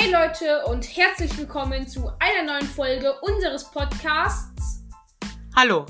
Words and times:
Hey 0.00 0.12
Leute 0.12 0.64
und 0.66 0.84
herzlich 0.96 1.36
willkommen 1.36 1.88
zu 1.88 2.08
einer 2.20 2.44
neuen 2.44 2.66
Folge 2.68 3.18
unseres 3.20 3.68
Podcasts. 3.68 4.84
Hallo. 5.56 5.86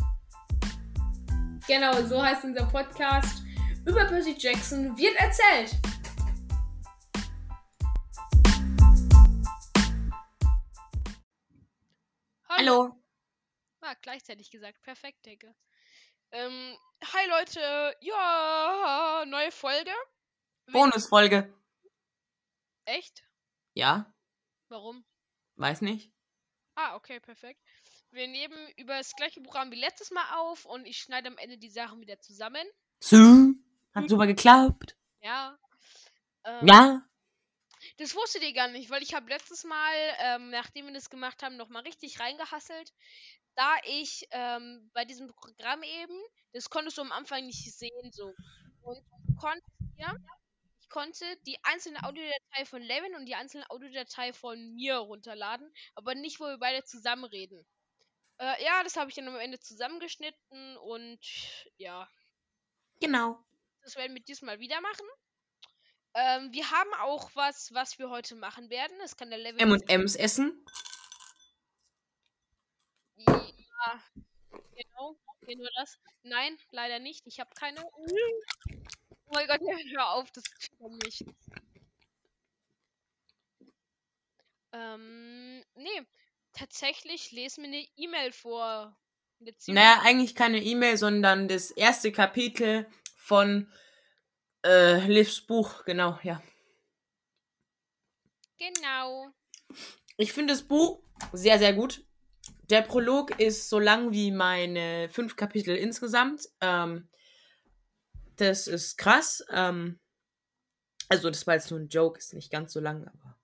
Genau, 1.66 1.92
so 2.06 2.22
heißt 2.22 2.42
unser 2.42 2.64
Podcast. 2.64 3.42
Über 3.84 4.06
Percy 4.06 4.34
Jackson 4.38 4.96
wird 4.96 5.14
erzählt. 5.16 5.76
Hallo. 12.48 12.94
Ah, 13.82 13.94
gleichzeitig 14.00 14.50
gesagt. 14.50 14.80
Perfekt, 14.80 15.26
Decke. 15.26 15.54
Ähm, 16.30 16.78
hi 17.12 17.28
Leute. 17.28 17.94
Ja, 18.00 19.24
neue 19.26 19.52
Folge. 19.52 19.92
Bonusfolge. 20.72 21.54
Echt? 22.86 23.27
Ja, 23.78 24.12
Warum? 24.70 25.04
weiß 25.54 25.82
nicht. 25.82 26.10
Ah, 26.74 26.96
okay, 26.96 27.20
perfekt. 27.20 27.62
Wir 28.10 28.26
nehmen 28.26 28.56
über 28.76 28.98
das 28.98 29.14
gleiche 29.14 29.40
Programm 29.40 29.70
wie 29.70 29.78
letztes 29.78 30.10
Mal 30.10 30.24
auf 30.36 30.64
und 30.64 30.84
ich 30.84 30.98
schneide 30.98 31.28
am 31.28 31.38
Ende 31.38 31.58
die 31.58 31.70
Sachen 31.70 32.00
wieder 32.00 32.18
zusammen. 32.18 32.66
So. 32.98 33.52
Hat 33.94 34.08
super 34.08 34.26
geklappt. 34.26 34.96
Ja. 35.20 35.56
Ähm, 36.42 36.66
Ja. 36.66 37.08
Das 37.98 38.16
wusstet 38.16 38.42
ihr 38.42 38.52
gar 38.52 38.66
nicht, 38.66 38.90
weil 38.90 39.04
ich 39.04 39.14
habe 39.14 39.28
letztes 39.30 39.62
Mal, 39.62 39.94
ähm, 40.18 40.50
nachdem 40.50 40.86
wir 40.86 40.92
das 40.92 41.08
gemacht 41.08 41.44
haben, 41.44 41.56
nochmal 41.56 41.82
richtig 41.82 42.18
reingehasselt. 42.18 42.92
Da 43.54 43.76
ich 43.84 44.26
ähm, 44.32 44.90
bei 44.92 45.04
diesem 45.04 45.28
Programm 45.28 45.84
eben, 45.84 46.20
das 46.52 46.68
konntest 46.68 46.98
du 46.98 47.02
am 47.02 47.12
Anfang 47.12 47.46
nicht 47.46 47.72
sehen, 47.72 48.10
so. 48.10 48.34
Und 48.82 48.98
du 49.28 49.34
konntest 49.36 49.70
ja, 49.96 50.16
ich 50.88 50.94
konnte 50.94 51.24
die 51.46 51.58
einzelne 51.64 52.02
Audiodatei 52.02 52.64
von 52.64 52.80
Levin 52.80 53.14
und 53.14 53.26
die 53.26 53.34
einzelne 53.34 53.68
Audiodatei 53.68 54.32
von 54.32 54.74
mir 54.74 54.96
runterladen, 54.96 55.70
aber 55.94 56.14
nicht, 56.14 56.40
wo 56.40 56.44
wir 56.46 56.56
beide 56.58 56.82
zusammen 56.82 57.24
reden. 57.24 57.66
Äh, 58.38 58.64
ja, 58.64 58.82
das 58.82 58.96
habe 58.96 59.10
ich 59.10 59.16
dann 59.16 59.28
am 59.28 59.36
Ende 59.36 59.60
zusammengeschnitten 59.60 60.78
und 60.78 61.20
ja, 61.76 62.08
Genau. 63.00 63.38
das 63.82 63.96
werden 63.96 64.14
wir 64.14 64.22
diesmal 64.22 64.60
wieder 64.60 64.80
machen. 64.80 65.06
Ähm, 66.14 66.52
wir 66.52 66.70
haben 66.70 66.94
auch 67.00 67.30
was, 67.34 67.74
was 67.74 67.98
wir 67.98 68.08
heute 68.08 68.34
machen 68.34 68.70
werden. 68.70 68.96
Das 69.00 69.16
kann 69.16 69.28
der 69.28 69.38
Level. 69.38 69.60
M&M's 69.60 70.16
essen. 70.16 70.64
Ja, 73.18 74.02
genau. 74.74 75.18
Kennen 75.44 75.60
wir 75.60 75.70
das? 75.76 75.98
Nein, 76.22 76.56
leider 76.70 76.98
nicht. 76.98 77.26
Ich 77.26 77.40
habe 77.40 77.50
keine. 77.54 77.84
Oh 79.28 79.34
mein 79.34 79.46
Gott, 79.46 79.60
hör 79.92 80.10
auf, 80.10 80.30
das 80.30 80.44
kann 80.78 80.98
nicht. 81.04 81.24
Ähm, 84.72 85.64
nee. 85.74 86.02
Tatsächlich 86.52 87.30
lesen 87.30 87.62
wir 87.62 87.68
eine 87.68 87.86
E-Mail 87.96 88.32
vor. 88.32 88.96
Naja, 89.68 90.00
eigentlich 90.02 90.34
keine 90.34 90.60
E-Mail, 90.60 90.96
sondern 90.96 91.46
das 91.46 91.70
erste 91.70 92.10
Kapitel 92.10 92.90
von 93.16 93.70
äh, 94.64 95.06
Livs 95.06 95.40
Buch. 95.40 95.84
Genau, 95.84 96.18
ja. 96.24 96.42
Genau. 98.58 99.28
Ich 100.16 100.32
finde 100.32 100.54
das 100.54 100.64
Buch 100.64 101.00
sehr, 101.32 101.58
sehr 101.58 101.74
gut. 101.74 102.02
Der 102.70 102.82
Prolog 102.82 103.38
ist 103.38 103.68
so 103.68 103.78
lang 103.78 104.12
wie 104.12 104.32
meine 104.32 105.08
fünf 105.10 105.36
Kapitel 105.36 105.76
insgesamt. 105.76 106.48
Ähm, 106.60 107.08
das 108.38 108.66
ist 108.66 108.96
krass. 108.96 109.44
Ähm, 109.50 109.98
also, 111.08 111.30
das 111.30 111.46
war 111.46 111.54
jetzt 111.54 111.70
nur 111.70 111.80
ein 111.80 111.88
Joke, 111.88 112.18
ist 112.18 112.34
nicht 112.34 112.50
ganz 112.50 112.72
so 112.72 112.80
lang, 112.80 113.06
aber. 113.06 113.38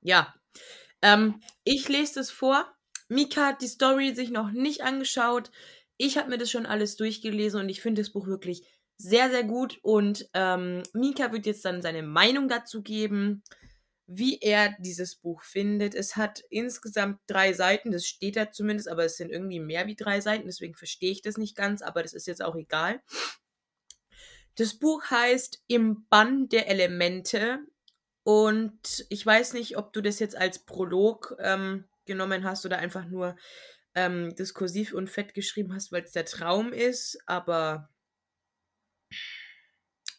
Ja. 0.00 0.34
Ähm, 1.02 1.40
ich 1.64 1.88
lese 1.88 2.16
das 2.16 2.30
vor. 2.30 2.72
Mika 3.08 3.46
hat 3.46 3.62
die 3.62 3.68
Story 3.68 4.14
sich 4.14 4.30
noch 4.30 4.50
nicht 4.50 4.82
angeschaut. 4.82 5.50
Ich 5.96 6.18
habe 6.18 6.28
mir 6.28 6.38
das 6.38 6.50
schon 6.50 6.66
alles 6.66 6.96
durchgelesen 6.96 7.60
und 7.60 7.68
ich 7.68 7.80
finde 7.80 8.02
das 8.02 8.12
Buch 8.12 8.26
wirklich 8.26 8.66
sehr, 8.96 9.30
sehr 9.30 9.44
gut. 9.44 9.78
Und 9.82 10.28
ähm, 10.34 10.82
Mika 10.92 11.32
wird 11.32 11.46
jetzt 11.46 11.64
dann 11.64 11.82
seine 11.82 12.02
Meinung 12.02 12.48
dazu 12.48 12.82
geben 12.82 13.42
wie 14.10 14.38
er 14.40 14.74
dieses 14.78 15.16
Buch 15.16 15.42
findet. 15.42 15.94
Es 15.94 16.16
hat 16.16 16.42
insgesamt 16.48 17.20
drei 17.26 17.52
Seiten, 17.52 17.92
das 17.92 18.06
steht 18.06 18.36
da 18.36 18.50
zumindest, 18.50 18.88
aber 18.88 19.04
es 19.04 19.18
sind 19.18 19.30
irgendwie 19.30 19.60
mehr 19.60 19.86
wie 19.86 19.96
drei 19.96 20.22
Seiten, 20.22 20.46
deswegen 20.46 20.74
verstehe 20.74 21.12
ich 21.12 21.20
das 21.20 21.36
nicht 21.36 21.54
ganz, 21.54 21.82
aber 21.82 22.02
das 22.02 22.14
ist 22.14 22.26
jetzt 22.26 22.42
auch 22.42 22.56
egal. 22.56 23.02
Das 24.54 24.74
Buch 24.74 25.04
heißt 25.10 25.62
Im 25.68 26.06
Bann 26.08 26.48
der 26.48 26.68
Elemente 26.68 27.58
und 28.24 29.06
ich 29.10 29.24
weiß 29.24 29.52
nicht, 29.52 29.76
ob 29.76 29.92
du 29.92 30.00
das 30.00 30.18
jetzt 30.18 30.36
als 30.36 30.64
Prolog 30.64 31.36
ähm, 31.38 31.84
genommen 32.06 32.44
hast 32.44 32.64
oder 32.64 32.78
einfach 32.78 33.04
nur 33.04 33.36
ähm, 33.94 34.34
diskursiv 34.34 34.94
und 34.94 35.10
fett 35.10 35.34
geschrieben 35.34 35.74
hast, 35.74 35.92
weil 35.92 36.02
es 36.02 36.12
der 36.12 36.24
Traum 36.24 36.72
ist, 36.72 37.18
aber 37.26 37.90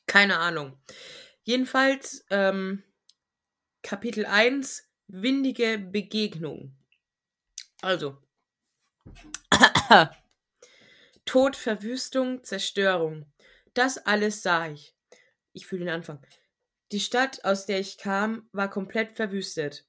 keine 0.05 0.37
Ahnung. 0.37 0.79
Jedenfalls, 1.43 2.23
ähm, 2.29 2.83
Kapitel 3.81 4.25
1 4.25 4.83
Windige 5.07 5.79
Begegnung. 5.79 6.75
Also. 7.81 8.17
Tod, 11.25 11.55
Verwüstung, 11.55 12.43
Zerstörung. 12.43 13.25
Das 13.73 13.97
alles 13.97 14.43
sah 14.43 14.69
ich. 14.69 14.93
Ich 15.53 15.65
fühle 15.65 15.85
den 15.85 15.93
Anfang. 15.93 16.23
Die 16.91 16.99
Stadt, 16.99 17.45
aus 17.45 17.65
der 17.65 17.79
ich 17.79 17.97
kam, 17.97 18.49
war 18.51 18.69
komplett 18.69 19.13
verwüstet. 19.13 19.85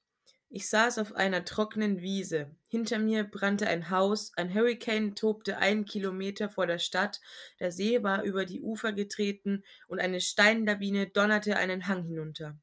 Ich 0.49 0.69
saß 0.69 0.97
auf 0.97 1.13
einer 1.13 1.43
trockenen 1.43 2.01
Wiese. 2.01 2.55
Hinter 2.69 2.97
mir 2.97 3.25
brannte 3.25 3.67
ein 3.67 3.89
Haus, 3.89 4.31
ein 4.37 4.53
Hurricane 4.53 5.15
tobte 5.15 5.57
einen 5.57 5.85
Kilometer 5.85 6.49
vor 6.49 6.65
der 6.65 6.79
Stadt, 6.79 7.19
der 7.59 7.71
See 7.71 8.01
war 8.03 8.23
über 8.23 8.45
die 8.45 8.61
Ufer 8.61 8.93
getreten 8.93 9.63
und 9.87 9.99
eine 9.99 10.21
Steinlawine 10.21 11.07
donnerte 11.07 11.57
einen 11.57 11.87
Hang 11.87 12.03
hinunter. 12.03 12.57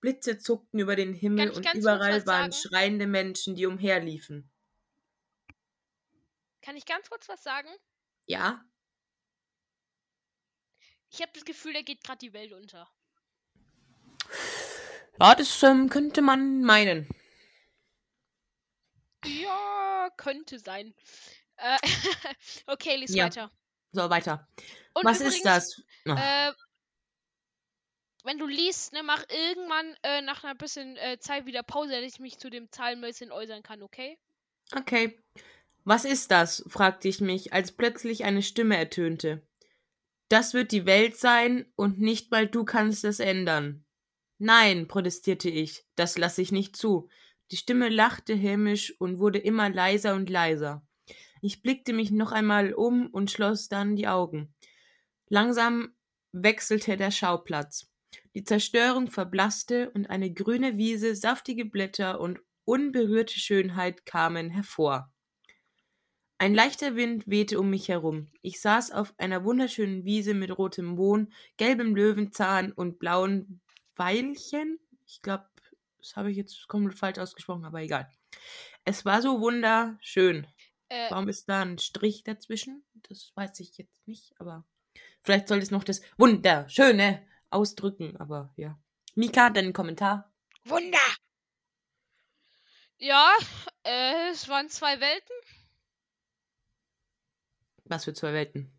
Blitze 0.00 0.38
zuckten 0.38 0.78
über 0.80 0.96
den 0.96 1.12
Himmel 1.12 1.50
und 1.50 1.74
überall 1.74 2.24
waren 2.26 2.50
sagen? 2.50 2.52
schreiende 2.52 3.06
Menschen, 3.06 3.54
die 3.56 3.66
umherliefen. 3.66 4.50
Kann 6.62 6.76
ich 6.76 6.86
ganz 6.86 7.08
kurz 7.08 7.28
was 7.28 7.42
sagen? 7.42 7.68
Ja? 8.26 8.64
Ich 11.10 11.20
habe 11.22 11.32
das 11.34 11.44
Gefühl, 11.44 11.72
da 11.72 11.82
geht 11.82 12.04
gerade 12.04 12.18
die 12.18 12.32
Welt 12.32 12.52
unter. 12.52 12.88
Ja, 15.20 15.34
das 15.34 15.62
ähm, 15.62 15.88
könnte 15.88 16.22
man 16.22 16.62
meinen. 16.62 17.08
Ja, 19.24 20.10
könnte 20.16 20.58
sein. 20.58 20.94
Äh, 21.56 21.78
okay, 22.66 22.96
lies 22.96 23.14
Ja. 23.14 23.24
weiter. 23.24 23.50
So, 23.92 24.10
weiter. 24.10 24.48
Und 24.94 25.04
Was 25.04 25.20
übrigens, 25.20 25.36
ist 25.36 25.44
das? 25.46 25.82
Ah, 26.06 26.48
Äh, 26.50 26.52
wenn 28.28 28.36
du 28.36 28.46
liest, 28.46 28.92
ne, 28.92 29.02
mach 29.02 29.24
irgendwann 29.30 29.96
äh, 30.02 30.20
nach 30.20 30.44
einer 30.44 30.54
bisschen 30.54 30.98
äh, 30.98 31.18
Zeit 31.18 31.46
wieder 31.46 31.62
Pause, 31.62 31.92
dass 31.92 32.12
ich 32.12 32.20
mich 32.20 32.38
zu 32.38 32.50
dem 32.50 32.70
Zahlen 32.70 33.02
äußern 33.02 33.62
kann, 33.62 33.82
okay? 33.82 34.18
okay. 34.76 35.18
Was 35.84 36.04
ist 36.04 36.30
das? 36.30 36.62
fragte 36.68 37.08
ich 37.08 37.22
mich, 37.22 37.54
als 37.54 37.72
plötzlich 37.72 38.24
eine 38.24 38.42
Stimme 38.42 38.76
ertönte. 38.76 39.40
Das 40.28 40.52
wird 40.52 40.72
die 40.72 40.84
Welt 40.84 41.16
sein 41.16 41.72
und 41.74 42.00
nicht 42.00 42.30
mal 42.30 42.46
du 42.46 42.64
kannst 42.64 43.02
es 43.04 43.18
ändern. 43.18 43.86
Nein, 44.36 44.88
protestierte 44.88 45.48
ich, 45.48 45.86
das 45.94 46.18
lasse 46.18 46.42
ich 46.42 46.52
nicht 46.52 46.76
zu. 46.76 47.08
Die 47.50 47.56
Stimme 47.56 47.88
lachte 47.88 48.34
hämisch 48.34 48.94
und 49.00 49.20
wurde 49.20 49.38
immer 49.38 49.70
leiser 49.70 50.14
und 50.14 50.28
leiser. 50.28 50.86
Ich 51.40 51.62
blickte 51.62 51.94
mich 51.94 52.10
noch 52.10 52.32
einmal 52.32 52.74
um 52.74 53.06
und 53.06 53.30
schloss 53.30 53.70
dann 53.70 53.96
die 53.96 54.06
Augen. 54.06 54.52
Langsam 55.28 55.96
wechselte 56.32 56.98
der 56.98 57.10
Schauplatz. 57.10 57.90
Die 58.34 58.44
Zerstörung 58.44 59.08
verblasste 59.08 59.90
und 59.90 60.08
eine 60.10 60.32
grüne 60.32 60.76
Wiese, 60.76 61.14
saftige 61.16 61.64
Blätter 61.64 62.20
und 62.20 62.40
unberührte 62.64 63.38
Schönheit 63.38 64.04
kamen 64.04 64.50
hervor. 64.50 65.12
Ein 66.40 66.54
leichter 66.54 66.94
Wind 66.94 67.26
wehte 67.26 67.58
um 67.58 67.68
mich 67.70 67.88
herum. 67.88 68.28
Ich 68.42 68.60
saß 68.60 68.92
auf 68.92 69.12
einer 69.18 69.44
wunderschönen 69.44 70.04
Wiese 70.04 70.34
mit 70.34 70.56
rotem 70.56 70.84
Mohn, 70.86 71.32
gelbem 71.56 71.96
Löwenzahn 71.96 72.70
und 72.70 73.00
blauen 73.00 73.60
Veilchen. 73.96 74.78
Ich 75.04 75.20
glaube, 75.20 75.48
das 75.98 76.14
habe 76.14 76.30
ich 76.30 76.36
jetzt 76.36 76.68
komplett 76.68 76.96
falsch 76.96 77.18
ausgesprochen, 77.18 77.64
aber 77.64 77.80
egal. 77.80 78.08
Es 78.84 79.04
war 79.04 79.20
so 79.20 79.40
wunderschön. 79.40 80.46
Äh, 80.88 81.10
Warum 81.10 81.28
ist 81.28 81.48
da 81.48 81.62
ein 81.62 81.78
Strich 81.78 82.22
dazwischen? 82.22 82.84
Das 83.08 83.32
weiß 83.34 83.58
ich 83.60 83.76
jetzt 83.76 84.06
nicht, 84.06 84.32
aber 84.38 84.64
vielleicht 85.22 85.48
sollte 85.48 85.64
es 85.64 85.72
noch 85.72 85.84
das 85.84 86.02
Wunderschöne 86.18 87.26
ausdrücken, 87.50 88.16
aber 88.18 88.52
ja. 88.56 88.78
Mika, 89.14 89.50
dein 89.50 89.72
Kommentar? 89.72 90.32
Wunder! 90.64 90.98
Ja, 92.98 93.32
äh, 93.84 94.30
es 94.30 94.48
waren 94.48 94.68
zwei 94.68 95.00
Welten. 95.00 95.34
Was 97.84 98.04
für 98.04 98.12
zwei 98.12 98.32
Welten? 98.32 98.72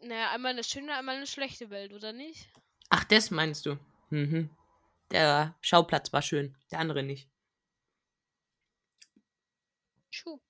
Naja, 0.00 0.30
einmal 0.30 0.52
eine 0.52 0.64
schöne, 0.64 0.94
einmal 0.96 1.16
eine 1.16 1.26
schlechte 1.26 1.70
Welt, 1.70 1.92
oder 1.92 2.12
nicht? 2.12 2.48
Ach, 2.88 3.04
das 3.04 3.30
meinst 3.30 3.66
du? 3.66 3.78
Mhm. 4.10 4.50
der 5.10 5.54
Schauplatz 5.60 6.12
war 6.12 6.20
schön, 6.22 6.56
der 6.70 6.80
andere 6.80 7.02
nicht. 7.02 7.30
Schuh. 10.10 10.40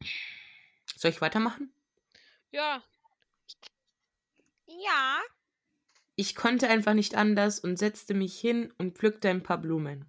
Soll 0.96 1.10
ich 1.10 1.20
weitermachen? 1.20 1.72
Ja. 2.50 2.82
Ja. 4.66 5.20
Ich 6.22 6.36
konnte 6.36 6.68
einfach 6.68 6.94
nicht 6.94 7.16
anders 7.16 7.58
und 7.58 7.80
setzte 7.80 8.14
mich 8.14 8.38
hin 8.38 8.72
und 8.78 8.96
pflückte 8.96 9.28
ein 9.28 9.42
paar 9.42 9.58
Blumen. 9.60 10.04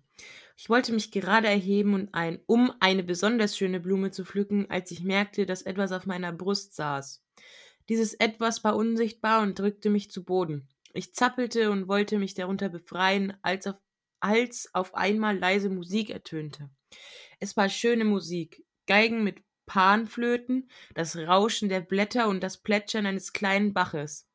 Ich 0.56 0.69
wollte 0.69 0.94
mich 0.94 1.10
gerade 1.10 1.48
erheben, 1.48 1.95
und 1.95 2.13
ein, 2.13 2.39
um 2.45 2.71
eine 2.80 3.01
besonders 3.01 3.57
schöne 3.57 3.80
Blume 3.80 4.12
zu 4.12 4.24
pflücken, 4.24 4.69
als 4.69 4.92
ich 4.92 5.01
merkte, 5.01 5.48
dass 5.48 5.63
etwas 5.63 5.92
auf 5.92 6.06
meiner 6.06 6.31
Brust 6.31 6.75
saß. 6.75 7.25
Dieses 7.89 8.13
Etwas 8.13 8.63
war 8.63 8.75
unsichtbar 8.75 9.42
und 9.42 9.57
drückte 9.57 9.89
mich 9.89 10.12
zu 10.12 10.24
Boden. 10.24 10.68
Ich 10.94 11.15
zappelte 11.15 11.71
und 11.71 11.88
wollte 11.88 12.19
mich 12.19 12.36
darunter 12.36 12.69
befreien, 12.69 13.36
als 13.42 13.66
auf, 13.66 13.77
als 14.19 14.69
auf 14.75 14.94
einmal 14.94 15.36
leise 15.36 15.71
Musik 15.71 16.12
ertönte. 16.12 16.69
Es 17.39 17.57
war 17.57 17.69
schöne 17.69 18.06
Musik, 18.06 18.63
Geigen 18.86 19.24
mit 19.24 19.42
Panflöten, 19.66 20.69
das 20.94 21.18
Rauschen 21.18 21.69
der 21.69 21.81
Blätter 21.81 22.27
und 22.27 22.44
das 22.44 22.62
Plätschern 22.62 23.07
eines 23.07 23.33
kleinen 23.33 23.74
Baches. 23.74 24.27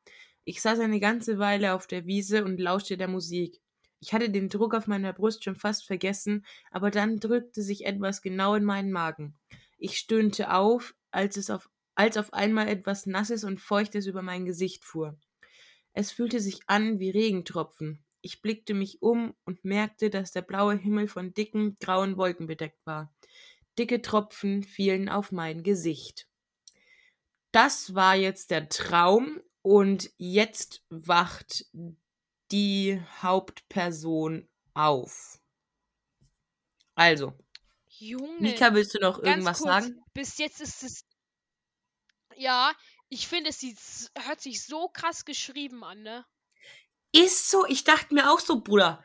Ich 0.49 0.63
saß 0.63 0.79
eine 0.79 0.99
ganze 0.99 1.39
Weile 1.39 1.75
auf 1.75 1.87
der 1.87 2.07
Wiese 2.07 2.43
und 2.43 2.59
lauschte 2.59 2.97
der 2.97 3.07
Musik. 3.07 3.61
Ich 4.01 4.15
hatte 4.15 4.31
den 4.31 4.49
Druck 4.49 4.75
auf 4.75 4.87
meiner 4.87 5.13
Brust 5.13 5.45
schon 5.45 5.57
fast 5.57 5.85
vergessen, 5.85 6.47
aber 6.71 6.91
dann 6.91 7.21
drückte 7.21 7.61
sich 7.61 7.85
etwas 7.85 8.23
genau 8.23 8.55
in 8.55 8.65
meinen 8.65 8.91
Magen. 8.91 9.37
Ich 9.77 9.99
stöhnte 9.99 10.51
auf, 10.55 10.95
als 11.11 11.37
es 11.37 11.51
auf, 11.51 11.69
als 11.97 12.17
auf 12.17 12.33
einmal 12.33 12.67
etwas 12.67 13.05
Nasses 13.05 13.45
und 13.45 13.61
Feuchtes 13.61 14.07
über 14.07 14.23
mein 14.23 14.47
Gesicht 14.47 14.87
fuhr. 14.87 15.19
Es 15.93 16.13
fühlte 16.13 16.41
sich 16.41 16.61
an 16.67 16.99
wie 16.99 17.11
Regentropfen. 17.11 18.03
Ich 18.23 18.41
blickte 18.41 18.73
mich 18.73 19.03
um 19.03 19.35
und 19.45 19.67
merkte, 19.67 20.09
dass 20.09 20.33
der 20.33 20.41
blaue 20.41 20.79
Himmel 20.79 21.09
von 21.09 21.35
dicken, 21.35 21.77
grauen 21.79 22.17
Wolken 22.17 22.47
bedeckt 22.47 22.81
war. 22.87 23.13
Dicke 23.79 24.01
Tropfen 24.01 24.63
fielen 24.63 25.11
auf 25.11 25.31
mein 25.31 25.63
Gesicht. 25.63 26.27
Das 27.53 27.95
war 27.95 28.17
jetzt 28.17 28.51
der 28.51 28.71
Traum 28.71 29.43
und 29.63 30.11
jetzt 30.17 30.83
wacht 30.89 31.67
die 32.51 33.01
Hauptperson 33.21 34.49
auf. 34.75 35.41
Also, 36.95 37.33
Junge. 37.87 38.41
Mika, 38.41 38.73
willst 38.75 38.95
du 38.95 39.01
noch 39.01 39.19
irgendwas 39.23 39.59
kurz, 39.59 39.69
sagen? 39.69 40.03
Bis 40.15 40.39
jetzt 40.39 40.61
ist 40.61 40.83
es. 40.83 41.05
Ja, 42.37 42.73
ich 43.09 43.27
finde, 43.27 43.51
es 43.51 43.59
sieht, 43.59 43.79
hört 44.27 44.41
sich 44.41 44.65
so 44.65 44.89
krass 44.89 45.25
geschrieben 45.25 45.83
an, 45.85 46.03
ne? 46.03 46.25
Ist 47.13 47.51
so, 47.51 47.67
ich 47.67 47.85
dachte 47.85 48.15
mir 48.15 48.31
auch 48.31 48.41
so, 48.41 48.61
Bruder, 48.61 49.05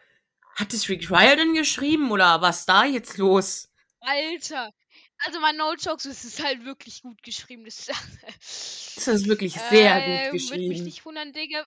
hat 0.56 0.74
es 0.74 0.90
Rick 0.90 1.10
Riordan 1.10 1.54
geschrieben 1.54 2.12
oder 2.12 2.42
was 2.42 2.66
da 2.66 2.86
jetzt 2.86 3.18
los? 3.18 3.72
Alter. 4.02 4.72
Also 5.20 5.40
mal 5.40 5.54
no 5.54 5.74
jokes, 5.76 6.06
es 6.06 6.26
ist 6.26 6.44
halt 6.44 6.66
wirklich 6.66 7.02
gut 7.02 7.22
geschrieben. 7.24 7.64
Das, 7.66 7.86
Das 8.96 9.08
ist 9.08 9.28
wirklich 9.28 9.54
sehr 9.54 10.02
Ähm, 10.02 10.32
gut 10.32 10.42
Würde 10.50 10.68
mich 10.68 10.70
geschrieben. 10.70 10.84
nicht 10.84 11.06
wundern, 11.06 11.34
Digga. 11.34 11.66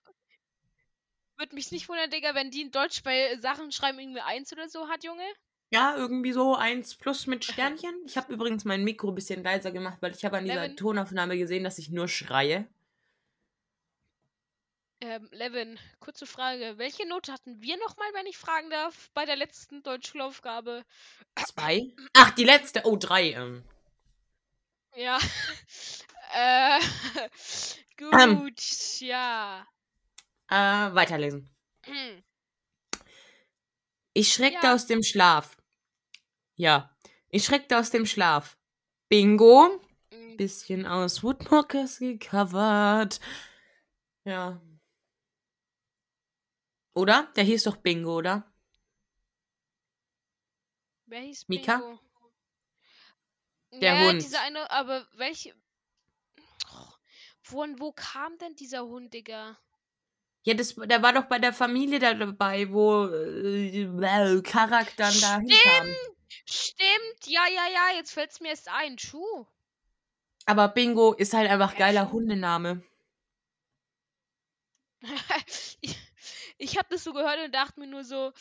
Würde 1.37 1.55
mich 1.55 1.71
nicht 1.71 1.89
wundern, 1.89 2.09
Digga, 2.09 2.35
wenn 2.35 2.51
die 2.51 2.61
in 2.61 2.71
Deutsch 2.71 3.03
bei 3.03 3.37
Sachen 3.39 3.71
schreiben 3.71 3.99
irgendwie 3.99 4.21
eins 4.21 4.51
oder 4.53 4.67
so 4.69 4.87
hat, 4.89 5.03
Junge. 5.03 5.23
Ja, 5.69 5.95
irgendwie 5.97 6.31
so 6.31 6.55
eins 6.55 6.95
plus 6.95 7.27
mit 7.27 7.43
Sternchen. 7.43 7.93
Ich 8.05 8.15
habe 8.15 8.31
übrigens 8.33 8.63
mein 8.63 8.83
Mikro 8.83 9.09
ein 9.09 9.15
bisschen 9.15 9.43
leiser 9.43 9.71
gemacht, 9.71 9.97
weil 10.01 10.13
ich 10.13 10.23
habe 10.23 10.37
an 10.37 10.45
dieser 10.45 10.63
Levin. 10.63 10.77
Tonaufnahme 10.77 11.37
gesehen, 11.37 11.63
dass 11.63 11.77
ich 11.77 11.89
nur 11.89 12.07
schreie. 12.07 12.65
Ähm, 14.99 15.29
Levin, 15.31 15.79
kurze 15.99 16.25
Frage. 16.25 16.73
Welche 16.77 17.07
Note 17.07 17.31
hatten 17.31 17.61
wir 17.61 17.77
nochmal, 17.77 18.07
wenn 18.13 18.25
ich 18.25 18.37
fragen 18.37 18.69
darf, 18.71 19.11
bei 19.13 19.25
der 19.25 19.35
letzten 19.35 19.83
Deutschschulaufgabe? 19.83 20.83
Zwei. 21.45 21.93
Ach, 22.13 22.31
die 22.31 22.43
letzte. 22.45 22.81
Oh, 22.85 22.95
drei. 22.97 23.31
Ähm. 23.33 23.63
Ja. 24.95 25.19
äh, 26.33 26.79
Ähm. 27.99 28.37
gut, 28.39 28.61
ja. 28.99 29.65
Äh, 30.49 30.55
weiterlesen. 30.93 31.49
Ich 34.13 34.33
schreckte 34.33 34.65
Ja. 34.65 34.73
aus 34.73 34.87
dem 34.87 35.03
Schlaf. 35.03 35.57
Ja. 36.55 36.89
Ich 37.29 37.45
schreckte 37.45 37.77
aus 37.77 37.91
dem 37.91 38.07
Schlaf. 38.07 38.57
Bingo. 39.09 39.79
Mm, 40.11 40.37
Bisschen 40.37 40.87
aus 40.87 41.21
Woodmockers 41.21 41.99
gecovert. 41.99 43.19
Ja. 44.23 44.59
Oder? 46.97 47.31
Der 47.35 47.43
hieß 47.43 47.63
doch 47.63 47.77
Bingo, 47.77 48.17
oder? 48.17 48.51
Wer 51.05 51.21
hieß 51.21 51.47
Mika? 51.47 51.77
Bingo? 51.77 51.99
Der 53.73 53.93
ja, 53.93 54.07
Hund. 54.07 54.21
Dieser 54.23 54.41
eine, 54.41 54.69
aber 54.71 55.07
welche. 55.13 55.53
Von 57.41 57.79
wo 57.79 57.91
kam 57.91 58.37
denn 58.39 58.55
dieser 58.55 58.83
Hund, 58.83 59.13
Digga? 59.13 59.57
Ja, 60.43 60.55
das, 60.55 60.73
der 60.75 61.03
war 61.03 61.13
doch 61.13 61.25
bei 61.25 61.37
der 61.37 61.53
Familie 61.53 61.99
da 61.99 62.13
dabei, 62.13 62.71
wo 62.71 63.05
äh, 63.05 64.41
Karak 64.41 64.95
dann 64.97 65.13
da 65.21 65.39
hinkam. 65.39 65.95
Stimmt, 66.45 67.25
ja, 67.25 67.45
ja, 67.47 67.67
ja, 67.73 67.95
jetzt 67.95 68.11
fällt's 68.11 68.39
mir 68.39 68.49
erst 68.49 68.69
ein. 68.69 68.97
Schuh. 68.97 69.45
Aber 70.45 70.69
Bingo 70.69 71.13
ist 71.13 71.33
halt 71.33 71.49
einfach 71.49 71.73
Ja, 71.73 71.79
geiler 71.79 72.03
schon. 72.05 72.13
Hundename. 72.13 72.83
ich 75.81 75.97
ich 76.57 76.77
habe 76.77 76.87
das 76.89 77.03
so 77.03 77.13
gehört 77.13 77.39
und 77.43 77.53
dachte 77.53 77.79
mir 77.79 77.87
nur 77.87 78.03
so, 78.03 78.31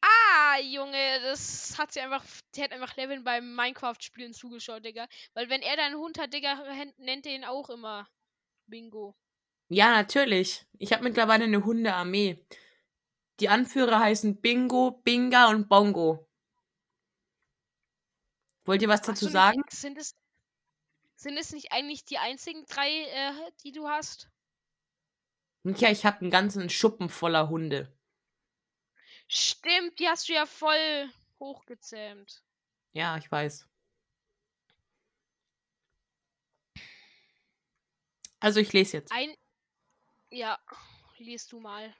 ah, 0.00 0.58
Junge, 0.60 1.20
das 1.22 1.78
hat 1.78 1.92
sie 1.92 2.00
einfach, 2.00 2.24
der 2.54 2.64
hat 2.64 2.72
einfach 2.72 2.96
Levin 2.96 3.24
beim 3.24 3.54
Minecraft-Spielen 3.54 4.34
zugeschaut, 4.34 4.84
Digga. 4.84 5.06
Weil 5.34 5.48
wenn 5.48 5.62
er 5.62 5.76
deinen 5.76 5.96
Hund 5.96 6.18
hat, 6.18 6.32
Digga, 6.32 6.62
nennt 6.98 7.26
er 7.26 7.34
ihn 7.34 7.44
auch 7.44 7.70
immer 7.70 8.08
Bingo. 8.66 9.16
Ja, 9.68 9.90
natürlich. 9.90 10.64
Ich 10.78 10.92
habe 10.92 11.04
mittlerweile 11.04 11.44
eine 11.44 11.64
Hundearmee. 11.64 12.44
Die 13.40 13.48
Anführer 13.48 14.00
heißen 14.00 14.40
Bingo, 14.40 15.02
Binga 15.04 15.48
und 15.48 15.68
Bongo. 15.68 16.28
Wollt 18.64 18.82
ihr 18.82 18.88
was 18.88 19.02
dazu 19.02 19.28
sagen? 19.28 19.62
Sind 19.68 19.98
es 19.98 20.14
sind 21.16 21.38
es 21.38 21.52
nicht 21.52 21.72
eigentlich 21.72 22.04
die 22.04 22.18
einzigen 22.18 22.64
drei, 22.66 22.90
äh, 22.90 23.32
die 23.64 23.72
du 23.72 23.88
hast? 23.88 24.28
Ja, 25.74 25.90
ich 25.90 26.06
habe 26.06 26.20
einen 26.20 26.30
ganzen 26.30 26.70
Schuppen 26.70 27.08
voller 27.08 27.48
Hunde. 27.48 27.92
Stimmt, 29.26 29.98
die 29.98 30.06
hast 30.06 30.28
du 30.28 30.32
ja 30.32 30.46
voll 30.46 31.08
hochgezähmt. 31.40 32.44
Ja, 32.92 33.16
ich 33.16 33.30
weiß. 33.30 33.68
Also 38.38 38.60
ich 38.60 38.72
lese 38.72 38.98
jetzt. 38.98 39.12
Ein. 39.12 39.34
Ja, 40.30 40.58
liest 41.18 41.50
du 41.50 41.58
mal. 41.58 41.92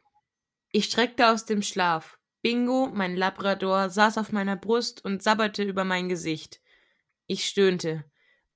Ich 0.71 0.85
streckte 0.85 1.29
aus 1.29 1.45
dem 1.45 1.63
Schlaf. 1.63 2.19
Bingo, 2.43 2.87
mein 2.93 3.17
Labrador, 3.17 3.91
saß 3.91 4.19
auf 4.19 4.31
meiner 4.31 4.57
Brust 4.57 5.05
und 5.05 5.23
sabberte 5.23 5.65
über 5.65 5.85
mein 5.85 6.09
Gesicht. 6.09 6.61
Ich 7.27 7.47
stöhnte. 7.47 8.09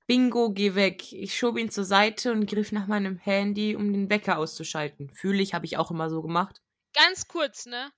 Bingo, 0.07 0.51
geh 0.51 0.75
weg. 0.75 1.13
Ich 1.13 1.37
schob 1.37 1.57
ihn 1.57 1.69
zur 1.69 1.85
Seite 1.85 2.31
und 2.31 2.45
griff 2.45 2.71
nach 2.71 2.87
meinem 2.87 3.17
Handy, 3.17 3.75
um 3.75 3.93
den 3.93 4.09
Wecker 4.09 4.37
auszuschalten. 4.37 5.09
Fühle 5.13 5.41
ich, 5.41 5.53
habe 5.53 5.65
ich 5.65 5.77
auch 5.77 5.91
immer 5.91 6.09
so 6.09 6.21
gemacht. 6.21 6.61
Ganz 6.93 7.27
kurz, 7.27 7.65
ne? 7.65 7.91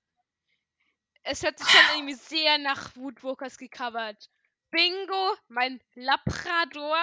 Es 1.22 1.42
hört 1.42 1.58
sich 1.58 1.68
schon 1.68 1.96
irgendwie 1.96 2.14
sehr 2.14 2.58
nach 2.58 2.94
Woodwalkers 2.96 3.56
gecovert. 3.56 4.30
Bingo, 4.70 5.34
mein 5.48 5.80
Labrador. 5.94 6.98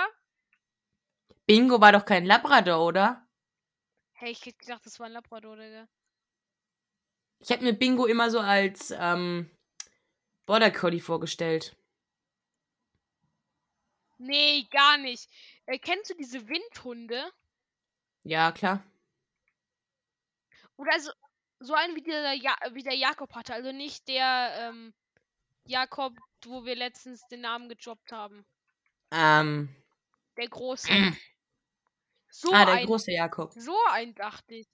Bingo 1.47 1.81
war 1.81 1.91
doch 1.91 2.05
kein 2.05 2.25
Labrador, 2.25 2.85
oder? 2.85 3.27
Hey, 4.13 4.31
ich 4.31 4.45
hätte 4.45 4.57
gedacht, 4.57 4.85
das 4.85 4.99
war 4.99 5.07
ein 5.07 5.13
Labrador, 5.13 5.57
Digga. 5.57 5.87
Ich 7.39 7.49
hätte 7.49 7.63
mir 7.63 7.73
Bingo 7.73 8.05
immer 8.05 8.29
so 8.29 8.39
als 8.39 8.93
ähm, 8.95 9.49
Border 10.45 10.69
Collie 10.69 10.99
vorgestellt. 10.99 11.75
Nee, 14.21 14.67
gar 14.69 14.97
nicht. 14.97 15.27
Äh, 15.65 15.79
kennst 15.79 16.11
du 16.11 16.13
diese 16.13 16.47
Windhunde? 16.47 17.31
Ja, 18.23 18.51
klar. 18.51 18.83
Oder 20.77 20.99
so, 20.99 21.11
so 21.59 21.73
einen 21.73 21.95
wie 21.95 22.03
der, 22.03 22.33
ja 22.33 22.55
wie 22.73 22.83
der 22.83 22.95
Jakob 22.95 23.33
hatte. 23.33 23.55
Also 23.55 23.71
nicht 23.71 24.07
der 24.07 24.53
ähm, 24.59 24.93
Jakob, 25.65 26.13
wo 26.45 26.65
wir 26.65 26.75
letztens 26.75 27.27
den 27.29 27.41
Namen 27.41 27.67
gedroppt 27.67 28.11
haben. 28.11 28.45
Ähm, 29.09 29.75
Der 30.37 30.49
große. 30.49 30.87
So 32.33 32.53
ah, 32.53 32.63
der 32.63 32.75
ein. 32.75 32.85
große 32.85 33.11
Jakob. 33.11 33.51
So 33.55 33.75
ein 33.91 34.15
dachte 34.15 34.55
ich. 34.55 34.67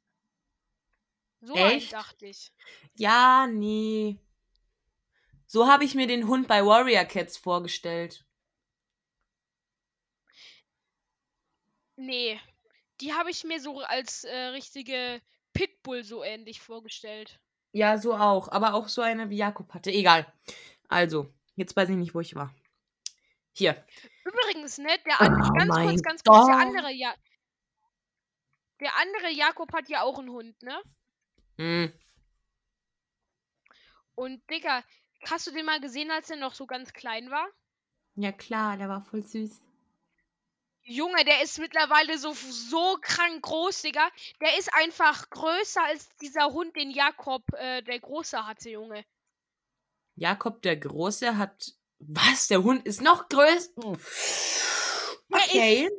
So 1.41 1.55
Echt? 1.55 1.87
ein 1.87 1.99
dachte 1.99 2.27
ich. 2.27 2.51
Ja, 2.93 3.47
nee. 3.47 4.19
So 5.47 5.67
habe 5.67 5.83
ich 5.83 5.95
mir 5.95 6.05
den 6.05 6.27
Hund 6.27 6.47
bei 6.47 6.63
Warrior 6.63 7.05
Cats 7.05 7.35
vorgestellt. 7.35 8.26
Nee. 11.97 12.39
Die 13.01 13.13
habe 13.13 13.29
ich 13.29 13.43
mir 13.43 13.59
so 13.59 13.81
als 13.81 14.23
äh, 14.23 14.35
richtige 14.47 15.21
Pitbull 15.53 16.03
so 16.03 16.23
ähnlich 16.23 16.61
vorgestellt. 16.61 17.39
Ja, 17.73 17.97
so 17.97 18.15
auch. 18.15 18.47
Aber 18.49 18.73
auch 18.73 18.87
so 18.87 19.01
eine 19.01 19.29
wie 19.29 19.37
Jakob 19.37 19.73
hatte. 19.73 19.91
Egal. 19.91 20.31
Also, 20.87 21.31
jetzt 21.55 21.75
weiß 21.75 21.89
ich 21.89 21.97
nicht, 21.97 22.15
wo 22.15 22.21
ich 22.21 22.35
war. 22.35 22.53
Hier. 23.51 23.83
Übrigens, 24.23 24.77
ne, 24.77 24.89
der 25.05 25.19
andere, 25.19 25.49
Oh 25.49 25.53
ganz 25.53 25.69
mein 25.69 25.87
kurz, 25.89 26.01
ganz 26.03 26.23
kurz, 26.23 26.45
der 26.45 26.57
andere, 26.57 26.91
ja. 26.91 27.13
Der 28.79 28.95
andere 28.97 29.31
Jakob 29.31 29.73
hat 29.73 29.89
ja 29.89 30.03
auch 30.03 30.19
einen 30.19 30.29
Hund, 30.29 30.61
ne? 30.61 30.81
Hm. 31.57 31.93
Und 34.13 34.47
Digga, 34.49 34.83
hast 35.27 35.47
du 35.47 35.51
den 35.51 35.65
mal 35.65 35.79
gesehen, 35.79 36.11
als 36.11 36.29
er 36.29 36.37
noch 36.37 36.53
so 36.53 36.67
ganz 36.67 36.93
klein 36.93 37.31
war? 37.31 37.47
Ja, 38.15 38.31
klar, 38.31 38.77
der 38.77 38.89
war 38.89 39.01
voll 39.01 39.23
süß. 39.23 39.61
Junge, 40.89 41.25
der 41.25 41.43
ist 41.43 41.59
mittlerweile 41.59 42.17
so, 42.17 42.33
so 42.33 42.97
krank 43.01 43.41
groß, 43.41 43.81
Digga. 43.81 44.09
Der 44.41 44.57
ist 44.57 44.73
einfach 44.73 45.29
größer 45.29 45.83
als 45.83 46.07
dieser 46.21 46.53
Hund, 46.53 46.77
den 46.77 46.91
Jakob, 46.91 47.43
äh, 47.53 47.81
der 47.81 47.99
Große 47.99 48.47
hatte, 48.47 48.69
Junge. 48.69 49.03
Jakob 50.15 50.61
der 50.61 50.77
Große 50.77 51.37
hat. 51.37 51.73
Was? 51.99 52.47
Der 52.47 52.63
Hund 52.63 52.85
ist 52.87 53.01
noch 53.01 53.27
größer? 53.27 53.71
Der 53.75 53.97
Okay. 55.29 55.89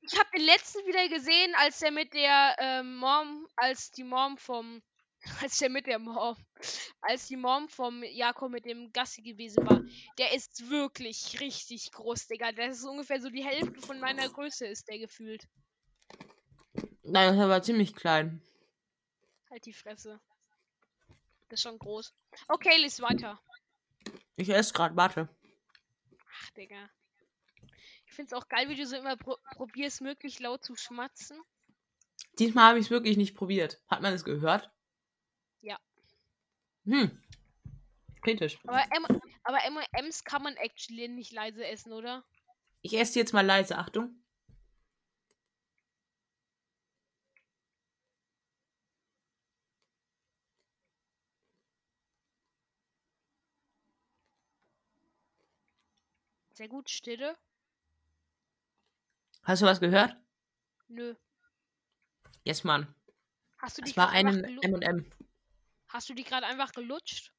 Ich 0.00 0.18
habe 0.18 0.30
den 0.34 0.46
letzten 0.46 0.86
wieder 0.86 1.08
gesehen, 1.08 1.54
als 1.56 1.80
der 1.80 1.90
mit 1.90 2.14
der 2.14 2.56
ähm, 2.58 2.96
Mom, 2.96 3.46
als 3.56 3.90
die 3.90 4.04
Mom 4.04 4.38
vom, 4.38 4.82
als 5.42 5.58
der 5.58 5.70
mit 5.70 5.86
der 5.86 5.98
Mom, 5.98 6.36
als 7.00 7.26
die 7.26 7.36
Mom 7.36 7.68
vom 7.68 8.02
Jakob 8.02 8.50
mit 8.50 8.64
dem 8.64 8.92
Gassi 8.92 9.22
gewesen 9.22 9.66
war. 9.66 9.82
Der 10.18 10.32
ist 10.34 10.70
wirklich 10.70 11.40
richtig 11.40 11.90
groß, 11.92 12.26
Digga. 12.28 12.52
Der 12.52 12.70
ist 12.70 12.84
ungefähr 12.84 13.20
so 13.20 13.30
die 13.30 13.44
Hälfte 13.44 13.80
von 13.80 14.00
meiner 14.00 14.28
Größe, 14.28 14.66
ist 14.66 14.88
der 14.88 14.98
gefühlt. 14.98 15.46
Nein, 17.02 17.36
das 17.36 17.48
war 17.48 17.62
ziemlich 17.62 17.94
klein. 17.94 18.42
Halt 19.50 19.64
die 19.66 19.72
Fresse. 19.72 20.20
Das 21.48 21.60
ist 21.60 21.62
schon 21.62 21.78
groß. 21.78 22.12
Okay, 22.48 22.76
lies 22.78 23.00
weiter. 23.00 23.40
Ich 24.36 24.48
esse 24.48 24.72
gerade, 24.72 24.96
warte. 24.96 25.28
Ach, 26.28 26.50
Digga. 26.50 26.90
Ich 28.06 28.12
find's 28.12 28.32
auch 28.32 28.48
geil, 28.48 28.68
wie 28.68 28.74
du 28.74 28.86
so 28.86 28.96
immer 28.96 29.16
pro 29.16 29.36
probierst, 29.54 30.00
möglichst 30.00 30.40
laut 30.40 30.64
zu 30.64 30.74
schmatzen. 30.74 31.40
Diesmal 32.38 32.70
habe 32.70 32.78
ich 32.78 32.86
es 32.86 32.90
wirklich 32.90 33.16
nicht 33.16 33.36
probiert. 33.36 33.80
Hat 33.88 34.02
man 34.02 34.12
es 34.12 34.24
gehört? 34.24 34.70
Hm. 36.86 37.20
Kritisch. 38.22 38.58
Aber, 38.66 38.82
M 38.92 39.06
aber 39.44 39.58
M&M's 39.64 40.24
kann 40.24 40.42
man 40.42 40.54
actually 40.56 41.08
nicht 41.08 41.32
leise 41.32 41.64
essen, 41.66 41.92
oder? 41.92 42.24
Ich 42.82 42.96
esse 42.98 43.18
jetzt 43.18 43.32
mal 43.32 43.44
leise, 43.44 43.76
Achtung. 43.78 44.14
Sehr 56.54 56.68
gut, 56.68 56.88
Stille. 56.88 57.36
Hast 59.42 59.62
du 59.62 59.66
was 59.66 59.78
gehört? 59.80 60.16
Nö. 60.88 61.14
Yes, 62.44 62.64
Mann. 62.64 62.94
Hast 63.58 63.78
du 63.78 63.82
die 63.82 63.90
Das 63.92 63.96
war 63.96 64.12
gelu- 64.12 64.62
M&M. 64.62 65.06
Hast 65.96 66.10
du 66.10 66.14
die 66.14 66.24
gerade 66.24 66.44
einfach 66.44 66.72
gelutscht? 66.72 67.32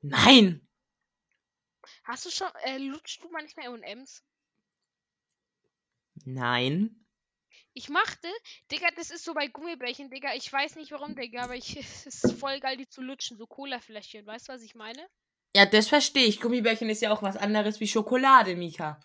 Nein! 0.00 0.66
Hast 2.04 2.24
du 2.24 2.30
schon, 2.30 2.48
äh, 2.62 2.78
lutschst 2.78 3.22
du 3.22 3.28
manchmal 3.28 3.66
M&M's? 3.66 4.24
Nein. 6.24 7.04
Ich 7.74 7.90
machte, 7.90 8.28
Digga, 8.72 8.88
das 8.96 9.10
ist 9.10 9.26
so 9.26 9.34
bei 9.34 9.48
Gummibärchen, 9.48 10.08
Digga. 10.08 10.32
Ich 10.34 10.50
weiß 10.50 10.76
nicht 10.76 10.90
warum, 10.92 11.14
Digga, 11.14 11.42
aber 11.42 11.54
ich, 11.54 11.76
es 11.76 12.06
ist 12.06 12.32
voll 12.40 12.60
geil, 12.60 12.78
die 12.78 12.88
zu 12.88 13.02
lutschen. 13.02 13.36
So 13.36 13.46
Colafläschchen, 13.46 14.26
weißt 14.26 14.48
du, 14.48 14.52
was 14.54 14.62
ich 14.62 14.74
meine? 14.74 15.06
Ja, 15.54 15.66
das 15.66 15.88
verstehe 15.88 16.24
ich. 16.24 16.40
Gummibärchen 16.40 16.88
ist 16.88 17.02
ja 17.02 17.12
auch 17.12 17.20
was 17.22 17.36
anderes 17.36 17.78
wie 17.78 17.86
Schokolade, 17.86 18.56
Mika. 18.56 18.98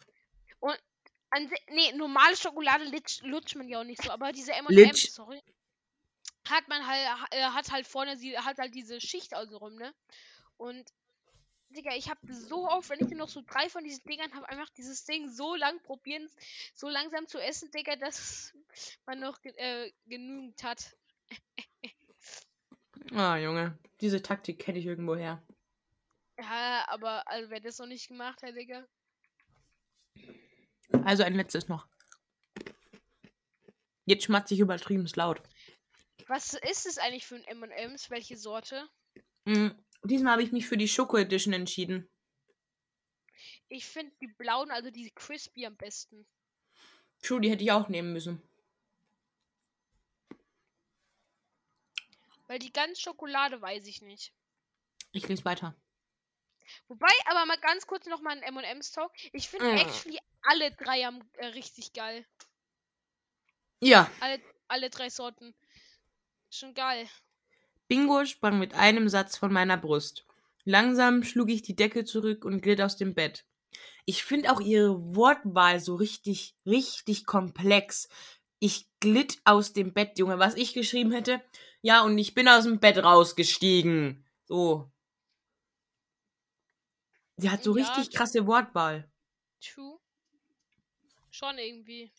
An 1.31 1.49
si- 1.49 1.73
nee, 1.73 1.91
normale 1.91 2.37
Schokolade 2.37 2.85
lutscht, 2.85 3.21
lutscht 3.23 3.57
man 3.57 3.67
ja 3.67 3.81
auch 3.81 3.83
nicht 3.83 4.01
so, 4.01 4.09
aber 4.11 4.31
diese 4.31 4.53
M&M's, 4.53 5.13
sorry, 5.13 5.41
hat 6.49 6.67
man 6.67 6.85
halt, 6.85 7.07
ha- 7.07 7.27
äh, 7.31 7.43
hat 7.43 7.71
halt 7.71 7.87
vorne, 7.87 8.17
sie 8.17 8.37
hat 8.37 8.57
halt 8.57 8.73
diese 8.75 8.99
Schicht 9.01 9.35
außenrum, 9.35 9.75
ne? 9.75 9.93
Und, 10.57 10.91
Digga, 11.69 11.95
ich 11.95 12.09
habe 12.09 12.19
so 12.33 12.67
oft, 12.67 12.89
wenn 12.89 12.99
ich 12.99 13.09
nur 13.09 13.19
noch 13.19 13.29
so 13.29 13.41
drei 13.45 13.69
von 13.69 13.83
diesen 13.83 14.03
Dingern 14.05 14.33
habe, 14.33 14.49
einfach 14.49 14.69
dieses 14.71 15.05
Ding 15.05 15.29
so 15.29 15.55
lang 15.55 15.79
probieren, 15.83 16.27
so 16.73 16.89
langsam 16.89 17.27
zu 17.27 17.37
essen, 17.39 17.69
Digga, 17.71 17.95
dass 17.95 18.53
man 19.05 19.19
noch 19.19 19.37
äh, 19.43 19.91
genügend 20.05 20.61
hat. 20.63 20.95
Ah, 23.15 23.37
Junge. 23.37 23.79
Diese 24.01 24.21
Taktik 24.21 24.59
kenne 24.59 24.77
ich 24.77 24.85
irgendwo 24.85 25.15
her. 25.15 25.41
Ja, 26.37 26.85
aber, 26.89 27.27
also, 27.27 27.49
wer 27.49 27.59
das 27.59 27.79
noch 27.79 27.87
nicht 27.87 28.07
gemacht 28.07 28.43
hat, 28.43 28.55
Digga. 28.55 28.85
Also 31.05 31.23
ein 31.23 31.33
letztes 31.33 31.67
noch. 31.69 31.87
Jetzt 34.05 34.25
schmatze 34.25 34.53
ich 34.53 34.59
übertrieben 34.59 35.07
laut. 35.15 35.41
Was 36.29 36.53
ist 36.53 36.85
es 36.85 36.99
eigentlich 36.99 37.25
für 37.25 37.37
ein 37.37 37.43
M&M's? 37.43 38.11
Welche 38.11 38.37
Sorte? 38.37 38.87
Mm, 39.45 39.69
diesmal 40.03 40.33
habe 40.33 40.43
ich 40.43 40.51
mich 40.51 40.67
für 40.67 40.77
die 40.77 40.87
Schoko 40.87 41.17
Edition 41.17 41.53
entschieden. 41.53 42.07
Ich 43.67 43.87
finde 43.87 44.13
die 44.21 44.27
blauen, 44.27 44.69
also 44.69 44.91
die 44.91 45.09
crispy 45.09 45.65
am 45.65 45.75
besten. 45.75 46.27
True, 47.23 47.41
die 47.41 47.49
hätte 47.49 47.63
ich 47.63 47.71
auch 47.71 47.89
nehmen 47.89 48.13
müssen. 48.13 48.43
Weil 52.45 52.59
die 52.59 52.71
ganz 52.71 52.99
Schokolade 53.01 53.59
weiß 53.59 53.87
ich 53.87 54.03
nicht. 54.03 54.31
Ich 55.11 55.27
lese 55.27 55.45
weiter. 55.45 55.75
Wobei, 56.87 57.11
aber 57.25 57.47
mal 57.47 57.57
ganz 57.59 57.87
kurz 57.87 58.05
noch 58.05 58.21
mal 58.21 58.37
ein 58.37 58.43
M&M's 58.43 58.91
Talk. 58.91 59.11
Ich 59.33 59.49
finde 59.49 59.73
Mm. 59.73 59.77
actually 59.77 60.19
alle 60.43 60.71
drei 60.75 61.07
am 61.07 61.27
äh, 61.37 61.47
richtig 61.47 61.93
geil. 61.93 62.23
Ja, 63.81 64.11
Alle, 64.19 64.39
alle 64.67 64.89
drei 64.91 65.09
Sorten. 65.09 65.55
Schon 66.49 66.73
geil. 66.73 67.07
Bingo 67.87 68.25
sprang 68.25 68.59
mit 68.59 68.73
einem 68.73 69.09
Satz 69.09 69.37
von 69.37 69.51
meiner 69.51 69.77
Brust. 69.77 70.25
Langsam 70.65 71.23
schlug 71.23 71.49
ich 71.49 71.61
die 71.61 71.75
Decke 71.75 72.05
zurück 72.05 72.45
und 72.45 72.61
glitt 72.61 72.81
aus 72.81 72.97
dem 72.97 73.13
Bett. 73.13 73.45
Ich 74.05 74.23
finde 74.23 74.51
auch 74.51 74.59
ihre 74.59 75.15
Wortwahl 75.15 75.79
so 75.79 75.95
richtig, 75.95 76.55
richtig 76.65 77.25
komplex. 77.25 78.09
Ich 78.59 78.87
glitt 78.99 79.39
aus 79.45 79.73
dem 79.73 79.93
Bett, 79.93 80.17
Junge. 80.19 80.39
Was 80.39 80.55
ich 80.55 80.73
geschrieben 80.73 81.11
hätte, 81.11 81.41
ja, 81.81 82.03
und 82.03 82.17
ich 82.17 82.33
bin 82.33 82.47
aus 82.47 82.65
dem 82.65 82.79
Bett 82.79 82.97
rausgestiegen. 82.97 84.25
So. 84.45 84.91
Sie 87.37 87.49
hat 87.49 87.63
so 87.63 87.77
Ja, 87.77 87.85
richtig 87.85 88.13
krasse 88.13 88.45
Wortwahl. 88.47 89.09
True. 89.61 89.99
Schon 91.31 91.57
irgendwie. 91.57 92.11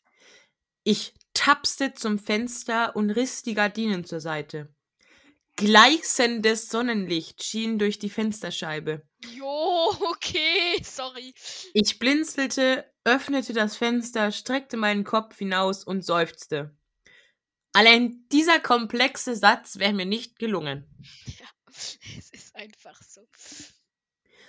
Ich 0.91 1.15
tapste 1.35 1.95
zum 1.95 2.19
Fenster 2.19 2.97
und 2.97 3.11
riss 3.11 3.45
die 3.45 3.55
Gardinen 3.55 4.05
zur 4.05 4.19
Seite. 4.19 4.75
Gleißendes 5.55 6.69
Sonnenlicht 6.69 7.45
schien 7.45 7.79
durch 7.79 8.01
die 8.01 8.11
Fensterscheibe. 8.11 9.07
Jo, 9.25 9.95
okay, 10.11 10.83
sorry. 10.83 11.33
Ich 11.75 12.01
blinzelte, 12.01 12.93
öffnete 13.05 13.53
das 13.53 13.77
Fenster, 13.77 14.33
streckte 14.33 14.77
meinen 14.77 15.05
Kopf 15.05 15.39
hinaus 15.39 15.85
und 15.85 16.05
seufzte. 16.05 16.77
Allein 17.73 18.27
dieser 18.33 18.59
komplexe 18.59 19.37
Satz 19.37 19.79
wäre 19.79 19.93
mir 19.93 20.07
nicht 20.07 20.41
gelungen. 20.41 20.93
Es 21.69 22.31
ist 22.33 22.57
einfach 22.57 23.01
so. 23.01 23.29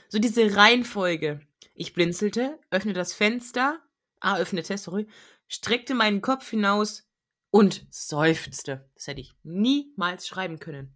So 0.09 0.17
diese 0.17 0.55
Reihenfolge. 0.55 1.45
Ich 1.75 1.93
blinzelte, 1.93 2.59
öffnete 2.71 2.97
das 2.97 3.13
Fenster, 3.13 3.79
ah, 4.21 4.37
öffnete, 4.37 4.77
sorry, 4.77 5.07
streckte 5.51 5.93
meinen 5.93 6.21
Kopf 6.21 6.49
hinaus 6.49 7.07
und 7.51 7.85
seufzte. 7.89 8.89
Das 8.95 9.07
hätte 9.07 9.21
ich 9.21 9.33
niemals 9.43 10.27
schreiben 10.27 10.59
können. 10.59 10.95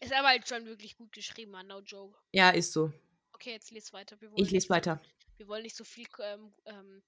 Ist 0.00 0.12
aber 0.12 0.28
halt 0.28 0.48
schon 0.48 0.64
wirklich 0.64 0.96
gut 0.96 1.12
geschrieben, 1.12 1.52
man, 1.52 1.66
no 1.66 1.80
joke. 1.80 2.18
Ja, 2.32 2.50
ist 2.50 2.72
so. 2.72 2.92
Okay, 3.32 3.52
jetzt 3.52 3.70
les 3.70 3.92
weiter. 3.92 4.16
Ich 4.36 4.50
lese 4.50 4.70
weiter. 4.70 5.00
Wir 5.36 5.48
wollen 5.48 5.62
nicht 5.62 5.76
so 5.76 5.84
viel 5.84 6.06
ähm, 6.20 6.54
ähm, 6.64 7.02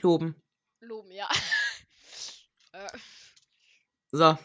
Loben. 0.00 0.42
loben, 0.80 1.12
ja. 1.12 1.28
äh, 2.72 2.98
So. 4.10 4.36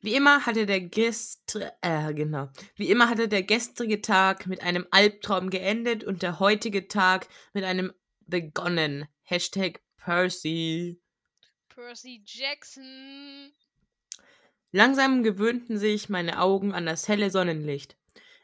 Wie 0.00 0.14
immer 0.14 0.44
hatte 0.44 0.66
der 0.66 0.80
gestr 0.80 1.72
äh, 1.80 2.12
genau. 2.12 2.50
Wie 2.76 2.90
immer 2.90 3.08
hatte 3.08 3.26
der 3.28 3.42
gestrige 3.42 4.02
Tag 4.02 4.46
mit 4.46 4.62
einem 4.62 4.86
Albtraum 4.90 5.50
geendet 5.50 6.04
und 6.04 6.22
der 6.22 6.40
heutige 6.40 6.88
Tag 6.88 7.28
mit 7.54 7.64
einem 7.64 7.92
begonnen. 8.20 9.08
Hashtag 9.26 9.80
Percy. 9.96 11.00
Percy 11.68 12.22
Jackson. 12.26 13.52
Langsam 14.70 15.22
gewöhnten 15.22 15.78
sich 15.78 16.08
meine 16.08 16.40
Augen 16.40 16.72
an 16.74 16.84
das 16.84 17.08
helle 17.08 17.30
Sonnenlicht. 17.30 17.96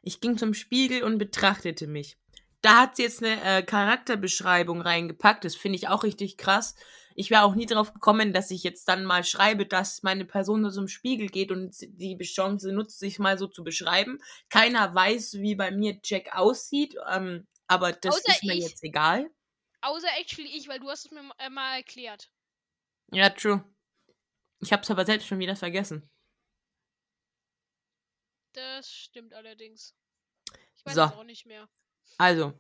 Ich 0.03 0.21
ging 0.21 0.39
zum 0.39 0.55
Spiegel 0.55 1.03
und 1.03 1.19
betrachtete 1.19 1.87
mich. 1.87 2.17
Da 2.63 2.81
hat 2.83 2.97
sie 2.97 3.03
jetzt 3.03 3.23
eine 3.23 3.43
äh, 3.43 3.63
Charakterbeschreibung 3.63 4.81
reingepackt. 4.81 5.45
Das 5.45 5.55
finde 5.55 5.77
ich 5.77 5.89
auch 5.89 6.03
richtig 6.03 6.39
krass. 6.39 6.75
ich 7.15 7.31
wäre 7.31 7.43
auch 7.43 7.55
nie 7.55 7.67
drauf 7.67 7.93
gekommen, 7.93 8.33
dass 8.33 8.51
ich 8.51 8.63
jetzt 8.63 8.89
dann 8.89 9.05
mal 9.05 9.25
schreibe, 9.25 9.67
dass 9.67 10.03
meine 10.03 10.25
Person 10.25 10.65
so 10.65 10.71
zum 10.71 10.89
Spiegel 10.89 11.29
geht 11.29 11.51
und 11.53 11.77
die 11.81 12.17
Chance 12.23 12.73
nutzt, 12.73 12.99
sich 12.99 13.19
mal 13.19 13.37
so 13.37 13.47
zu 13.47 13.63
beschreiben. 13.65 14.19
Keiner 14.49 14.95
weiß, 14.95 15.35
wie 15.35 15.55
bei 15.55 15.71
mir 15.71 15.99
Jack 16.03 16.35
aussieht, 16.35 16.95
ähm, 17.11 17.47
aber 17.67 17.93
das 17.93 18.15
Außer 18.17 18.33
ist 18.33 18.45
mir 18.45 18.55
ich. 18.55 18.65
jetzt 18.65 18.83
egal. 18.83 19.31
Außer 19.83 20.09
actually 20.19 20.57
ich, 20.57 20.69
weil 20.69 20.81
du 20.81 20.89
hast 20.89 21.07
es 21.07 21.11
mir 21.11 21.29
äh, 21.39 21.51
mal 21.51 21.77
erklärt. 21.77 22.31
Ja, 23.13 23.31
true. 23.31 23.65
Ich 24.61 24.73
hab's 24.73 24.91
aber 24.91 25.07
selbst 25.07 25.27
schon 25.27 25.39
wieder 25.39 25.57
vergessen. 25.57 26.09
Das 28.53 28.91
stimmt 28.91 29.33
allerdings. 29.33 29.95
Ich 30.77 30.85
weiß 30.85 30.95
So. 30.95 31.05
es 31.05 31.13
auch 31.13 31.25
nicht 31.25 31.47
mehr. 31.47 31.69
Also. 32.19 32.53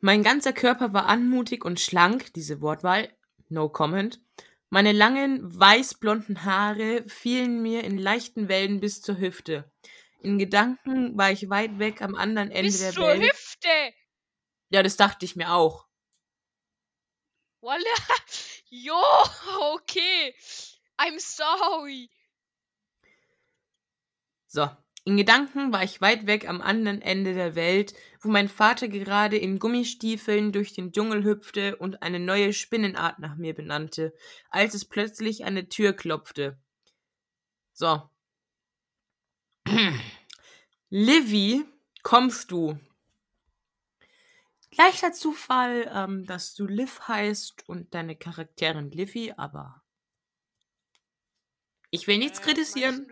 Mein 0.00 0.22
ganzer 0.22 0.52
Körper 0.52 0.92
war 0.92 1.06
anmutig 1.06 1.64
und 1.64 1.80
schlank, 1.80 2.32
diese 2.34 2.60
Wortwahl, 2.60 3.16
no 3.48 3.68
comment. 3.68 4.20
Meine 4.68 4.92
langen, 4.92 5.58
weißblonden 5.58 6.44
Haare 6.44 7.04
fielen 7.08 7.62
mir 7.62 7.84
in 7.84 7.96
leichten 7.96 8.48
Wellen 8.48 8.80
bis 8.80 9.00
zur 9.00 9.18
Hüfte. 9.18 9.70
In 10.20 10.38
Gedanken 10.38 11.16
war 11.16 11.30
ich 11.30 11.48
weit 11.48 11.78
weg 11.78 12.02
am 12.02 12.14
anderen 12.14 12.50
Ende 12.50 12.64
Bis 12.64 12.80
der 12.80 12.92
zur 12.92 13.06
Welt. 13.06 13.22
Hüfte! 13.22 13.94
Ja, 14.70 14.82
das 14.82 14.96
dachte 14.96 15.24
ich 15.24 15.36
mir 15.36 15.52
auch. 15.52 15.86
Voila! 17.60 17.84
Jo, 18.70 19.00
okay. 19.74 20.34
I'm 20.98 21.20
sorry. 21.20 22.10
So. 24.48 24.68
In 25.06 25.18
Gedanken 25.18 25.70
war 25.70 25.84
ich 25.84 26.00
weit 26.00 26.26
weg 26.26 26.48
am 26.48 26.62
anderen 26.62 27.02
Ende 27.02 27.34
der 27.34 27.54
Welt, 27.54 27.92
wo 28.22 28.30
mein 28.30 28.48
Vater 28.48 28.88
gerade 28.88 29.36
in 29.36 29.58
Gummistiefeln 29.58 30.50
durch 30.50 30.72
den 30.72 30.92
Dschungel 30.92 31.24
hüpfte 31.24 31.76
und 31.76 32.02
eine 32.02 32.18
neue 32.18 32.54
Spinnenart 32.54 33.18
nach 33.18 33.36
mir 33.36 33.54
benannte, 33.54 34.14
als 34.48 34.72
es 34.72 34.86
plötzlich 34.86 35.44
an 35.44 35.56
der 35.56 35.68
Tür 35.68 35.92
klopfte. 35.92 36.58
So. 37.74 38.08
Livy, 40.88 41.64
kommst 42.02 42.50
du? 42.50 42.78
Leichter 44.76 45.12
Zufall, 45.12 45.90
ähm, 45.92 46.26
dass 46.26 46.54
du 46.54 46.66
Liv 46.66 47.00
heißt 47.06 47.68
und 47.68 47.94
deine 47.94 48.16
Charakterin 48.16 48.90
Livy, 48.90 49.32
aber 49.36 49.82
ich 51.90 52.06
will 52.06 52.18
nichts 52.18 52.40
Äh, 52.40 52.42
kritisieren. 52.42 53.06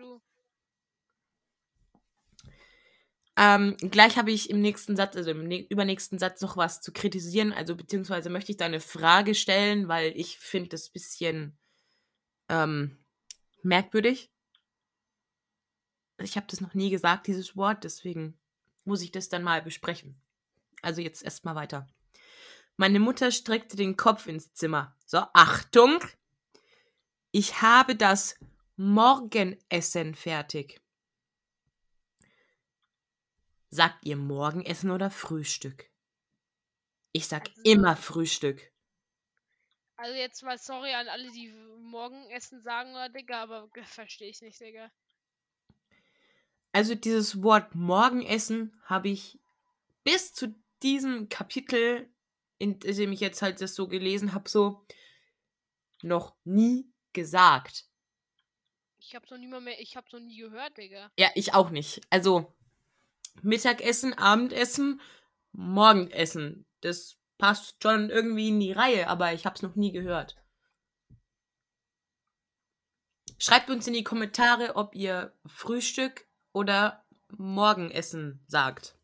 Ähm, 3.35 3.77
gleich 3.77 4.17
habe 4.17 4.31
ich 4.31 4.49
im 4.49 4.61
nächsten 4.61 4.95
Satz, 4.95 5.15
also 5.15 5.31
im 5.31 5.49
übernächsten 5.49 6.19
Satz 6.19 6.41
noch 6.41 6.55
was 6.55 6.81
zu 6.81 6.91
kritisieren, 6.91 7.51
also 7.51 7.75
beziehungsweise 7.75 8.29
möchte 8.29 8.51
ich 8.51 8.57
da 8.57 8.65
eine 8.65 8.79
Frage 8.79 9.33
stellen, 9.33 9.87
weil 9.87 10.11
ich 10.15 10.37
finde 10.37 10.69
das 10.69 10.89
bisschen 10.89 11.57
ähm, 12.49 13.03
merkwürdig. 13.63 14.29
Ich 16.19 16.35
habe 16.35 16.45
das 16.47 16.61
noch 16.61 16.75
nie 16.75 16.91
gesagt, 16.91 17.27
dieses 17.27 17.55
Wort, 17.55 17.83
deswegen 17.83 18.37
muss 18.83 19.01
ich 19.01 19.11
das 19.11 19.29
dann 19.29 19.41
mal 19.43 19.61
besprechen. 19.63 20.21
Also 20.83 21.01
jetzt 21.01 21.23
erstmal 21.23 21.55
weiter. 21.55 21.87
Meine 22.77 22.99
Mutter 22.99 23.31
streckte 23.31 23.77
den 23.77 23.97
Kopf 23.97 24.27
ins 24.27 24.53
Zimmer. 24.53 24.95
So, 25.05 25.19
Achtung! 25.33 25.99
Ich 27.31 27.61
habe 27.61 27.95
das 27.95 28.37
Morgenessen 28.75 30.13
fertig. 30.13 30.81
Sagt 33.69 34.05
ihr 34.05 34.17
Morgenessen 34.17 34.91
oder 34.91 35.09
Frühstück? 35.09 35.89
Ich 37.11 37.27
sag 37.27 37.47
Also- 37.49 37.61
immer 37.63 37.95
Frühstück. 37.95 38.71
Also 39.95 40.15
jetzt 40.15 40.43
mal 40.43 40.57
sorry 40.57 40.91
an 40.93 41.07
alle, 41.07 41.31
die 41.31 41.49
morgen 41.79 42.29
essen 42.31 42.61
sagen, 42.61 42.91
oder 42.91 43.09
Digga, 43.09 43.43
aber 43.43 43.69
verstehe 43.85 44.29
ich 44.29 44.41
nicht, 44.41 44.59
Digga. 44.59 44.91
Also 46.71 46.95
dieses 46.95 47.41
Wort 47.41 47.73
Morgenessen 47.75 48.79
habe 48.85 49.09
ich 49.09 49.39
bis 50.03 50.33
zu 50.33 50.53
diesem 50.83 51.29
Kapitel, 51.29 52.09
in 52.57 52.79
dem 52.79 53.11
ich 53.11 53.19
jetzt 53.19 53.41
halt 53.41 53.61
das 53.61 53.75
so 53.75 53.87
gelesen 53.87 54.33
habe, 54.33 54.49
so 54.49 54.85
noch 56.01 56.35
nie 56.43 56.91
gesagt. 57.13 57.85
Ich 58.99 59.15
hab's 59.15 59.29
noch 59.29 59.37
nie 59.37 59.47
mal 59.47 59.61
mehr, 59.61 59.79
ich 59.79 59.95
hab's 59.95 60.11
noch 60.13 60.19
nie 60.19 60.37
gehört, 60.37 60.77
Digga. 60.77 61.11
Ja, 61.17 61.29
ich 61.35 61.53
auch 61.53 61.69
nicht. 61.69 62.01
Also 62.09 62.53
Mittagessen, 63.41 64.13
Abendessen, 64.13 65.01
Morgenessen. 65.51 66.65
Das 66.81 67.17
passt 67.37 67.81
schon 67.81 68.09
irgendwie 68.09 68.49
in 68.49 68.59
die 68.59 68.71
Reihe, 68.71 69.07
aber 69.07 69.33
ich 69.33 69.45
habe 69.45 69.55
es 69.55 69.61
noch 69.61 69.75
nie 69.75 69.91
gehört. 69.91 70.35
Schreibt 73.37 73.69
uns 73.69 73.87
in 73.87 73.93
die 73.93 74.03
Kommentare, 74.03 74.75
ob 74.75 74.95
ihr 74.95 75.33
Frühstück 75.45 76.25
oder 76.53 77.05
Morgenessen 77.29 78.43
sagt. 78.47 78.95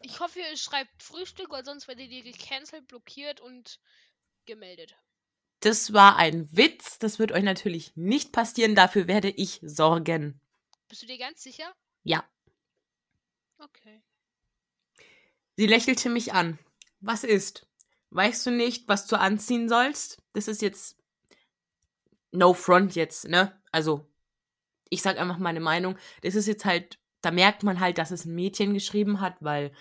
Ich 0.00 0.20
hoffe, 0.20 0.38
ihr 0.38 0.56
schreibt 0.56 1.02
Frühstück, 1.02 1.50
weil 1.50 1.64
sonst 1.64 1.88
werdet 1.88 2.10
ihr 2.10 2.22
gecancelt, 2.22 2.86
blockiert 2.86 3.40
und 3.40 3.80
gemeldet. 4.46 4.96
Das 5.60 5.92
war 5.92 6.16
ein 6.16 6.48
Witz. 6.56 6.98
Das 6.98 7.18
wird 7.18 7.32
euch 7.32 7.42
natürlich 7.42 7.96
nicht 7.96 8.32
passieren. 8.32 8.74
Dafür 8.74 9.08
werde 9.08 9.30
ich 9.30 9.58
sorgen. 9.62 10.40
Bist 10.88 11.02
du 11.02 11.06
dir 11.06 11.18
ganz 11.18 11.42
sicher? 11.42 11.74
Ja. 12.04 12.24
Okay. 13.58 14.02
Sie 15.56 15.66
lächelte 15.66 16.08
mich 16.08 16.32
an. 16.32 16.58
Was 17.00 17.24
ist? 17.24 17.66
Weißt 18.10 18.46
du 18.46 18.50
nicht, 18.50 18.88
was 18.88 19.06
du 19.06 19.18
anziehen 19.18 19.68
sollst? 19.68 20.22
Das 20.32 20.48
ist 20.48 20.62
jetzt 20.62 20.96
no 22.30 22.54
front 22.54 22.94
jetzt, 22.94 23.26
ne? 23.26 23.60
Also, 23.72 24.08
ich 24.88 25.02
sag 25.02 25.18
einfach 25.18 25.38
meine 25.38 25.60
Meinung. 25.60 25.98
Das 26.22 26.34
ist 26.34 26.46
jetzt 26.46 26.64
halt, 26.64 26.98
da 27.20 27.30
merkt 27.30 27.62
man 27.62 27.80
halt, 27.80 27.98
dass 27.98 28.10
es 28.10 28.24
ein 28.24 28.34
Mädchen 28.34 28.74
geschrieben 28.74 29.20
hat, 29.20 29.36
weil 29.40 29.72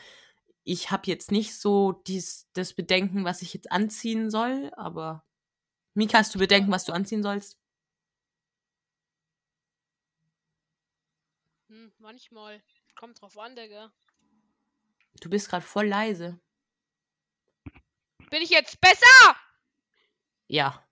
ich 0.64 0.92
habe 0.92 1.04
jetzt 1.06 1.32
nicht 1.32 1.56
so 1.56 1.94
dies, 1.94 2.50
das 2.54 2.74
Bedenken, 2.74 3.24
was 3.24 3.42
ich 3.42 3.54
jetzt 3.54 3.72
anziehen 3.72 4.30
soll, 4.30 4.72
aber 4.76 5.24
Mika, 5.94 6.20
hast 6.20 6.36
du 6.36 6.40
Bedenken, 6.40 6.72
was 6.72 6.86
du 6.86 6.92
anziehen 6.92 7.24
sollst? 7.24 7.58
Hm, 11.70 11.92
manchmal. 12.00 12.62
Kommt 12.96 13.22
drauf 13.22 13.38
an, 13.38 13.56
Digga. 13.56 13.92
Du 15.22 15.30
bist 15.30 15.50
gerade 15.50 15.66
voll 15.66 15.88
leise. 15.88 16.40
Bin 18.30 18.42
ich 18.42 18.50
jetzt 18.50 18.80
besser? 18.82 19.36
Ja. 20.48 20.86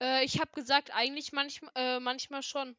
Äh, 0.00 0.24
ich 0.24 0.40
habe 0.40 0.50
gesagt, 0.52 0.90
eigentlich 0.92 1.32
manchmal, 1.32 1.70
äh, 1.74 2.00
manchmal 2.00 2.42
schon. 2.42 2.76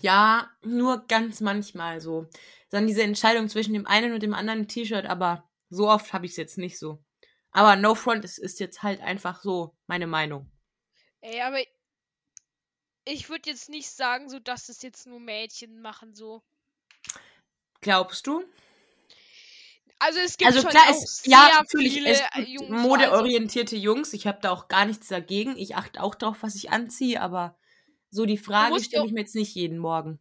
Ja, 0.00 0.50
nur 0.62 1.06
ganz 1.06 1.40
manchmal 1.40 2.00
so. 2.00 2.26
Dann 2.70 2.86
diese 2.86 3.02
Entscheidung 3.02 3.48
zwischen 3.48 3.74
dem 3.74 3.86
einen 3.86 4.12
und 4.12 4.22
dem 4.22 4.34
anderen 4.34 4.68
T-Shirt, 4.68 5.06
aber 5.06 5.48
so 5.70 5.88
oft 5.88 6.12
habe 6.12 6.26
ich 6.26 6.32
es 6.32 6.36
jetzt 6.36 6.58
nicht 6.58 6.78
so. 6.78 7.02
Aber 7.50 7.76
No 7.76 7.94
Front 7.94 8.24
ist, 8.24 8.38
ist 8.38 8.60
jetzt 8.60 8.82
halt 8.82 9.00
einfach 9.00 9.42
so 9.42 9.76
meine 9.86 10.06
Meinung. 10.06 10.50
Ey, 11.20 11.40
aber 11.40 11.58
ich 13.04 13.28
würde 13.28 13.50
jetzt 13.50 13.68
nicht 13.68 13.90
sagen, 13.90 14.28
so 14.28 14.38
dass 14.40 14.68
es 14.68 14.82
jetzt 14.82 15.06
nur 15.06 15.20
Mädchen 15.20 15.80
machen 15.80 16.14
so. 16.14 16.42
Glaubst 17.80 18.26
du? 18.26 18.44
Also 19.98 20.18
es 20.20 20.36
gibt 20.36 20.48
Also 20.48 20.62
schon 20.62 20.70
klar, 20.70 20.84
es, 20.90 21.24
ja, 21.24 21.50
natürlich, 21.58 21.94
viele 21.94 22.10
äh, 22.10 22.40
Jungs, 22.40 22.68
so, 22.68 22.74
also, 22.74 22.88
modeorientierte 22.88 23.76
Jungs. 23.76 24.12
Ich 24.12 24.26
habe 24.26 24.38
da 24.42 24.50
auch 24.50 24.68
gar 24.68 24.84
nichts 24.84 25.08
dagegen. 25.08 25.56
Ich 25.56 25.76
achte 25.76 26.02
auch 26.02 26.14
drauf, 26.14 26.38
was 26.40 26.56
ich 26.56 26.70
anziehe, 26.70 27.20
aber 27.20 27.56
so 28.14 28.26
die 28.26 28.38
Frage 28.38 28.82
stelle 28.82 29.06
ich 29.06 29.12
mir 29.12 29.20
jetzt 29.20 29.34
nicht 29.34 29.54
jeden 29.54 29.78
Morgen. 29.78 30.18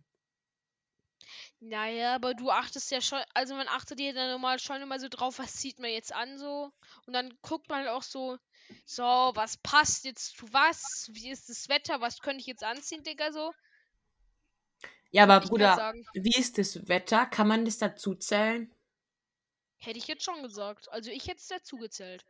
Naja, 1.60 2.16
aber 2.16 2.34
du 2.34 2.50
achtest 2.50 2.92
ja 2.92 3.00
schon, 3.00 3.20
also 3.34 3.56
man 3.56 3.70
achtet 3.70 4.00
ja 4.00 4.12
dann 4.12 4.32
normal 4.32 4.60
schon 4.60 4.82
immer 4.82 5.00
so 5.00 5.08
drauf, 5.08 5.40
was 5.40 5.54
zieht 5.54 5.80
man 5.80 5.92
jetzt 5.92 6.14
an 6.14 6.38
so. 6.38 6.72
Und 7.06 7.14
dann 7.14 7.34
guckt 7.42 7.70
man 7.70 7.80
halt 7.80 7.90
auch 7.90 8.04
so, 8.04 8.38
so, 8.86 9.04
was 9.04 9.58
passt 9.58 10.04
jetzt 10.04 10.38
zu 10.38 10.52
was? 10.52 11.10
Wie 11.14 11.30
ist 11.30 11.48
das 11.48 11.70
Wetter? 11.70 12.02
Was 12.02 12.20
könnte 12.20 12.42
ich 12.42 12.48
jetzt 12.48 12.64
anziehen, 12.64 13.04
Digga, 13.04 13.32
so? 13.32 13.54
Ja, 15.12 15.24
aber 15.24 15.40
Bruder, 15.40 15.94
wie 16.14 16.38
ist 16.38 16.58
das 16.58 16.88
Wetter? 16.88 17.26
Kann 17.28 17.48
man 17.48 17.64
das 17.64 17.78
dazu 17.78 18.16
zählen? 18.16 18.74
hätte 19.86 19.98
ich 19.98 20.08
jetzt 20.08 20.24
schon 20.24 20.42
gesagt. 20.44 20.90
Also 20.92 21.12
ich 21.12 21.28
hätte 21.28 21.38
es 21.38 21.48
dazu 21.48 21.78
gezählt. 21.78 22.26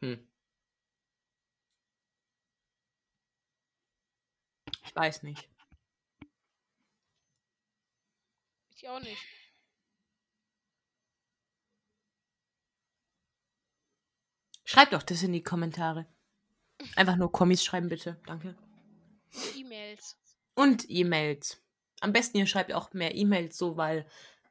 Hm. 0.00 0.28
Ich 4.92 4.96
weiß 4.96 5.22
nicht. 5.22 5.48
Ich 8.74 8.86
auch 8.88 9.00
nicht. 9.00 9.22
Schreibt 14.64 14.92
doch 14.92 15.02
das 15.02 15.22
in 15.22 15.32
die 15.32 15.42
Kommentare. 15.42 16.06
Einfach 16.94 17.16
nur 17.16 17.32
Kommis 17.32 17.64
schreiben, 17.64 17.88
bitte. 17.88 18.20
Danke. 18.26 18.54
E-Mails. 19.56 20.18
Und 20.54 20.84
E-Mails. 20.90 21.62
Am 22.00 22.12
besten 22.12 22.36
ihr 22.36 22.46
schreibt 22.46 22.74
auch 22.74 22.92
mehr 22.92 23.14
E-Mails 23.14 23.56
so, 23.56 23.78
weil 23.78 24.06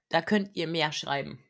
da 0.10 0.24
könnt 0.24 0.56
ihr 0.56 0.68
mehr 0.68 0.92
schreiben. 0.92 1.44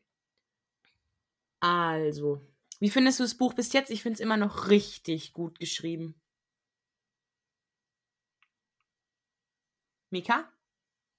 Also, 1.60 2.46
wie 2.78 2.90
findest 2.90 3.20
du 3.20 3.24
das 3.24 3.38
Buch 3.38 3.54
bis 3.54 3.72
jetzt? 3.72 3.90
Ich 3.90 4.02
finde 4.02 4.14
es 4.14 4.20
immer 4.20 4.36
noch 4.36 4.68
richtig 4.68 5.32
gut 5.32 5.58
geschrieben. 5.58 6.21
Mika? 10.12 10.48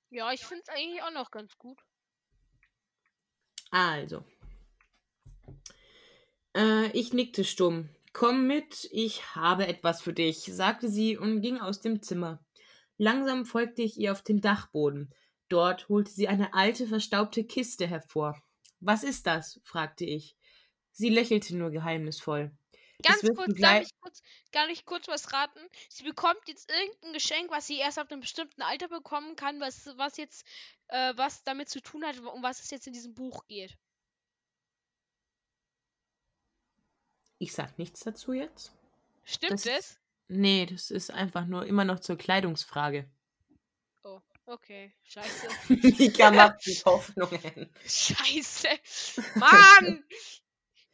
Ja, 0.10 0.32
ich 0.32 0.46
finde 0.46 0.64
es 0.68 0.70
eigentlich 0.70 1.02
auch 1.02 1.12
noch 1.12 1.32
ganz 1.32 1.58
gut. 1.58 1.80
Also. 3.72 4.24
Äh, 6.56 6.92
ich 6.92 7.12
nickte 7.12 7.44
stumm. 7.44 7.90
Komm 8.14 8.46
mit, 8.46 8.88
ich 8.92 9.36
habe 9.36 9.66
etwas 9.66 10.04
für 10.04 10.14
dich, 10.14 10.44
sagte 10.44 10.88
sie 10.88 11.18
und 11.18 11.42
ging 11.42 11.60
aus 11.60 11.82
dem 11.82 12.04
Zimmer. 12.04 12.46
Langsam 12.98 13.48
folgte 13.48 13.82
ich 13.82 14.00
ihr 14.00 14.12
auf 14.12 14.22
den 14.22 14.40
Dachboden. 14.40 15.12
Dort 15.50 15.90
holte 15.90 16.12
sie 16.12 16.28
eine 16.28 16.54
alte, 16.54 16.86
verstaubte 16.86 17.44
Kiste 17.44 17.88
hervor. 17.88 18.40
Was 18.80 19.04
ist 19.04 19.26
das? 19.26 19.60
fragte 19.64 20.06
ich. 20.06 20.36
Sie 20.92 21.10
lächelte 21.10 21.58
nur 21.58 21.72
geheimnisvoll. 21.72 22.52
Ganz 23.02 23.22
kurz, 23.36 23.54
darf 23.60 23.84
ich 23.84 23.90
kurz, 24.00 24.22
gar 24.52 24.68
nicht 24.68 24.86
kurz 24.86 25.08
was 25.08 25.34
raten? 25.34 25.60
Sie 25.90 26.04
bekommt 26.04 26.40
jetzt 26.48 26.70
irgendein 26.70 27.14
Geschenk, 27.14 27.50
was 27.50 27.68
sie 27.68 27.78
erst 27.80 27.98
ab 27.98 28.12
einem 28.12 28.22
bestimmten 28.22 28.62
Alter 28.62 28.88
bekommen 28.88 29.36
kann, 29.36 29.60
was, 29.60 29.88
was 29.98 30.18
jetzt, 30.18 30.46
äh, 30.90 31.14
was 31.18 31.44
damit 31.44 31.70
zu 31.70 31.82
tun 31.82 32.06
hat, 32.06 32.20
um 32.20 32.44
was 32.44 32.62
es 32.62 32.70
jetzt 32.70 32.88
in 32.88 32.94
diesem 32.94 33.14
Buch 33.14 33.46
geht. 33.48 33.78
Ich 37.40 37.54
sag 37.54 37.78
nichts 37.78 38.02
dazu 38.02 38.34
jetzt. 38.34 38.72
Stimmt 39.26 39.54
Das 39.54 39.66
ist- 39.66 40.00
Nee, 40.30 40.66
das 40.66 40.90
ist 40.90 41.12
einfach 41.12 41.46
nur 41.46 41.66
immer 41.66 41.84
noch 41.84 42.00
zur 42.00 42.18
Kleidungsfrage. 42.18 43.10
Oh, 44.04 44.22
okay. 44.46 44.94
Scheiße. 45.04 45.48
Mika 45.68 46.32
macht 46.32 46.62
sich 46.62 46.84
Hoffnungen. 46.86 47.70
Scheiße. 47.86 48.70
Mann! 49.36 50.04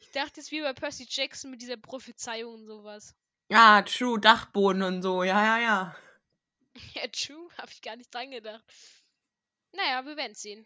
Ich 0.09 0.13
dachte, 0.13 0.39
es 0.39 0.49
wie 0.49 0.61
bei 0.61 0.73
Percy 0.73 1.05
Jackson 1.07 1.51
mit 1.51 1.61
dieser 1.61 1.77
Prophezeiung 1.77 2.55
und 2.55 2.65
sowas. 2.65 3.15
Ja, 3.51 3.83
true, 3.83 4.19
Dachboden 4.19 4.81
und 4.81 5.03
so. 5.03 5.21
Ja, 5.23 5.43
ja, 5.45 5.61
ja. 5.61 5.95
Ja, 6.95 7.07
true. 7.11 7.47
Hab 7.59 7.69
ich 7.69 7.79
gar 7.83 7.95
nicht 7.95 8.11
dran 8.11 8.31
gedacht. 8.31 8.63
Naja, 9.71 10.03
wir 10.07 10.17
werden 10.17 10.33
sehen. 10.33 10.65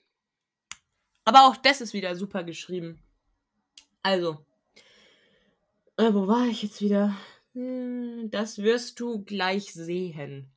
Aber 1.25 1.41
auch 1.47 1.58
das 1.58 1.82
ist 1.82 1.91
wieder 1.93 2.15
super 2.15 2.45
geschrieben. 2.45 3.03
Also. 4.01 4.45
Äh, 5.97 6.13
wo 6.13 6.25
war 6.25 6.47
ich 6.47 6.63
jetzt 6.63 6.79
wieder? 6.79 7.13
Hm, 7.53 8.29
Das 8.32 8.60
wirst 8.60 9.01
du 9.01 9.25
gleich 9.25 9.73
sehen. 9.73 10.53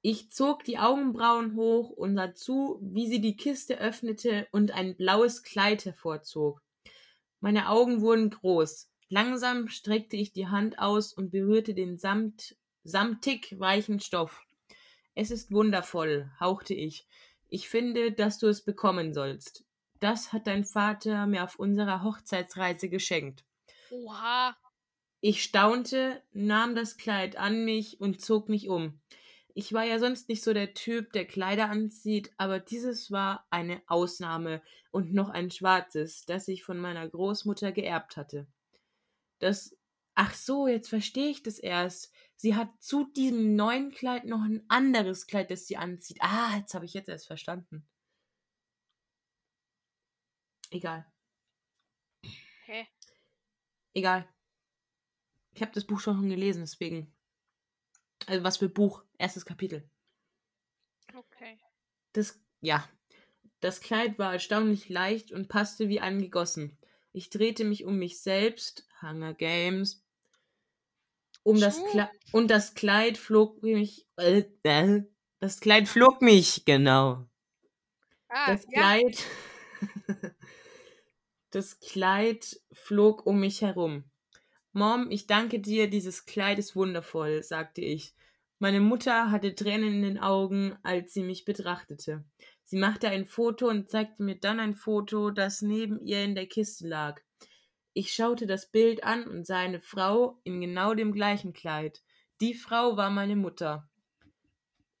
Ich 0.00 0.30
zog 0.30 0.64
die 0.64 0.78
Augenbrauen 0.78 1.54
hoch 1.54 1.90
und 1.90 2.16
sah 2.16 2.34
zu, 2.34 2.78
wie 2.80 3.08
sie 3.08 3.20
die 3.20 3.36
Kiste 3.36 3.76
öffnete 3.78 4.48
und 4.52 4.70
ein 4.70 4.96
blaues 4.96 5.42
Kleid 5.42 5.84
hervorzog. 5.84 6.62
Meine 7.46 7.68
Augen 7.68 8.00
wurden 8.00 8.30
groß. 8.30 8.90
Langsam 9.08 9.68
streckte 9.68 10.16
ich 10.16 10.32
die 10.32 10.48
Hand 10.48 10.80
aus 10.80 11.12
und 11.12 11.30
berührte 11.30 11.74
den 11.74 11.96
samt, 11.96 12.56
samtig 12.82 13.60
weichen 13.60 14.00
Stoff. 14.00 14.44
Es 15.14 15.30
ist 15.30 15.52
wundervoll, 15.52 16.28
hauchte 16.40 16.74
ich. 16.74 17.06
Ich 17.48 17.68
finde, 17.68 18.10
dass 18.10 18.40
du 18.40 18.48
es 18.48 18.64
bekommen 18.64 19.14
sollst. 19.14 19.64
Das 20.00 20.32
hat 20.32 20.48
dein 20.48 20.64
Vater 20.64 21.28
mir 21.28 21.44
auf 21.44 21.54
unserer 21.54 22.02
Hochzeitsreise 22.02 22.88
geschenkt. 22.88 23.44
Oha. 23.92 24.56
Ich 25.20 25.44
staunte, 25.44 26.20
nahm 26.32 26.74
das 26.74 26.96
Kleid 26.96 27.36
an 27.36 27.64
mich 27.64 28.00
und 28.00 28.20
zog 28.20 28.48
mich 28.48 28.68
um. 28.68 29.00
Ich 29.58 29.72
war 29.72 29.84
ja 29.84 29.98
sonst 29.98 30.28
nicht 30.28 30.44
so 30.44 30.52
der 30.52 30.74
Typ, 30.74 31.14
der 31.14 31.26
Kleider 31.26 31.70
anzieht, 31.70 32.30
aber 32.36 32.60
dieses 32.60 33.10
war 33.10 33.46
eine 33.48 33.82
Ausnahme 33.86 34.60
und 34.90 35.14
noch 35.14 35.30
ein 35.30 35.50
schwarzes, 35.50 36.26
das 36.26 36.46
ich 36.46 36.62
von 36.62 36.78
meiner 36.78 37.08
Großmutter 37.08 37.72
geerbt 37.72 38.18
hatte. 38.18 38.46
Das. 39.38 39.74
Ach 40.14 40.34
so, 40.34 40.66
jetzt 40.66 40.90
verstehe 40.90 41.30
ich 41.30 41.42
das 41.42 41.58
erst. 41.58 42.12
Sie 42.36 42.54
hat 42.54 42.68
zu 42.80 43.04
diesem 43.12 43.56
neuen 43.56 43.92
Kleid 43.92 44.26
noch 44.26 44.42
ein 44.42 44.62
anderes 44.68 45.26
Kleid, 45.26 45.50
das 45.50 45.66
sie 45.66 45.78
anzieht. 45.78 46.18
Ah, 46.20 46.56
jetzt 46.58 46.74
habe 46.74 46.84
ich 46.84 46.92
jetzt 46.92 47.08
erst 47.08 47.26
verstanden. 47.26 47.88
Egal. 50.70 51.06
Hä? 52.66 52.86
Egal. 53.94 54.28
Ich 55.52 55.62
habe 55.62 55.72
das 55.72 55.86
Buch 55.86 56.00
schon 56.00 56.28
gelesen, 56.28 56.60
deswegen. 56.60 57.15
Also 58.26 58.44
was 58.44 58.58
für 58.58 58.68
Buch? 58.68 59.04
Erstes 59.18 59.44
Kapitel. 59.46 59.88
Okay. 61.14 61.58
Das, 62.12 62.40
ja. 62.60 62.88
Das 63.60 63.80
Kleid 63.80 64.18
war 64.18 64.32
erstaunlich 64.32 64.88
leicht 64.88 65.32
und 65.32 65.48
passte 65.48 65.88
wie 65.88 66.00
angegossen. 66.00 66.78
Ich 67.12 67.30
drehte 67.30 67.64
mich 67.64 67.84
um 67.84 67.98
mich 67.98 68.20
selbst, 68.20 68.88
Hunger 69.02 69.34
Games, 69.34 70.04
um 71.44 71.60
das 71.60 71.80
und 72.32 72.50
das 72.50 72.74
Kleid 72.74 73.16
flog 73.18 73.62
mich, 73.62 74.06
äh, 74.16 74.42
äh, 74.64 75.02
das 75.40 75.60
Kleid 75.60 75.88
flog 75.88 76.20
mich, 76.22 76.64
genau. 76.64 77.26
Ah, 78.28 78.52
Das 78.52 78.66
ja. 78.68 78.82
Kleid, 78.82 79.24
das 81.50 81.80
Kleid 81.80 82.60
flog 82.72 83.26
um 83.26 83.40
mich 83.40 83.60
herum. 83.62 84.04
Mom, 84.76 85.10
ich 85.10 85.26
danke 85.26 85.58
dir, 85.58 85.88
dieses 85.88 86.26
Kleid 86.26 86.58
ist 86.58 86.76
wundervoll, 86.76 87.42
sagte 87.42 87.80
ich. 87.80 88.14
Meine 88.58 88.80
Mutter 88.80 89.30
hatte 89.30 89.54
Tränen 89.54 89.94
in 89.94 90.02
den 90.02 90.18
Augen, 90.18 90.76
als 90.82 91.14
sie 91.14 91.22
mich 91.22 91.46
betrachtete. 91.46 92.26
Sie 92.64 92.76
machte 92.76 93.08
ein 93.08 93.24
Foto 93.24 93.68
und 93.70 93.88
zeigte 93.88 94.22
mir 94.22 94.34
dann 94.34 94.60
ein 94.60 94.74
Foto, 94.74 95.30
das 95.30 95.62
neben 95.62 95.98
ihr 96.04 96.22
in 96.22 96.34
der 96.34 96.46
Kiste 96.46 96.86
lag. 96.86 97.22
Ich 97.94 98.12
schaute 98.12 98.46
das 98.46 98.70
Bild 98.70 99.02
an 99.02 99.26
und 99.26 99.46
sah 99.46 99.60
eine 99.60 99.80
Frau 99.80 100.42
in 100.44 100.60
genau 100.60 100.92
dem 100.92 101.14
gleichen 101.14 101.54
Kleid. 101.54 102.02
Die 102.42 102.52
Frau 102.52 102.98
war 102.98 103.08
meine 103.08 103.36
Mutter. 103.36 103.88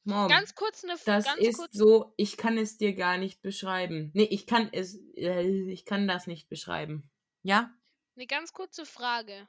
Mom, 0.04 0.28
Ganz 0.28 0.54
kurz 0.54 0.84
eine 0.84 0.94
das 1.04 1.26
ist 1.36 1.68
so, 1.72 2.14
ich 2.16 2.38
kann 2.38 2.56
es 2.56 2.78
dir 2.78 2.94
gar 2.94 3.18
nicht 3.18 3.42
beschreiben. 3.42 4.10
Nee, 4.14 4.28
ich 4.30 4.46
kann 4.46 4.70
es, 4.72 4.98
äh, 5.16 5.42
ich 5.70 5.84
kann 5.84 6.08
das 6.08 6.26
nicht 6.26 6.48
beschreiben. 6.48 7.10
Ja? 7.42 7.74
Eine 8.14 8.26
ganz 8.26 8.54
kurze 8.54 8.86
Frage. 8.86 9.46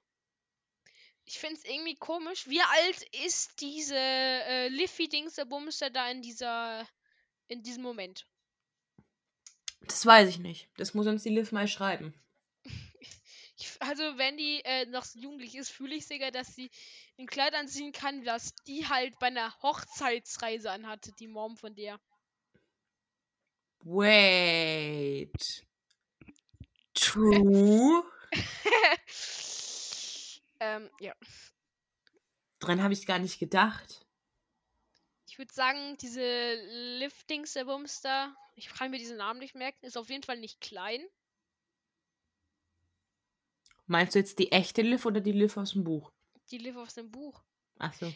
Ich 1.28 1.40
finde 1.40 1.56
es 1.56 1.66
irgendwie 1.66 1.96
komisch. 1.96 2.48
Wie 2.48 2.62
alt 2.62 3.04
ist 3.26 3.60
diese 3.60 3.98
äh, 3.98 4.70
Liffy-Dings-Bumster 4.70 5.90
da 5.90 6.10
in 6.10 6.22
dieser. 6.22 6.88
in 7.50 7.62
diesem 7.64 7.84
Moment? 7.84 8.26
Das 9.82 10.06
weiß 10.06 10.30
ich 10.30 10.40
nicht. 10.40 10.70
Das 10.78 10.94
muss 10.94 11.06
uns 11.06 11.24
die 11.24 11.30
Liv 11.30 11.52
mal 11.52 11.68
schreiben. 11.68 12.14
Ich, 13.60 13.76
also, 13.80 14.04
wenn 14.20 14.38
die 14.38 14.62
äh, 14.66 14.86
noch 14.86 15.04
so 15.04 15.18
jugendlich 15.18 15.56
ist, 15.56 15.72
fühle 15.72 15.96
ich 15.96 16.06
sogar, 16.06 16.30
dass 16.30 16.54
sie 16.54 16.70
ein 17.18 17.26
Kleid 17.26 17.56
anziehen 17.56 17.92
kann, 17.92 18.24
das 18.24 18.54
die 18.68 18.88
halt 18.88 19.18
bei 19.18 19.28
einer 19.28 19.52
Hochzeitsreise 19.64 20.70
anhatte, 20.70 21.12
die 21.20 21.28
Mom 21.28 21.58
von 21.58 21.74
der. 21.74 22.00
Wait. 23.80 25.66
True? 26.94 28.04
ähm, 30.60 30.90
ja. 31.00 31.14
Dran 32.60 32.82
habe 32.82 32.94
ich 32.94 33.06
gar 33.06 33.20
nicht 33.20 33.40
gedacht. 33.40 34.06
Ich 35.28 35.38
würde 35.38 35.54
sagen, 35.54 35.98
diese 35.98 36.56
Liftings-Bumster, 37.00 38.36
ich 38.56 38.70
kann 38.70 38.92
mir 38.92 38.98
diesen 38.98 39.18
Namen 39.18 39.40
nicht 39.40 39.56
merken, 39.56 39.86
ist 39.86 39.98
auf 39.98 40.10
jeden 40.10 40.24
Fall 40.24 40.40
nicht 40.40 40.62
klein. 40.62 41.06
Meinst 43.86 44.16
du 44.16 44.20
jetzt 44.20 44.40
die 44.40 44.52
echte 44.52 44.82
Liv 44.82 45.06
oder 45.06 45.22
die 45.22 45.32
Liv 45.32 45.58
aus 45.58 45.74
dem 45.74 45.84
Buch? 45.84 46.12
Die 46.52 46.58
Liv 46.58 46.76
aus 46.78 46.94
dem 46.96 47.12
Buch. 47.12 47.44
Ach 47.78 47.94
so. 47.94 48.12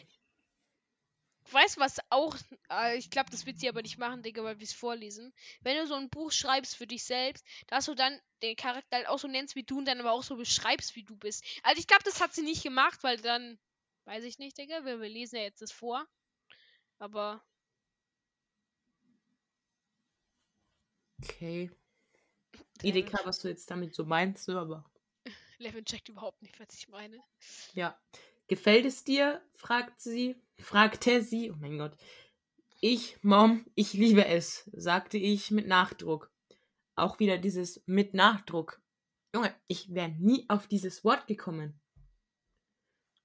Weißt 1.50 1.76
du, 1.76 1.80
was 1.80 1.98
auch. 2.10 2.36
Äh, 2.70 2.96
ich 2.96 3.10
glaube, 3.10 3.30
das 3.30 3.46
wird 3.46 3.58
sie 3.58 3.68
aber 3.68 3.82
nicht 3.82 3.98
machen, 3.98 4.22
Digga, 4.22 4.44
weil 4.44 4.58
wir 4.58 4.64
es 4.64 4.72
vorlesen. 4.72 5.32
Wenn 5.60 5.76
du 5.76 5.86
so 5.86 5.94
ein 5.94 6.08
Buch 6.08 6.30
schreibst 6.32 6.76
für 6.76 6.86
dich 6.86 7.04
selbst, 7.04 7.44
dass 7.66 7.86
du 7.86 7.94
dann 7.94 8.20
den 8.42 8.56
Charakter 8.56 8.96
halt 8.96 9.08
auch 9.08 9.18
so 9.18 9.28
nennst 9.28 9.56
wie 9.56 9.62
du 9.62 9.78
und 9.78 9.84
dann 9.86 10.00
aber 10.00 10.12
auch 10.12 10.22
so 10.22 10.36
beschreibst, 10.36 10.96
wie 10.96 11.04
du 11.04 11.16
bist. 11.16 11.44
Also 11.62 11.80
ich 11.80 11.86
glaube, 11.86 12.04
das 12.04 12.20
hat 12.20 12.34
sie 12.34 12.42
nicht 12.42 12.62
gemacht, 12.62 13.02
weil 13.02 13.18
dann. 13.18 13.58
Weiß 14.04 14.24
ich 14.24 14.38
nicht, 14.38 14.58
Digga. 14.58 14.84
Wir, 14.84 15.00
wir 15.00 15.08
lesen 15.08 15.36
ja 15.36 15.42
jetzt 15.42 15.62
das 15.62 15.72
vor. 15.72 16.06
Aber. 16.98 17.44
Okay. 21.22 21.70
Edeka, 22.82 23.20
was 23.24 23.38
du 23.38 23.48
jetzt 23.48 23.70
damit 23.70 23.94
so 23.94 24.04
meinst, 24.04 24.44
so, 24.44 24.58
aber. 24.58 24.84
Levin 25.58 25.84
checkt 25.84 26.08
überhaupt 26.08 26.42
nicht, 26.42 26.58
was 26.58 26.74
ich 26.74 26.88
meine. 26.88 27.22
Ja. 27.74 27.96
Gefällt 28.52 28.84
es 28.84 29.02
dir? 29.02 29.40
fragt 29.54 30.02
sie. 30.02 30.36
Fragte 30.58 31.22
sie. 31.22 31.50
Oh 31.50 31.56
mein 31.58 31.78
Gott. 31.78 31.96
Ich, 32.82 33.16
Mom, 33.22 33.64
ich 33.74 33.94
liebe 33.94 34.26
es, 34.26 34.68
sagte 34.74 35.16
ich 35.16 35.50
mit 35.50 35.66
Nachdruck. 35.66 36.30
Auch 36.94 37.18
wieder 37.18 37.38
dieses 37.38 37.82
mit 37.86 38.12
Nachdruck. 38.12 38.82
Junge, 39.34 39.54
ich 39.68 39.94
wäre 39.94 40.10
nie 40.10 40.44
auf 40.50 40.66
dieses 40.66 41.02
Wort 41.02 41.26
gekommen. 41.28 41.80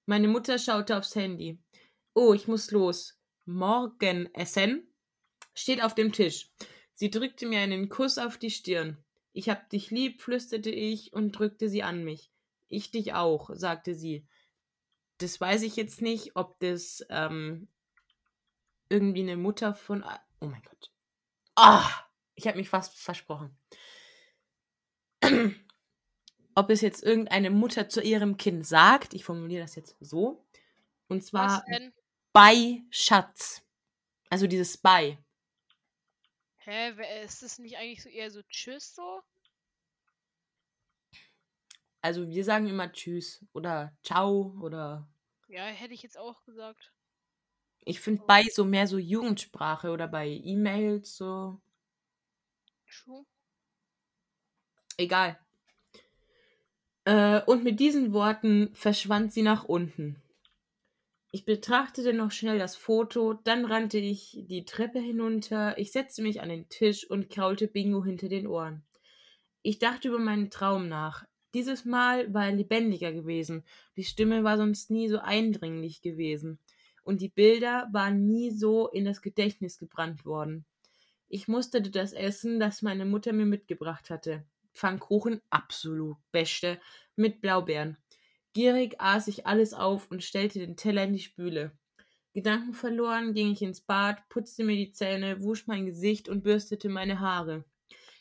Meine 0.06 0.30
Mutter 0.30 0.58
schaute 0.58 0.96
aufs 0.96 1.14
Handy. 1.14 1.62
Oh, 2.14 2.34
ich 2.34 2.48
muss 2.48 2.72
los. 2.72 3.20
Morgen 3.44 4.34
essen? 4.34 4.90
Steht 5.54 5.84
auf 5.84 5.94
dem 5.94 6.14
Tisch. 6.14 6.54
Sie 6.94 7.12
drückte 7.12 7.48
mir 7.48 7.60
einen 7.60 7.90
Kuss 7.90 8.18
auf 8.18 8.38
die 8.38 8.50
Stirn. 8.50 9.04
Ich 9.34 9.50
hab 9.50 9.70
dich 9.72 9.92
lieb, 9.92 10.22
flüsterte 10.22 10.70
ich 10.70 11.12
und 11.12 11.34
drückte 11.34 11.68
sie 11.68 11.84
an 11.84 12.06
mich. 12.06 12.32
Ich 12.70 12.92
dich 12.92 13.14
auch, 13.14 13.50
sagte 13.56 13.94
sie. 13.94 14.26
Das 15.20 15.40
weiß 15.40 15.64
ich 15.64 15.76
jetzt 15.76 16.02
nicht, 16.02 16.36
ob 16.36 16.60
das 16.60 17.06
ähm, 17.10 17.68
irgendwie 18.90 19.22
eine 19.22 19.38
Mutter 19.38 19.74
von. 19.74 20.04
Oh 20.40 20.46
mein 20.46 20.62
Gott. 20.62 20.92
Ah! 21.56 21.90
Ich 22.36 22.48
habe 22.48 22.58
mich 22.58 22.70
fast 22.70 22.96
versprochen. 22.98 23.58
ob 26.58 26.72
es 26.72 26.82
jetzt 26.82 27.04
irgendeine 27.04 27.52
Mutter 27.52 27.88
zu 27.88 28.02
ihrem 28.02 28.36
Kind 28.38 28.66
sagt, 28.66 29.14
ich 29.14 29.24
formuliere 29.24 29.62
das 29.62 29.76
jetzt 29.76 29.96
so, 30.00 30.44
und 31.08 31.24
zwar 31.24 31.64
bei 32.34 32.82
Schatz. 32.90 33.62
Also 34.32 34.48
dieses 34.48 34.76
bei. 34.76 35.20
Hä, 36.58 36.94
ist 37.24 37.44
das 37.44 37.60
nicht 37.60 37.78
eigentlich 37.78 38.02
so 38.02 38.10
eher 38.10 38.32
so 38.32 38.42
Tschüss 38.50 38.96
so? 38.96 39.22
Also 42.02 42.30
wir 42.30 42.44
sagen 42.44 42.68
immer 42.68 42.92
Tschüss 42.92 43.46
oder 43.54 43.96
Ciao 44.04 44.56
oder. 44.62 45.08
Ja, 45.48 45.64
hätte 45.66 45.94
ich 45.94 46.04
jetzt 46.04 46.18
auch 46.18 46.44
gesagt. 46.44 46.94
Ich 47.86 48.00
finde 48.00 48.24
bei 48.28 48.44
so 48.44 48.66
mehr 48.66 48.88
so 48.88 48.98
Jugendsprache 48.98 49.92
oder 49.92 50.08
bei 50.08 50.28
E-Mails 50.28 51.16
so. 51.16 51.62
True. 52.86 53.26
Egal. 54.98 55.40
Äh, 57.06 57.42
und 57.46 57.64
mit 57.64 57.80
diesen 57.80 58.12
Worten 58.12 58.70
verschwand 58.74 59.32
sie 59.32 59.44
nach 59.44 59.64
unten. 59.64 60.22
Ich 61.32 61.46
betrachtete 61.46 62.14
noch 62.14 62.32
schnell 62.32 62.58
das 62.58 62.76
Foto, 62.76 63.34
dann 63.34 63.66
rannte 63.66 63.98
ich 63.98 64.38
die 64.50 64.66
Treppe 64.66 65.00
hinunter, 65.00 65.78
ich 65.78 65.92
setzte 65.92 66.22
mich 66.22 66.42
an 66.42 66.50
den 66.50 66.68
Tisch 66.68 67.10
und 67.10 67.30
kraulte 67.30 67.68
Bingo 67.68 68.04
hinter 68.04 68.28
den 68.28 68.48
Ohren. 68.48 68.84
Ich 69.62 69.80
dachte 69.80 70.08
über 70.08 70.20
meinen 70.20 70.50
Traum 70.50 70.88
nach. 70.88 71.26
Dieses 71.54 71.86
Mal 71.86 72.34
war 72.34 72.48
er 72.48 72.56
lebendiger 72.56 73.14
gewesen, 73.14 73.64
die 73.96 74.04
Stimme 74.04 74.44
war 74.44 74.58
sonst 74.58 74.92
nie 74.92 75.08
so 75.08 75.20
eindringlich 75.20 76.02
gewesen, 76.02 76.60
und 77.04 77.22
die 77.22 77.30
Bilder 77.30 77.88
waren 77.92 78.26
nie 78.26 78.52
so 78.52 78.90
in 78.90 79.06
das 79.06 79.22
Gedächtnis 79.22 79.78
gebrannt 79.78 80.26
worden. 80.26 80.66
Ich 81.30 81.48
musterte 81.48 81.90
das 81.90 82.14
Essen, 82.14 82.60
das 82.60 82.82
meine 82.82 83.06
Mutter 83.06 83.34
mir 83.34 83.46
mitgebracht 83.46 84.10
hatte. 84.10 84.46
Pfannkuchen 84.74 85.42
absolut 85.50 86.18
beste 86.32 86.80
mit 87.16 87.42
Blaubeeren. 87.42 87.98
Gierig 88.54 89.00
aß 89.00 89.28
ich 89.28 89.46
alles 89.46 89.74
auf 89.74 90.10
und 90.12 90.24
stellte 90.24 90.60
den 90.60 90.76
Teller 90.76 91.04
in 91.04 91.14
die 91.14 91.20
Spüle. 91.20 91.72
Gedankenverloren 92.34 93.34
ging 93.34 93.52
ich 93.52 93.62
ins 93.62 93.82
Bad, 93.82 94.30
putzte 94.30 94.64
mir 94.64 94.76
die 94.76 94.92
Zähne, 94.92 95.42
wusch 95.42 95.66
mein 95.68 95.86
Gesicht 95.86 96.30
und 96.30 96.44
bürstete 96.44 96.90
meine 96.90 97.20
Haare. 97.20 97.66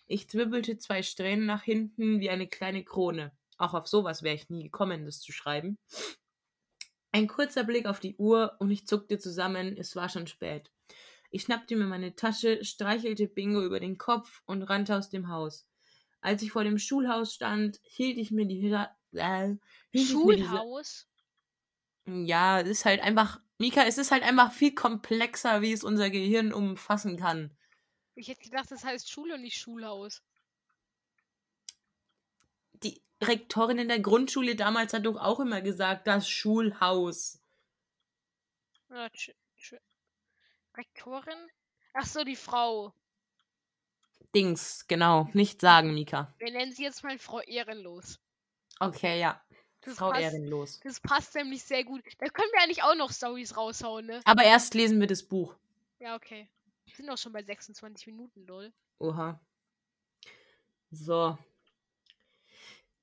Ich 0.07 0.29
zwibbelte 0.29 0.79
zwei 0.79 1.03
Strähnen 1.03 1.47
nach 1.47 1.62
hinten 1.62 2.21
wie 2.21 2.31
eine 2.31 2.47
kleine 2.47 2.85
Krone. 2.85 3.33
Auch 3.59 3.75
auf 3.75 3.87
sowas 3.87 4.23
wäre 4.23 4.35
ich 4.35 4.49
nie 4.49 4.64
gekommen, 4.64 5.05
das 5.05 5.21
zu 5.21 5.33
schreiben. 5.33 5.79
Ein 7.12 7.27
kurzer 7.27 7.64
Blick 7.64 7.87
auf 7.87 7.99
die 7.99 8.16
Uhr 8.16 8.57
und 8.59 8.71
ich 8.71 8.87
zuckte 8.87 9.19
zusammen, 9.19 9.77
es 9.79 9.97
war 9.97 10.09
schon 10.09 10.27
spät. 10.27 10.71
Ich 11.31 11.42
schnappte 11.42 11.75
mir 11.77 11.87
meine 11.87 12.14
Tasche, 12.14 12.64
streichelte 12.64 13.27
Bingo 13.27 13.64
über 13.64 13.81
den 13.81 13.99
Kopf 13.99 14.42
und 14.47 14.62
rannte 14.62 14.97
aus 14.97 15.09
dem 15.09 15.29
Haus. 15.29 15.66
Als 16.21 16.42
ich 16.42 16.53
vor 16.53 16.64
dem 16.64 16.79
Schulhaus 16.79 17.35
stand, 17.35 17.81
hielt 17.83 18.19
ich 18.19 18.31
mir 18.31 18.47
die 18.47 18.71
äh, 19.12 19.55
Schulhaus? 19.95 21.09
Ja, 22.07 22.61
es 22.61 22.69
ist 22.69 22.85
halt 22.85 23.01
einfach. 23.01 23.40
Mika, 23.59 23.85
es 23.85 23.97
ist 23.97 24.12
halt 24.12 24.23
einfach 24.23 24.53
viel 24.53 24.75
komplexer, 24.75 25.62
wie 25.62 25.73
es 25.73 25.83
unser 25.83 26.11
Gehirn 26.11 26.53
umfassen 26.53 27.16
kann. 27.16 27.56
Ich 28.16 28.29
hätte 28.29 28.42
gedacht, 28.42 28.70
das 28.70 28.83
heißt 28.83 29.11
Schule 29.11 29.35
und 29.35 29.42
nicht 29.42 29.59
Schulhaus. 29.59 30.22
Die 32.83 33.00
Rektorin 33.22 33.79
in 33.79 33.88
der 33.88 34.00
Grundschule 34.00 34.57
damals 34.57 34.92
hat 34.94 35.07
doch 35.07 35.16
auch 35.16 35.38
immer 35.38 35.61
gesagt, 35.61 36.07
das 36.07 36.29
Schulhaus. 36.29 37.38
Ja, 38.90 39.09
Rektorin? 40.76 41.50
Ach 41.94 42.07
so, 42.07 42.24
die 42.24 42.37
Frau. 42.37 42.92
Dings, 44.35 44.87
genau. 44.87 45.29
Nicht 45.33 45.61
sagen, 45.61 45.94
Mika. 45.94 46.35
Wir 46.38 46.52
nennen 46.52 46.72
sie 46.72 46.85
jetzt 46.85 47.02
mal 47.02 47.18
Frau 47.18 47.40
Ehrenlos. 47.40 48.18
Okay, 48.81 49.18
ja. 49.20 49.42
Das 49.81 49.96
Frau 49.96 50.11
passt, 50.11 50.22
Ehrenlos. 50.22 50.81
Das 50.81 51.00
passt 51.00 51.35
nämlich 51.35 51.62
sehr 51.62 51.85
gut. 51.85 52.02
Da 52.18 52.29
können 52.29 52.50
wir 52.52 52.62
eigentlich 52.62 52.83
auch 52.83 52.94
noch 52.94 53.12
Stories 53.12 53.57
raushauen, 53.57 54.07
ne? 54.07 54.20
Aber 54.24 54.42
erst 54.42 54.74
lesen 54.74 55.00
wir 55.00 55.07
das 55.07 55.22
Buch. 55.22 55.55
Ja, 55.98 56.16
okay. 56.16 56.48
Wir 56.87 56.94
sind 56.96 57.11
auch 57.11 57.18
schon 57.18 57.33
bei 57.33 57.42
26 57.42 58.07
Minuten, 58.07 58.46
lol. 58.46 58.72
Oha. 58.99 59.40
So. 60.90 61.37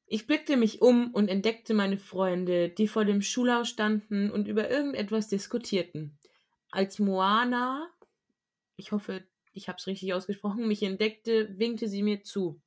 Ich 0.05 0.27
blickte 0.27 0.57
mich 0.57 0.81
um 0.81 1.11
und 1.13 1.27
entdeckte 1.27 1.73
meine 1.73 1.97
Freunde, 1.97 2.69
die 2.69 2.87
vor 2.87 3.05
dem 3.05 3.21
Schulhaus 3.21 3.69
standen 3.69 4.31
und 4.31 4.47
über 4.47 4.69
irgendetwas 4.69 5.27
diskutierten. 5.27 6.17
Als 6.71 6.99
Moana, 6.99 7.89
ich 8.75 8.91
hoffe, 8.91 9.27
ich 9.53 9.67
habe 9.67 9.77
es 9.77 9.87
richtig 9.87 10.13
ausgesprochen, 10.13 10.67
mich 10.67 10.83
entdeckte, 10.83 11.57
winkte 11.57 11.87
sie 11.87 12.03
mir 12.03 12.23
zu. 12.23 12.61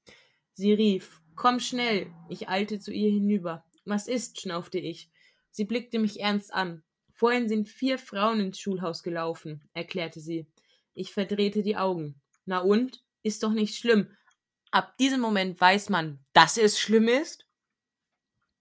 Sie 0.52 0.72
rief, 0.72 1.20
Komm 1.36 1.60
schnell! 1.60 2.10
Ich 2.30 2.48
eilte 2.48 2.78
zu 2.78 2.92
ihr 2.92 3.10
hinüber. 3.10 3.64
Was 3.84 4.08
ist? 4.08 4.40
schnaufte 4.40 4.78
ich. 4.78 5.10
Sie 5.50 5.64
blickte 5.64 5.98
mich 5.98 6.20
ernst 6.20 6.52
an. 6.52 6.82
Vorhin 7.12 7.48
sind 7.48 7.68
vier 7.68 7.98
Frauen 7.98 8.40
ins 8.40 8.58
Schulhaus 8.58 9.02
gelaufen, 9.02 9.68
erklärte 9.74 10.20
sie. 10.20 10.46
Ich 10.96 11.12
verdrehte 11.12 11.62
die 11.62 11.76
Augen. 11.76 12.20
Na 12.46 12.60
und? 12.60 13.04
Ist 13.22 13.42
doch 13.42 13.52
nicht 13.52 13.76
schlimm. 13.76 14.16
Ab 14.70 14.96
diesem 14.96 15.20
Moment 15.20 15.60
weiß 15.60 15.90
man, 15.90 16.24
dass 16.32 16.56
es 16.56 16.80
schlimm 16.80 17.06
ist. 17.06 17.46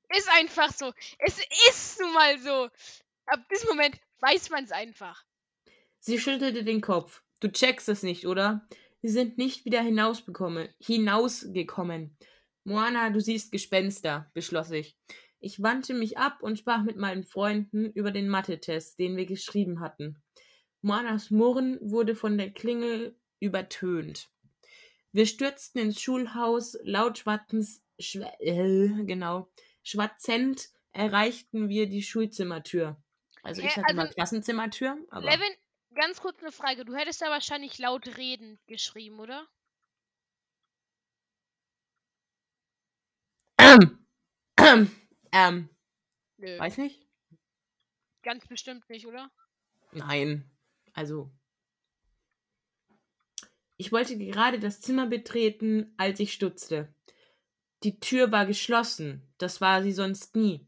Ist 0.09 0.29
einfach 0.33 0.71
so. 0.73 0.91
Es 1.17 1.39
ist 1.69 2.01
nun 2.01 2.13
mal 2.13 2.37
so. 2.39 2.69
Ab 3.25 3.39
diesem 3.49 3.69
Moment 3.69 3.95
weiß 4.19 4.49
man 4.49 4.65
es 4.65 4.71
einfach. 4.71 5.23
Sie 5.99 6.19
schüttelte 6.19 6.65
den 6.65 6.81
Kopf. 6.81 7.23
Du 7.39 7.49
checkst 7.49 7.87
es 7.87 8.03
nicht, 8.03 8.27
oder? 8.27 8.67
Sie 9.01 9.09
sind 9.09 9.37
nicht 9.37 9.63
wieder 9.63 9.81
hinausgekommen. 9.81 10.67
Moana, 12.65 13.09
du 13.11 13.21
siehst 13.21 13.51
Gespenster, 13.53 14.29
beschloss 14.33 14.71
ich. 14.71 14.97
Ich 15.39 15.61
wandte 15.61 15.93
mich 15.93 16.17
ab 16.17 16.41
und 16.41 16.59
sprach 16.59 16.83
mit 16.83 16.97
meinen 16.97 17.23
Freunden 17.23 17.85
über 17.91 18.11
den 18.11 18.27
Mathe-Test, 18.27 18.99
den 18.99 19.15
wir 19.15 19.25
geschrieben 19.25 19.79
hatten. 19.79 20.21
Moanas 20.85 21.31
Murren 21.31 21.79
wurde 21.81 22.13
von 22.13 22.37
der 22.37 22.51
Klingel 22.51 23.19
übertönt. 23.39 24.29
Wir 25.11 25.25
stürzten 25.25 25.81
ins 25.81 25.99
Schulhaus, 25.99 26.77
laut 26.83 27.17
schwatzens, 27.17 27.83
schw 27.99 28.23
äh, 28.37 29.03
genau, 29.05 29.51
schwatzend 29.81 30.69
erreichten 30.91 31.69
wir 31.69 31.89
die 31.89 32.03
Schulzimmertür. 32.03 33.01
Also 33.41 33.63
ich 33.63 33.75
hatte 33.75 33.87
also, 33.87 33.95
mal 33.95 34.09
Klassenzimmertür, 34.09 34.95
aber... 35.09 35.25
Levin, 35.25 35.55
ganz 35.95 36.21
kurz 36.21 36.39
eine 36.43 36.51
Frage. 36.51 36.85
Du 36.85 36.93
hättest 36.93 37.19
da 37.19 37.31
wahrscheinlich 37.31 37.79
laut 37.79 38.05
reden 38.17 38.59
geschrieben, 38.67 39.19
oder? 39.19 39.47
Ähm. 43.57 44.05
Ähm. 44.57 44.95
ähm. 45.31 45.69
Weiß 46.37 46.77
nicht. 46.77 47.07
Ganz 48.21 48.47
bestimmt 48.47 48.87
nicht, 48.87 49.07
oder? 49.07 49.31
Nein. 49.91 50.47
Also. 50.95 51.29
Ich 53.77 53.91
wollte 53.91 54.17
gerade 54.17 54.57
das 54.57 54.81
Zimmer 54.81 55.05
betreten, 55.05 55.93
als 55.97 56.19
ich 56.19 56.33
stutzte. 56.33 56.93
Die 57.83 57.99
Tür 57.99 58.31
war 58.31 58.45
geschlossen. 58.45 59.21
Das 59.37 59.61
war 59.61 59.83
sie 59.83 59.91
sonst 59.91 60.35
nie. 60.35 60.65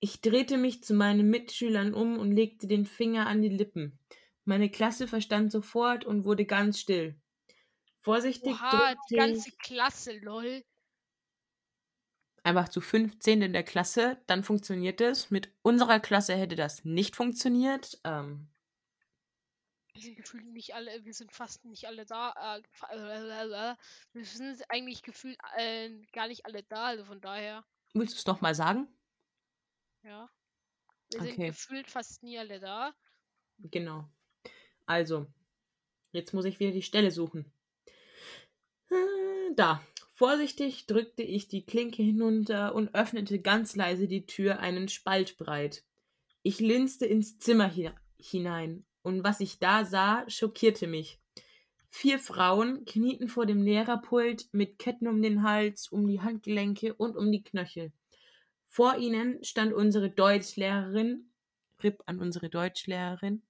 Ich 0.00 0.20
drehte 0.20 0.56
mich 0.56 0.84
zu 0.84 0.94
meinen 0.94 1.28
Mitschülern 1.28 1.92
um 1.92 2.18
und 2.18 2.30
legte 2.30 2.68
den 2.68 2.86
Finger 2.86 3.26
an 3.26 3.42
die 3.42 3.48
Lippen. 3.48 3.98
Meine 4.44 4.70
Klasse 4.70 5.08
verstand 5.08 5.50
sofort 5.50 6.04
und 6.06 6.24
wurde 6.24 6.46
ganz 6.46 6.78
still. 6.78 7.20
Vorsichtig. 8.00 8.52
Oha, 8.52 8.94
die 9.10 9.16
ganze 9.16 9.50
Klasse, 9.58 10.16
lol 10.20 10.62
einfach 12.48 12.68
zu 12.70 12.80
15 12.80 13.42
in 13.42 13.52
der 13.52 13.62
Klasse, 13.62 14.18
dann 14.26 14.42
funktioniert 14.42 15.00
es. 15.00 15.30
Mit 15.30 15.52
unserer 15.62 16.00
Klasse 16.00 16.34
hätte 16.34 16.56
das 16.56 16.84
nicht 16.84 17.14
funktioniert. 17.14 18.00
Ähm, 18.04 18.48
wir 19.98 20.04
sind 20.04 20.16
gefühlt 20.16 20.46
nicht 20.46 20.74
alle, 20.74 21.04
wir 21.04 21.12
sind 21.12 21.32
fast 21.32 21.64
nicht 21.64 21.86
alle 21.86 22.06
da. 22.06 22.32
Äh, 22.56 22.60
äh, 22.92 23.76
wir 24.12 24.24
sind 24.24 24.62
eigentlich 24.68 25.02
gefühlt 25.02 25.36
äh, 25.56 25.90
gar 26.12 26.28
nicht 26.28 26.46
alle 26.46 26.62
da, 26.62 26.86
also 26.86 27.04
von 27.04 27.20
daher. 27.20 27.64
Willst 27.94 28.14
du 28.14 28.18
es 28.18 28.26
nochmal 28.26 28.54
sagen? 28.54 28.86
Ja. 30.04 30.30
Wir 31.10 31.20
okay. 31.20 31.30
sind 31.30 31.46
gefühlt 31.46 31.90
fast 31.90 32.22
nie 32.22 32.38
alle 32.38 32.60
da. 32.60 32.94
Genau. 33.58 34.08
Also, 34.86 35.26
jetzt 36.12 36.32
muss 36.32 36.44
ich 36.44 36.60
wieder 36.60 36.70
die 36.70 36.82
Stelle 36.82 37.10
suchen. 37.10 37.52
Da. 39.56 39.84
Vorsichtig 40.14 40.86
drückte 40.86 41.22
ich 41.22 41.46
die 41.46 41.64
Klinke 41.64 42.02
hinunter 42.02 42.74
und 42.74 42.94
öffnete 42.94 43.40
ganz 43.40 43.76
leise 43.76 44.08
die 44.08 44.26
Tür 44.26 44.58
einen 44.58 44.88
Spalt 44.88 45.38
breit. 45.38 45.84
Ich 46.42 46.58
linste 46.58 47.06
ins 47.06 47.38
Zimmer 47.38 47.72
hinein, 48.18 48.84
und 49.08 49.24
was 49.24 49.40
ich 49.40 49.58
da 49.58 49.84
sah, 49.84 50.28
schockierte 50.28 50.86
mich. 50.86 51.18
Vier 51.88 52.18
Frauen 52.18 52.84
knieten 52.84 53.28
vor 53.28 53.46
dem 53.46 53.62
Lehrerpult 53.62 54.48
mit 54.52 54.78
Ketten 54.78 55.08
um 55.08 55.22
den 55.22 55.42
Hals, 55.42 55.88
um 55.88 56.06
die 56.06 56.20
Handgelenke 56.20 56.94
und 56.94 57.16
um 57.16 57.32
die 57.32 57.42
Knöchel. 57.42 57.92
Vor 58.68 58.98
ihnen 58.98 59.42
stand 59.42 59.72
unsere 59.72 60.10
Deutschlehrerin, 60.10 61.30
Rip 61.82 62.02
an 62.04 62.20
unsere 62.20 62.50
Deutschlehrerin, 62.50 63.42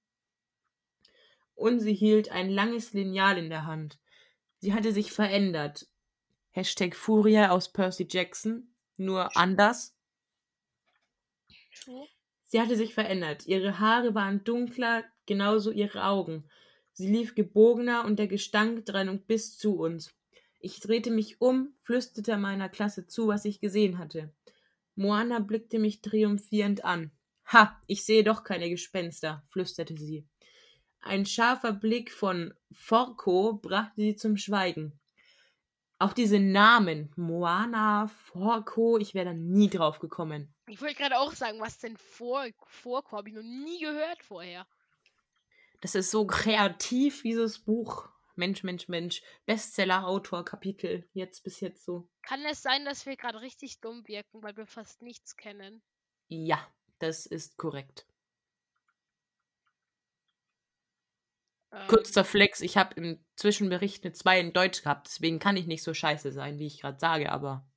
und 1.56 1.80
sie 1.80 1.94
hielt 1.94 2.30
ein 2.30 2.50
langes 2.50 2.92
Lineal 2.92 3.36
in 3.36 3.50
der 3.50 3.66
Hand. 3.66 3.98
Sie 4.58 4.72
hatte 4.72 4.92
sich 4.92 5.10
verändert. 5.10 5.88
Hashtag 6.52 6.94
Furia 6.94 7.50
aus 7.50 7.72
Percy 7.72 8.06
Jackson, 8.08 8.72
nur 8.96 9.36
anders. 9.36 9.96
True. 11.74 12.06
Sie 12.48 12.60
hatte 12.60 12.76
sich 12.76 12.94
verändert. 12.94 13.46
Ihre 13.46 13.78
Haare 13.78 14.14
waren 14.14 14.42
dunkler, 14.42 15.04
genauso 15.26 15.70
ihre 15.70 16.04
Augen. 16.04 16.44
Sie 16.92 17.06
lief 17.06 17.34
gebogener 17.34 18.04
und 18.04 18.18
der 18.18 18.26
Gestank 18.26 18.86
drang 18.86 19.20
bis 19.20 19.56
zu 19.56 19.78
uns. 19.78 20.14
Ich 20.58 20.80
drehte 20.80 21.10
mich 21.10 21.40
um, 21.40 21.74
flüsterte 21.82 22.36
meiner 22.38 22.68
Klasse 22.68 23.06
zu, 23.06 23.28
was 23.28 23.44
ich 23.44 23.60
gesehen 23.60 23.98
hatte. 23.98 24.32
Moana 24.96 25.38
blickte 25.38 25.78
mich 25.78 26.00
triumphierend 26.00 26.84
an. 26.84 27.12
Ha, 27.52 27.80
ich 27.86 28.04
sehe 28.04 28.24
doch 28.24 28.42
keine 28.44 28.68
Gespenster, 28.68 29.44
flüsterte 29.46 29.96
sie. 29.96 30.26
Ein 31.00 31.26
scharfer 31.26 31.72
Blick 31.72 32.10
von 32.10 32.54
Forco 32.72 33.54
brachte 33.62 34.00
sie 34.00 34.16
zum 34.16 34.36
Schweigen. 34.36 34.98
Auch 35.98 36.14
diese 36.14 36.40
Namen, 36.40 37.12
Moana, 37.14 38.08
Forco, 38.08 38.98
ich 38.98 39.14
wäre 39.14 39.26
da 39.26 39.34
nie 39.34 39.68
drauf 39.68 39.98
gekommen. 39.98 40.52
Ich 40.68 40.80
wollte 40.80 40.96
gerade 40.96 41.18
auch 41.18 41.32
sagen, 41.32 41.60
was 41.60 41.78
denn 41.78 41.96
vor, 41.96 42.46
Vorko? 42.66 43.16
Habe 43.16 43.30
ich 43.30 43.34
noch 43.34 43.42
nie 43.42 43.80
gehört 43.80 44.22
vorher. 44.22 44.66
Das 45.80 45.94
ist 45.94 46.10
so 46.10 46.26
kreativ, 46.26 47.22
dieses 47.22 47.58
Buch. 47.58 48.08
Mensch, 48.36 48.62
Mensch, 48.62 48.88
Mensch. 48.88 49.22
Bestseller-Autor-Kapitel. 49.46 51.08
Jetzt 51.12 51.42
bis 51.42 51.60
jetzt 51.60 51.84
so. 51.84 52.08
Kann 52.22 52.44
es 52.44 52.62
sein, 52.62 52.84
dass 52.84 53.06
wir 53.06 53.16
gerade 53.16 53.40
richtig 53.40 53.80
dumm 53.80 54.06
wirken, 54.06 54.42
weil 54.42 54.56
wir 54.56 54.66
fast 54.66 55.02
nichts 55.02 55.36
kennen? 55.36 55.82
Ja, 56.28 56.66
das 56.98 57.26
ist 57.26 57.56
korrekt. 57.56 58.06
Ähm, 61.72 61.88
Kurzer 61.88 62.24
Flex, 62.24 62.60
ich 62.60 62.76
habe 62.76 62.94
im 62.94 63.24
Zwischenbericht 63.36 64.04
eine 64.04 64.12
2 64.12 64.40
in 64.40 64.52
Deutsch 64.52 64.82
gehabt, 64.82 65.06
deswegen 65.06 65.38
kann 65.38 65.56
ich 65.56 65.66
nicht 65.66 65.82
so 65.82 65.92
scheiße 65.92 66.32
sein, 66.32 66.58
wie 66.58 66.66
ich 66.66 66.80
gerade 66.80 66.98
sage, 66.98 67.30
aber 67.30 67.67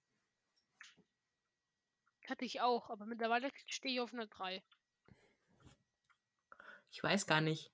hatte 2.30 2.46
ich 2.46 2.62
auch, 2.62 2.90
aber 2.90 3.06
mittlerweile 3.06 3.50
stehe 3.68 3.96
ich 3.96 4.00
auf 4.00 4.14
einer 4.14 4.28
3. 4.28 4.64
ich 6.92 7.02
weiß 7.02 7.26
gar 7.26 7.42
nicht. 7.42 7.72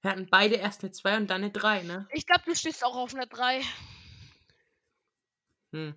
Wir 0.00 0.10
hatten 0.10 0.28
beide 0.30 0.56
erst 0.56 0.82
eine 0.82 0.92
2 0.92 1.16
und 1.16 1.26
dann 1.28 1.42
eine 1.42 1.50
3, 1.50 1.82
ne? 1.82 2.08
Ich 2.12 2.26
glaube, 2.26 2.42
du 2.44 2.54
stehst 2.54 2.84
auch 2.84 2.96
auf 2.96 3.14
einer 3.14 3.26
3. 3.26 3.62
Hm. 5.72 5.94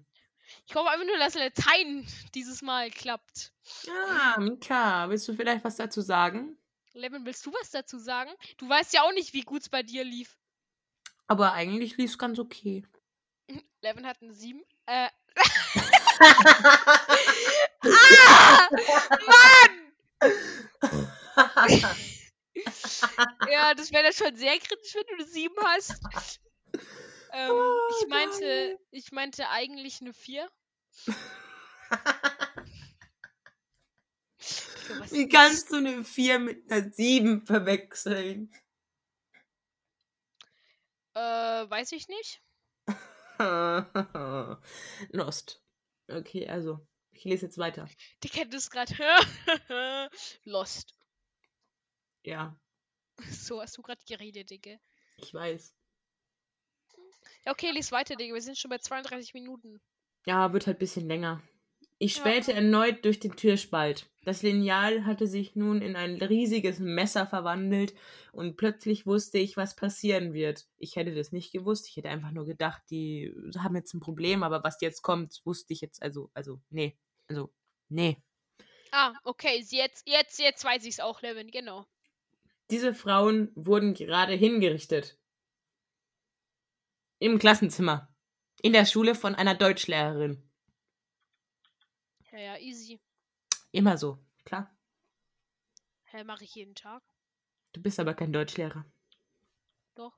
Ich 0.65 0.75
hoffe 0.75 0.89
einfach 0.89 1.05
nur, 1.05 1.17
dass 1.17 1.33
Latein 1.35 2.07
dieses 2.33 2.61
Mal 2.61 2.89
klappt. 2.89 3.53
Ja, 3.83 4.37
Mika, 4.39 5.09
willst 5.09 5.27
du 5.27 5.33
vielleicht 5.33 5.63
was 5.63 5.75
dazu 5.75 6.01
sagen? 6.01 6.57
Levin, 6.93 7.25
willst 7.25 7.45
du 7.45 7.53
was 7.53 7.69
dazu 7.69 7.99
sagen? 7.99 8.31
Du 8.57 8.67
weißt 8.67 8.93
ja 8.93 9.03
auch 9.03 9.13
nicht, 9.13 9.33
wie 9.33 9.41
gut 9.41 9.61
es 9.61 9.69
bei 9.69 9.83
dir 9.83 10.03
lief. 10.03 10.37
Aber 11.27 11.53
eigentlich 11.53 11.97
lief 11.97 12.11
es 12.11 12.17
ganz 12.17 12.39
okay. 12.39 12.85
Levin 13.81 14.07
hat 14.07 14.21
eine 14.21 14.33
7. 14.33 14.63
Äh. 14.85 15.09
ah! 16.19 16.97
Mann! 19.27 19.87
ja, 23.49 23.73
das 23.73 23.91
wäre 23.91 24.03
dann 24.03 24.13
schon 24.13 24.35
sehr 24.35 24.57
kritisch, 24.59 24.93
wenn 24.95 25.03
du 25.07 25.13
eine 25.15 25.25
7 25.25 25.55
hast. 25.63 25.95
Ähm, 27.31 27.51
Oh, 27.51 27.77
ich 28.01 28.07
meinte, 28.07 28.79
ich 28.91 29.11
meinte 29.11 29.49
eigentlich 29.49 30.01
eine 30.01 30.13
4. 30.13 30.47
Digga, 31.05 31.17
was 34.99 35.11
Wie 35.11 35.27
kannst 35.27 35.71
du 35.71 35.77
eine 35.77 36.03
4 36.03 36.39
mit 36.39 36.71
einer 36.71 36.91
7 36.91 37.45
verwechseln? 37.45 38.51
Äh, 41.13 41.19
weiß 41.19 41.91
ich 41.93 42.07
nicht. 42.07 42.41
Lost. 45.11 45.61
Okay, 46.09 46.47
also, 46.47 46.79
ich 47.11 47.23
lese 47.25 47.45
jetzt 47.47 47.57
weiter. 47.57 47.87
Die 48.23 48.29
kennt 48.29 48.53
es 48.53 48.69
gerade. 48.69 48.93
Lost. 50.45 50.93
Ja, 52.23 52.59
So 53.29 53.61
hast 53.61 53.77
du 53.77 53.81
gerade 53.81 54.01
geredet, 54.05 54.49
Digga. 54.49 54.77
ich 55.17 55.33
weiß. 55.33 55.73
Ja, 57.45 57.51
okay, 57.51 57.71
lies 57.71 57.91
weiter, 57.91 58.15
Digga. 58.15 58.33
Wir 58.33 58.41
sind 58.41 58.57
schon 58.57 58.69
bei 58.69 58.77
32 58.77 59.33
Minuten. 59.33 59.81
Ja, 60.25 60.51
wird 60.53 60.67
halt 60.67 60.77
ein 60.77 60.79
bisschen 60.79 61.07
länger. 61.07 61.41
Ich 61.99 62.15
Ja. 62.15 62.21
spähte 62.21 62.53
erneut 62.53 63.05
durch 63.05 63.19
den 63.19 63.35
Türspalt. 63.35 64.09
Das 64.23 64.43
Lineal 64.43 65.05
hatte 65.05 65.25
sich 65.25 65.55
nun 65.55 65.81
in 65.81 65.95
ein 65.95 66.21
riesiges 66.21 66.79
Messer 66.79 67.25
verwandelt 67.25 67.93
und 68.33 68.55
plötzlich 68.57 69.05
wusste 69.07 69.37
ich, 69.39 69.57
was 69.57 69.75
passieren 69.75 70.33
wird. 70.33 70.67
Ich 70.77 70.95
hätte 70.95 71.15
das 71.15 71.31
nicht 71.31 71.51
gewusst. 71.53 71.87
Ich 71.87 71.95
hätte 71.97 72.09
einfach 72.09 72.31
nur 72.31 72.45
gedacht, 72.45 72.83
die 72.91 73.33
haben 73.57 73.75
jetzt 73.75 73.93
ein 73.93 73.99
Problem, 73.99 74.43
aber 74.43 74.63
was 74.63 74.81
jetzt 74.81 75.01
kommt, 75.01 75.41
wusste 75.45 75.73
ich 75.73 75.81
jetzt, 75.81 76.03
also, 76.03 76.29
also, 76.33 76.61
nee. 76.69 76.97
Also, 77.29 77.51
nee. 77.89 78.17
Ah, 78.91 79.13
okay. 79.23 79.63
Jetzt, 79.69 80.07
jetzt, 80.07 80.39
jetzt 80.39 80.63
weiß 80.63 80.85
ich's 80.85 80.99
auch, 80.99 81.21
Levin. 81.21 81.49
Genau. 81.51 81.85
Diese 82.71 82.93
Frauen 82.93 83.51
wurden 83.55 83.93
gerade 83.93 84.33
hingerichtet. 84.33 85.17
Im 87.19 87.39
Klassenzimmer. 87.39 88.15
In 88.61 88.73
der 88.73 88.85
Schule 88.85 89.15
von 89.15 89.35
einer 89.35 89.55
Deutschlehrerin. 89.55 90.46
Ja, 92.37 92.43
ja, 92.43 92.57
easy. 92.59 92.99
Immer 93.71 93.97
so, 93.97 94.19
klar. 94.45 94.69
Hä, 96.03 96.23
mache 96.23 96.43
ich 96.43 96.53
jeden 96.53 96.75
Tag. 96.75 97.01
Du 97.73 97.81
bist 97.81 97.99
aber 97.99 98.13
kein 98.13 98.31
Deutschlehrer. 98.31 98.85
Doch. 99.95 100.13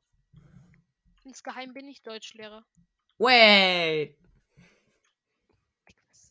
Insgeheim 1.23 1.73
bin 1.73 1.87
ich 1.87 2.01
Deutschlehrer. 2.01 2.65
Wait. 3.19 4.17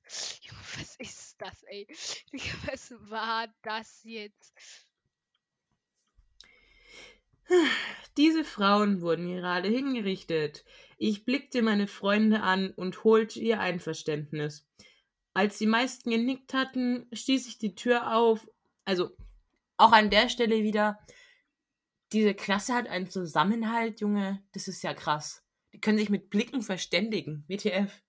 Was, 0.05 0.41
Junge, 0.43 0.61
was 0.77 0.97
ist 0.97 1.41
das, 1.41 1.63
ey? 1.63 1.87
Was 2.67 2.91
war 3.09 3.49
das 3.63 4.05
jetzt? 4.05 4.53
Diese 8.19 8.45
Frauen 8.45 9.01
wurden 9.01 9.35
gerade 9.35 9.71
hingerichtet. 9.71 10.67
Ich 10.99 11.25
blickte 11.25 11.63
meine 11.63 11.87
Freunde 11.87 12.43
an 12.43 12.73
und 12.73 13.05
holte 13.05 13.41
ihr 13.41 13.61
Einverständnis. 13.61 14.69
Als 15.39 15.57
die 15.57 15.69
meisten 15.69 16.11
genickt 16.11 16.53
hatten, 16.53 17.09
stieß 17.13 17.47
ich 17.47 17.59
die 17.59 17.77
Tür 17.77 18.17
auf. 18.17 18.51
Also, 18.85 19.17
auch 19.77 19.93
an 19.93 20.11
der 20.11 20.29
Stelle 20.31 20.65
wieder, 20.65 20.99
diese 22.11 22.35
Klasse 22.35 22.75
hat 22.75 22.89
einen 22.89 23.09
Zusammenhalt, 23.09 24.01
Junge. 24.01 24.45
Das 24.51 24.67
ist 24.67 24.83
ja 24.83 24.95
krass. 24.95 25.47
Die 25.73 25.81
können 25.81 25.97
sich 25.97 26.11
mit 26.11 26.29
Blicken 26.29 26.61
verständigen. 26.61 27.45
WTF. 27.47 28.03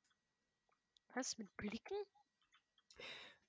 Was 1.14 1.38
mit 1.38 1.56
Blicken? 1.56 1.98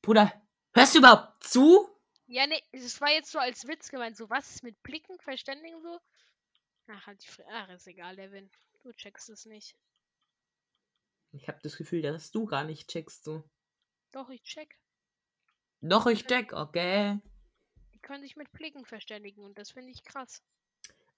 Bruder, 0.03 0.31
hörst 0.75 0.95
du 0.95 0.99
überhaupt 0.99 1.43
zu? 1.43 1.89
Ja, 2.27 2.47
nee, 2.47 2.63
das 2.73 3.01
war 3.01 3.09
jetzt 3.09 3.31
so 3.31 3.39
als 3.39 3.67
Witz 3.67 3.89
gemeint. 3.89 4.15
So, 4.15 4.29
was 4.29 4.57
ist 4.57 4.63
mit 4.63 4.83
Blicken 4.83 5.19
verständigen 5.21 5.81
so? 5.81 5.99
Ach, 6.89 7.07
halt 7.07 7.25
die 7.25 7.29
Fre 7.29 7.47
Ach, 7.51 7.71
ist 7.71 7.87
egal, 7.87 8.17
Levin. 8.17 8.51
Du 8.83 8.93
checkst 8.93 9.31
es 9.31 9.47
nicht. 9.47 9.75
Ich 11.33 11.49
habe 11.49 11.61
das 11.63 11.79
Gefühl, 11.79 12.03
dass 12.03 12.31
du 12.31 12.45
gar 12.45 12.65
nicht 12.65 12.91
checkst 12.91 13.25
so. 13.25 13.43
Doch, 14.13 14.31
ich 14.31 14.43
check. 14.43 14.79
Doch, 15.81 16.07
ich 16.07 16.27
check, 16.27 16.53
okay. 16.53 17.19
Die 17.95 17.99
können 18.01 18.23
sich 18.23 18.37
mit 18.37 18.53
Blicken 18.53 18.85
verständigen 18.85 19.43
und 19.45 19.59
das 19.59 19.71
finde 19.71 19.93
ich 19.93 20.05
krass. 20.05 20.43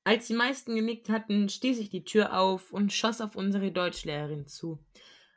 Als 0.05 0.27
die 0.27 0.35
meisten 0.35 0.75
genickt 0.75 1.09
hatten, 1.09 1.49
stieß 1.49 1.79
ich 1.79 1.89
die 1.89 2.05
Tür 2.05 2.39
auf 2.39 2.73
und 2.73 2.93
schoss 2.93 3.21
auf 3.21 3.37
unsere 3.37 3.71
Deutschlehrerin 3.71 4.47
zu. 4.47 4.79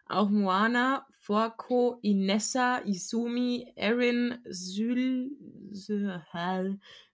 Auch 0.07 0.29
Moana, 0.29 1.07
Forko, 1.19 1.99
Inessa, 2.01 2.79
Isumi, 2.79 3.71
Erin, 3.75 4.39
Syl? 4.45 5.31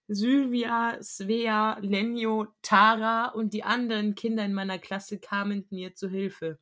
Sylvia, 0.07 1.01
Svea, 1.01 1.77
Lenjo, 1.79 2.47
Tara 2.61 3.27
und 3.29 3.53
die 3.53 3.63
anderen 3.63 4.15
Kinder 4.15 4.43
in 4.43 4.53
meiner 4.53 4.77
Klasse 4.77 5.19
kamen 5.19 5.65
mir 5.69 5.95
zu 5.95 6.09
Hilfe. 6.09 6.59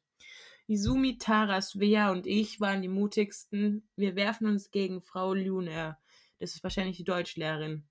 Isumi, 0.69 1.17
Tara, 1.17 1.61
Svea 1.61 2.11
und 2.11 2.27
ich 2.27 2.61
waren 2.61 2.83
die 2.83 2.87
mutigsten. 2.87 3.89
Wir 3.95 4.15
werfen 4.15 4.45
uns 4.45 4.69
gegen 4.69 5.01
Frau 5.01 5.33
Luner. 5.33 5.97
Das 6.37 6.53
ist 6.53 6.63
wahrscheinlich 6.63 6.97
die 6.97 7.03
Deutschlehrerin. 7.03 7.83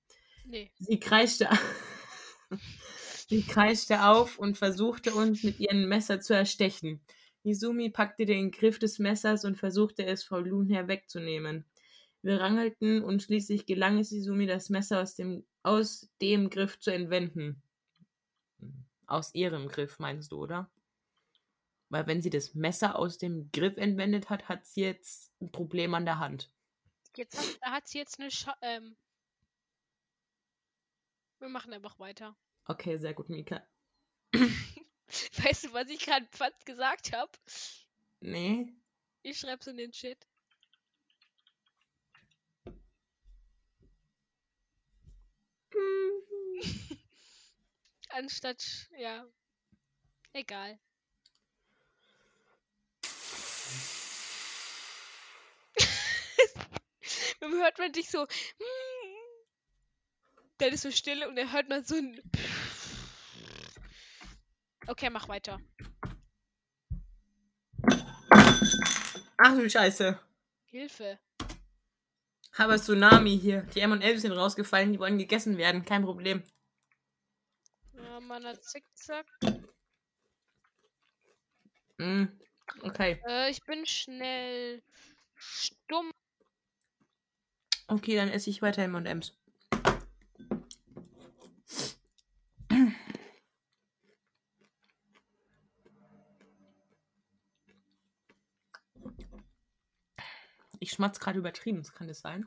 Nee. 0.45 0.70
Sie 0.79 1.01
kreischte, 1.01 1.49
sie 3.29 3.43
kreischte 3.43 4.05
auf 4.05 4.39
und 4.39 4.57
versuchte 4.57 5.12
uns 5.12 5.43
mit 5.43 5.59
ihrem 5.59 5.89
Messer 5.89 6.20
zu 6.20 6.35
erstechen. 6.35 7.01
Izumi 7.43 7.91
packte 7.91 8.26
den 8.26 8.53
Griff 8.53 8.79
des 8.79 9.01
Messers 9.01 9.45
und 9.45 9.57
versuchte 9.57 10.07
es 10.07 10.22
Frau 10.22 10.39
Lunher 10.39 10.87
wegzunehmen. 10.87 11.64
Wir 12.22 12.41
rangelten 12.41 13.03
und 13.03 13.24
schließlich 13.24 13.66
gelang 13.66 13.99
es 13.99 14.12
Izumi, 14.12 14.47
das 14.47 14.70
Messer 14.70 15.03
aus 15.03 15.16
dem, 15.16 15.45
aus 15.64 16.09
dem 16.22 16.49
Griff 16.49 16.79
zu 16.79 16.93
entwenden. 16.93 17.61
aus 19.09 19.35
ihrem 19.35 19.66
Griff, 19.66 19.99
meinst 19.99 20.31
du, 20.31 20.43
oder? 20.43 20.70
Weil 21.91 22.07
wenn 22.07 22.20
sie 22.20 22.30
das 22.30 22.55
Messer 22.55 22.97
aus 22.97 23.18
dem 23.18 23.51
Griff 23.51 23.76
entwendet 23.76 24.28
hat, 24.28 24.49
hat 24.49 24.66
sie 24.66 24.82
jetzt 24.82 25.32
ein 25.41 25.51
Problem 25.51 25.95
an 25.95 26.05
der 26.05 26.18
Hand. 26.18 26.53
Jetzt 27.16 27.39
hat, 27.39 27.72
hat 27.72 27.89
sie 27.89 27.99
jetzt 27.99 28.20
eine 28.20 28.30
Scha 28.30 28.55
ähm, 28.61 28.97
Wir 31.39 31.49
machen 31.49 31.72
einfach 31.72 31.99
weiter. 31.99 32.36
Okay, 32.64 32.99
sehr 32.99 33.14
gut, 33.14 33.28
Mika. 33.28 33.66
weißt 34.34 35.64
du, 35.64 35.72
was 35.72 35.89
ich 35.89 36.01
gerade 36.01 36.26
fast 36.32 36.66
gesagt 36.66 37.12
habe? 37.12 37.32
Nee. 38.20 38.74
Ich 39.22 39.39
schreib's 39.39 39.66
in 39.66 39.78
den 39.78 39.93
Chat. 39.93 40.28
Anstatt, 48.11 48.89
ja. 48.99 49.26
Egal. 50.32 50.78
Dann 57.41 57.53
hört 57.53 57.78
man 57.78 57.93
dich 57.93 58.11
so. 58.11 58.26
Dann 60.59 60.72
ist 60.72 60.82
so 60.82 60.91
still 60.91 61.24
und 61.24 61.36
dann 61.36 61.53
hört 61.53 61.68
man 61.68 61.84
so 61.84 61.97
ein. 61.97 62.20
Okay, 64.86 65.11
mach 65.11 65.28
weiter. 65.28 65.61
Ach 69.36 69.55
du 69.55 69.70
Scheiße. 69.70 70.18
Hilfe. 70.66 71.18
Aber 72.57 72.76
Tsunami 72.76 73.39
hier. 73.39 73.62
Die 73.74 73.80
M&M's 73.80 74.22
sind 74.22 74.32
rausgefallen, 74.32 74.93
die 74.93 74.99
wollen 74.99 75.16
gegessen 75.16 75.57
werden. 75.59 75.84
Kein 75.84 76.03
Problem. 76.03 76.43
Ja, 77.93 78.18
meiner 78.20 78.61
Zickzack. 78.61 79.26
Mm, 81.99 82.24
okay. 82.82 83.20
Äh, 83.26 83.51
ich 83.51 83.62
bin 83.64 83.86
schnell 83.86 84.82
stumm. 85.36 86.11
Okay, 87.91 88.16
dann 88.16 88.28
esse 88.28 88.51
ich 88.51 88.61
weiter 88.61 88.82
M&M's. 88.82 89.34
Ich 100.80 100.91
schmatz 100.93 101.18
gerade 101.18 101.39
übertrieben, 101.39 101.78
das 101.78 101.93
kann 101.93 102.09
das 102.09 102.20
sein? 102.20 102.47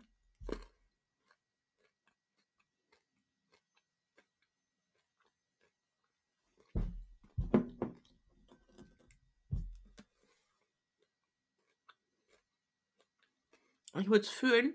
Ich 13.96 14.08
würde 14.08 14.22
es 14.22 14.30
fühlen, 14.30 14.74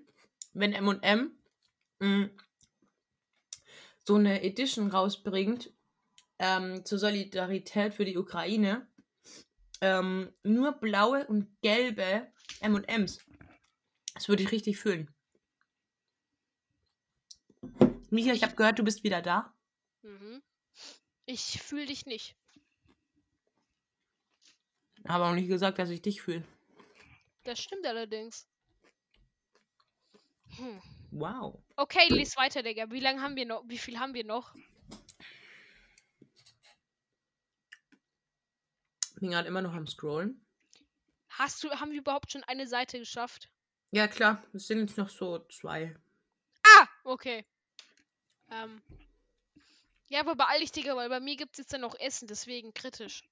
wenn 0.59 0.73
M&M 0.73 1.39
so 4.05 4.15
eine 4.15 4.43
Edition 4.43 4.91
rausbringt 4.91 5.73
ähm, 6.39 6.85
zur 6.85 6.99
Solidarität 6.99 7.95
für 7.95 8.05
die 8.05 8.17
Ukraine. 8.17 8.87
Ähm, 9.81 10.33
nur 10.43 10.73
blaue 10.73 11.27
und 11.27 11.61
gelbe 11.61 12.33
M&Ms. 12.61 13.21
Das 14.15 14.29
würde 14.29 14.43
ich 14.43 14.53
richtig 14.53 14.79
fühlen. 14.79 15.15
Micha, 18.11 18.33
ich 18.33 18.43
habe 18.43 18.55
gehört, 18.55 18.79
du 18.79 18.85
bist 18.85 19.05
wieder 19.05 19.21
da. 19.21 19.55
Mhm. 20.03 20.43
Ich 21.27 21.61
fühle 21.61 21.87
dich 21.87 22.07
nicht. 22.07 22.37
Habe 25.07 25.27
auch 25.27 25.35
nicht 25.35 25.49
gesagt, 25.49 25.79
dass 25.79 25.91
ich 25.91 26.01
dich 26.01 26.23
fühle. 26.23 26.45
Das 27.45 27.61
stimmt 27.61 27.87
allerdings. 27.87 28.49
Hm. 30.57 30.83
Wow. 31.11 31.63
Okay, 31.77 32.09
lies 32.09 32.37
weiter, 32.37 32.63
Digga. 32.63 32.91
Wie 32.91 33.01
lange 33.01 33.23
haben 33.23 33.37
wir 33.37 33.47
noch? 33.47 33.63
Wie 33.69 33.79
viel 33.79 33.99
haben 33.99 34.15
wir 34.15 34.25
noch? 34.25 34.55
Bin 39.21 39.31
gerade 39.31 39.49
immer 39.49 39.63
noch 39.63 39.73
am 39.73 39.87
Scrollen. 39.87 40.45
Hast 41.31 41.63
du, 41.65 41.71
haben 41.71 41.91
wir 41.91 41.99
überhaupt 41.99 42.33
schon 42.33 42.45
eine 42.45 42.67
Seite 42.67 42.99
geschafft? 42.99 43.51
Ja, 43.91 44.09
klar. 44.09 44.43
Es 44.53 44.67
sind 44.67 44.81
jetzt 44.81 44.99
noch 44.99 45.09
so 45.09 45.39
zwei. 45.49 45.97
Ah! 46.63 46.87
Okay. 47.05 47.45
Ähm. 48.51 48.83
Ja, 50.09 50.21
aber 50.21 50.37
beeil 50.37 50.61
dich, 50.61 50.73
Digga, 50.73 50.95
weil 50.97 51.09
bei 51.09 51.21
mir 51.21 51.37
gibt 51.37 51.53
es 51.53 51.59
jetzt 51.59 51.73
dann 51.73 51.81
noch 51.81 51.99
Essen, 51.99 52.29
deswegen 52.29 52.75
kritisch. 52.75 53.25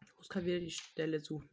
Ich 0.00 0.16
muss 0.16 0.28
gerade 0.28 0.46
wieder 0.46 0.60
die 0.60 0.70
Stelle 0.70 1.20
suchen. 1.20 1.50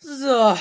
So. 0.00 0.56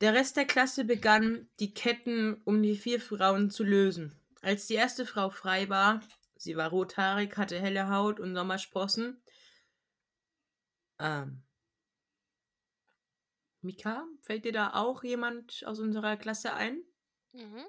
Der 0.00 0.14
Rest 0.14 0.36
der 0.36 0.46
Klasse 0.46 0.84
begann, 0.84 1.48
die 1.58 1.74
Ketten 1.74 2.40
um 2.44 2.62
die 2.62 2.76
vier 2.76 3.00
Frauen 3.00 3.50
zu 3.50 3.64
lösen. 3.64 4.18
Als 4.40 4.66
die 4.66 4.74
erste 4.74 5.04
Frau 5.04 5.28
frei 5.30 5.68
war, 5.68 6.00
sie 6.36 6.56
war 6.56 6.70
rothaarig, 6.70 7.36
hatte 7.36 7.60
helle 7.60 7.90
Haut 7.90 8.18
und 8.20 8.34
Sommersprossen. 8.34 9.20
Ähm. 10.98 11.42
Mika, 13.62 14.06
fällt 14.22 14.46
dir 14.46 14.52
da 14.52 14.72
auch 14.72 15.04
jemand 15.04 15.64
aus 15.66 15.80
unserer 15.80 16.16
Klasse 16.16 16.54
ein? 16.54 16.82
Mhm. 17.32 17.64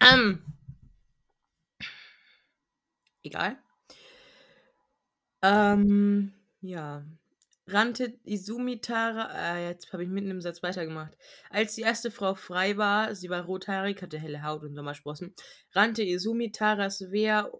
Ähm. 0.00 0.51
Egal. 3.22 3.56
Ähm, 5.42 6.32
ja. 6.60 7.04
Rannte 7.66 8.18
Izumi 8.24 8.80
Tara. 8.80 9.56
Äh, 9.56 9.68
jetzt 9.68 9.92
habe 9.92 10.02
ich 10.02 10.08
mitten 10.08 10.30
im 10.30 10.40
Satz 10.40 10.62
weitergemacht. 10.62 11.16
Als 11.50 11.74
die 11.74 11.82
erste 11.82 12.10
Frau 12.10 12.34
frei 12.34 12.76
war, 12.76 13.14
sie 13.14 13.30
war 13.30 13.42
rothaarig, 13.44 14.02
hatte 14.02 14.18
helle 14.18 14.42
Haut 14.42 14.62
und 14.62 14.74
Sommersprossen, 14.74 15.34
rannte 15.72 16.02
Izumi 16.02 16.50
Taras 16.50 17.12
Wehr. 17.12 17.52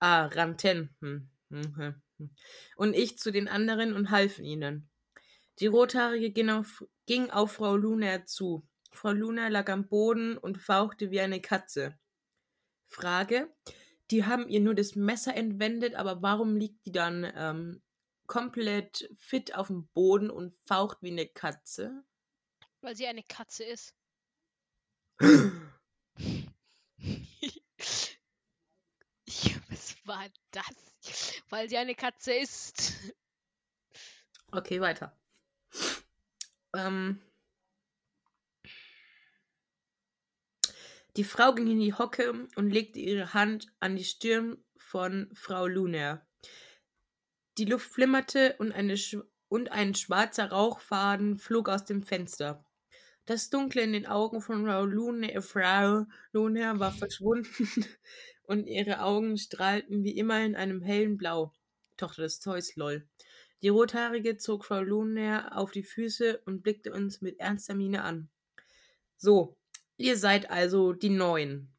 Ah, 0.00 0.26
rannten. 0.26 0.94
Hm, 1.00 1.30
hm, 1.50 1.76
hm, 1.76 2.02
hm. 2.18 2.30
Und 2.76 2.94
ich 2.94 3.18
zu 3.18 3.30
den 3.32 3.48
anderen 3.48 3.94
und 3.94 4.10
halfen 4.10 4.44
ihnen. 4.44 4.88
Die 5.60 5.66
Rothaarige 5.66 6.30
ging 6.30 6.50
auf, 6.50 6.84
ging 7.06 7.30
auf 7.30 7.52
Frau 7.52 7.76
Luna 7.76 8.26
zu. 8.26 8.66
Frau 8.90 9.12
Luna 9.12 9.48
lag 9.48 9.68
am 9.70 9.88
Boden 9.88 10.36
und 10.36 10.58
fauchte 10.58 11.10
wie 11.10 11.20
eine 11.20 11.40
Katze. 11.40 11.98
Frage. 12.88 13.48
Die 14.10 14.24
haben 14.24 14.48
ihr 14.48 14.60
nur 14.60 14.74
das 14.74 14.94
Messer 14.94 15.34
entwendet, 15.34 15.94
aber 15.94 16.22
warum 16.22 16.56
liegt 16.56 16.84
die 16.86 16.92
dann 16.92 17.30
ähm, 17.34 17.82
komplett 18.26 19.08
fit 19.18 19.54
auf 19.54 19.68
dem 19.68 19.86
Boden 19.88 20.30
und 20.30 20.54
faucht 20.66 20.98
wie 21.00 21.10
eine 21.10 21.26
Katze? 21.26 22.04
Weil 22.80 22.96
sie 22.96 23.06
eine 23.06 23.22
Katze 23.22 23.64
ist. 23.64 23.94
ja, 25.20 25.30
was 29.68 29.96
war 30.04 30.26
das? 30.50 31.42
Weil 31.48 31.68
sie 31.68 31.76
eine 31.76 31.94
Katze 31.94 32.34
ist. 32.34 32.92
Okay, 34.50 34.80
weiter. 34.80 35.16
Ähm. 36.74 37.20
Die 41.16 41.24
Frau 41.24 41.52
ging 41.52 41.66
in 41.66 41.80
die 41.80 41.92
Hocke 41.92 42.32
und 42.56 42.70
legte 42.70 42.98
ihre 42.98 43.34
Hand 43.34 43.66
an 43.80 43.96
die 43.96 44.04
Stirn 44.04 44.56
von 44.78 45.28
Frau 45.34 45.66
Luner. 45.66 46.26
Die 47.58 47.66
Luft 47.66 47.92
flimmerte 47.92 48.56
und, 48.58 48.72
eine 48.72 48.96
und 49.48 49.70
ein 49.70 49.94
schwarzer 49.94 50.50
Rauchfaden 50.50 51.36
flog 51.36 51.68
aus 51.68 51.84
dem 51.84 52.02
Fenster. 52.02 52.64
Das 53.26 53.50
Dunkle 53.50 53.82
in 53.82 53.92
den 53.92 54.06
Augen 54.06 54.40
von 54.40 54.64
Frau 54.64 54.86
Luner, 54.86 55.42
Frau 55.42 56.06
Luner 56.32 56.80
war 56.80 56.92
verschwunden 56.92 57.68
und 58.44 58.66
ihre 58.66 59.02
Augen 59.02 59.36
strahlten 59.36 60.04
wie 60.04 60.16
immer 60.16 60.42
in 60.42 60.56
einem 60.56 60.80
hellen 60.80 61.18
Blau. 61.18 61.52
Tochter 61.98 62.22
des 62.22 62.40
Zeus, 62.40 62.74
lol. 62.76 63.06
Die 63.60 63.68
Rothaarige 63.68 64.38
zog 64.38 64.64
Frau 64.64 64.80
Luner 64.80 65.56
auf 65.56 65.72
die 65.72 65.84
Füße 65.84 66.40
und 66.46 66.62
blickte 66.62 66.90
uns 66.90 67.20
mit 67.20 67.38
ernster 67.38 67.74
Miene 67.74 68.02
an. 68.02 68.30
So, 69.18 69.56
ihr 70.02 70.16
seid 70.16 70.50
also 70.50 70.92
die 70.92 71.10
Neuen, 71.10 71.72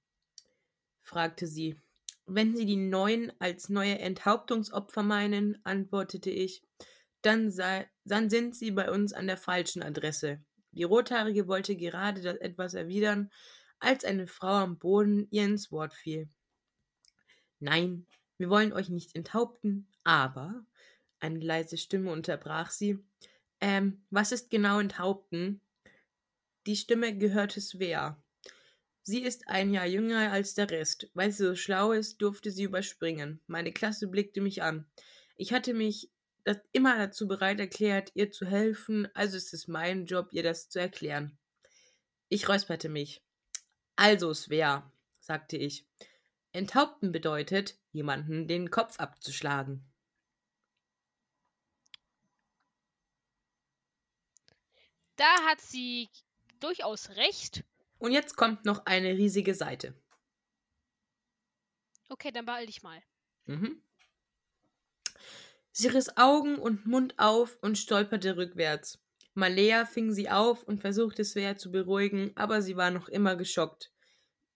fragte 1.02 1.48
sie. 1.48 1.80
Wenn 2.26 2.56
Sie 2.56 2.66
die 2.66 2.78
Neuen 2.78 3.34
als 3.40 3.68
neue 3.68 4.00
Enthauptungsopfer 4.00 5.04
meinen, 5.04 5.60
antwortete 5.66 6.30
ich, 6.30 6.64
dann, 7.22 7.52
sei, 7.52 7.90
dann 8.06 8.30
sind 8.30 8.56
Sie 8.56 8.72
bei 8.72 8.90
uns 8.90 9.12
an 9.12 9.28
der 9.28 9.38
falschen 9.38 9.84
Adresse. 9.84 10.42
Die 10.72 10.84
Rothaarige 10.84 11.48
wollte 11.48 11.76
gerade 11.76 12.22
das 12.22 12.38
etwas 12.38 12.74
erwidern, 12.74 13.30
als 13.80 14.06
eine 14.06 14.28
Frau 14.28 14.54
am 14.54 14.78
Boden 14.78 15.28
ihr 15.32 15.44
ins 15.44 15.72
Wort 15.72 15.94
fiel. 15.94 16.30
Nein, 17.60 18.08
wir 18.38 18.50
wollen 18.50 18.74
euch 18.74 18.90
nicht 18.90 19.16
enthaupten, 19.16 19.88
aber 20.04 20.66
Eine 21.20 21.40
leise 21.40 21.78
Stimme 21.78 22.12
unterbrach 22.12 22.70
sie. 22.70 23.00
Ähm, 23.62 24.06
was 24.10 24.34
ist 24.34 24.50
genau 24.50 24.80
enthaupten? 24.80 25.62
Die 26.66 26.76
Stimme 26.76 27.18
gehörte 27.18 27.60
Svea. 27.60 28.22
Sie 29.02 29.22
ist 29.22 29.50
ein 29.50 29.74
Jahr 29.74 29.86
jünger 29.86 30.32
als 30.32 30.54
der 30.54 30.70
Rest. 30.70 31.10
Weil 31.14 31.32
sie 31.32 31.46
so 31.46 31.56
schlau 31.56 31.92
ist, 31.92 32.22
durfte 32.22 32.52
sie 32.52 32.64
überspringen. 32.64 33.42
Meine 33.48 33.74
Klasse 33.74 34.08
blickte 34.08 34.40
mich 34.40 34.64
an. 34.64 34.86
Ich 35.36 35.52
hatte 35.52 35.74
mich 35.74 36.10
immer 36.72 36.98
dazu 36.98 37.28
bereit 37.28 37.60
erklärt, 37.60 38.12
ihr 38.16 38.32
zu 38.32 38.46
helfen, 38.46 39.08
also 39.14 39.38
ist 39.38 39.54
es 39.54 39.68
mein 39.68 40.06
Job, 40.06 40.30
ihr 40.32 40.44
das 40.44 40.70
zu 40.70 40.80
erklären. 40.80 41.38
Ich 42.30 42.50
räusperte 42.50 42.90
mich. 42.90 43.22
Also, 43.96 44.34
Svea, 44.34 44.92
sagte 45.20 45.58
ich. 45.58 45.86
Enthaupten 46.52 47.12
bedeutet, 47.12 47.78
jemanden 47.92 48.48
den 48.48 48.72
Kopf 48.72 49.00
abzuschlagen. 49.00 49.86
Da 55.16 55.46
hat 55.46 55.62
sie 55.62 56.10
durchaus 56.64 57.10
recht. 57.12 57.64
Und 58.00 58.12
jetzt 58.12 58.36
kommt 58.36 58.66
noch 58.66 58.86
eine 58.86 59.14
riesige 59.14 59.54
Seite. 59.54 59.94
Okay, 62.10 62.32
dann 62.32 62.46
beeil 62.46 62.66
dich 62.66 62.84
mal. 62.84 63.02
Mhm. 63.46 63.82
Sie 65.72 65.88
riss 65.88 66.18
Augen 66.18 66.58
und 66.58 66.86
Mund 66.86 67.16
auf 67.18 67.58
und 67.62 67.78
stolperte 67.78 68.38
rückwärts. 68.38 69.00
Malea 69.34 69.86
fing 69.86 70.12
sie 70.12 70.30
auf 70.30 70.64
und 70.64 70.80
versuchte 70.82 71.26
Svea 71.26 71.58
zu 71.58 71.72
beruhigen, 71.72 72.32
aber 72.36 72.62
sie 72.62 72.78
war 72.78 72.92
noch 72.92 73.10
immer 73.10 73.36
geschockt. 73.36 73.92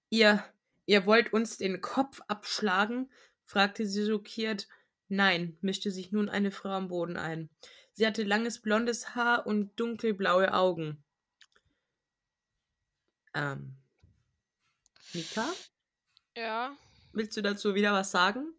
Ihr, 0.09 0.43
ihr 0.85 1.05
wollt 1.05 1.33
uns 1.33 1.57
den 1.57 1.81
Kopf 1.81 2.21
abschlagen? 2.27 3.09
fragte 3.45 3.87
sie 3.87 4.05
schockiert. 4.05 4.67
Nein, 5.07 5.57
mischte 5.61 5.89
sich 5.89 6.11
nun 6.11 6.29
eine 6.29 6.51
Frau 6.51 6.69
am 6.69 6.89
Boden 6.89 7.17
ein. 7.17 7.49
Sie 7.93 8.05
hatte 8.05 8.23
langes 8.23 8.61
blondes 8.61 9.15
Haar 9.15 9.47
und 9.47 9.79
dunkelblaue 9.79 10.53
Augen. 10.53 11.03
Ähm. 13.34 13.75
Mika? 15.13 15.47
Ja. 16.36 16.78
Willst 17.13 17.36
du 17.38 17.41
dazu 17.41 17.75
wieder 17.75 17.93
was 17.93 18.11
sagen? 18.11 18.53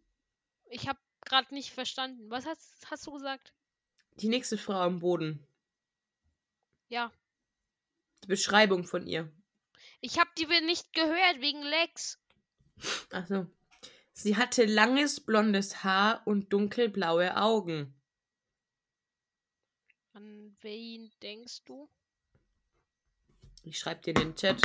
Ich 0.70 0.88
habe 0.88 0.98
gerade 1.24 1.54
nicht 1.54 1.72
verstanden. 1.72 2.30
Was 2.30 2.46
hast, 2.46 2.90
hast 2.90 3.06
du 3.06 3.12
gesagt? 3.12 3.52
Die 4.16 4.28
nächste 4.28 4.58
Frau 4.58 4.80
am 4.80 4.98
Boden. 4.98 5.46
Ja. 6.88 7.12
Die 8.24 8.28
Beschreibung 8.28 8.84
von 8.84 9.06
ihr. 9.06 9.30
Ich 10.00 10.18
habe 10.18 10.30
die 10.38 10.46
nicht 10.46 10.92
gehört 10.92 11.40
wegen 11.40 11.62
Lex. 11.62 12.18
Achso. 13.10 13.46
Sie 14.12 14.36
hatte 14.36 14.64
langes 14.64 15.20
blondes 15.20 15.84
Haar 15.84 16.26
und 16.26 16.52
dunkelblaue 16.52 17.36
Augen. 17.36 17.94
An 20.12 20.56
wen 20.60 21.12
denkst 21.22 21.64
du? 21.64 21.88
Ich 23.64 23.78
schreibe 23.78 24.00
dir 24.00 24.10
in 24.10 24.20
den 24.20 24.34
Chat. 24.34 24.60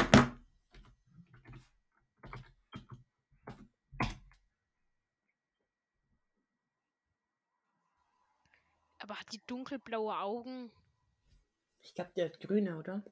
Aber 8.99 9.19
hat 9.19 9.31
die 9.33 9.41
dunkelblaue 9.45 10.17
Augen? 10.17 10.71
Ich 11.81 11.93
glaube, 11.93 12.11
die 12.15 12.23
hat 12.23 12.39
grüne, 12.39 12.77
oder? 12.77 13.03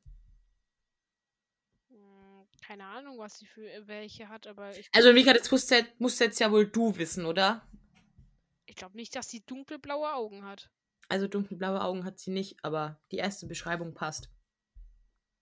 Hm, 1.89 2.47
keine 2.65 2.85
Ahnung, 2.85 3.17
was 3.17 3.37
sie 3.37 3.45
für 3.45 3.69
äh, 3.69 3.85
welche 3.87 4.29
hat, 4.29 4.47
aber 4.47 4.77
ich. 4.77 4.87
Also, 4.93 5.11
Mika, 5.11 5.33
das 5.33 5.51
musst, 5.51 5.69
jetzt, 5.69 5.99
musst 5.99 6.21
jetzt 6.21 6.39
ja 6.39 6.49
wohl 6.49 6.65
du 6.65 6.95
wissen, 6.97 7.25
oder? 7.25 7.67
Ich 8.65 8.77
glaube 8.77 8.95
nicht, 8.95 9.13
dass 9.17 9.29
sie 9.29 9.43
dunkelblaue 9.45 10.13
Augen 10.13 10.45
hat. 10.45 10.71
Also, 11.09 11.27
dunkelblaue 11.27 11.81
Augen 11.81 12.05
hat 12.05 12.19
sie 12.19 12.31
nicht, 12.31 12.63
aber 12.63 13.01
die 13.11 13.17
erste 13.17 13.45
Beschreibung 13.45 13.93
passt. 13.93 14.29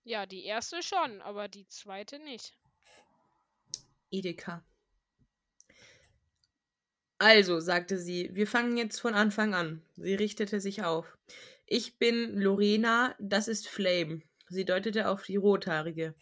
Ja, 0.03 0.25
die 0.25 0.45
erste 0.45 0.81
schon, 0.81 1.21
aber 1.21 1.47
die 1.47 1.67
zweite 1.67 2.19
nicht. 2.19 2.53
Edeka. 4.11 4.63
Also, 7.17 7.59
sagte 7.59 7.97
sie, 7.97 8.29
wir 8.33 8.47
fangen 8.47 8.77
jetzt 8.77 8.99
von 8.99 9.13
Anfang 9.13 9.53
an. 9.53 9.81
Sie 9.97 10.15
richtete 10.15 10.61
sich 10.61 10.83
auf. 10.83 11.17
Ich 11.65 11.97
bin 11.97 12.39
Lorena, 12.39 13.13
das 13.19 13.47
ist 13.47 13.67
Flame. 13.67 14.21
Sie 14.47 14.65
deutete 14.65 15.09
auf 15.09 15.23
die 15.23 15.35
Rothaarige. 15.35 16.15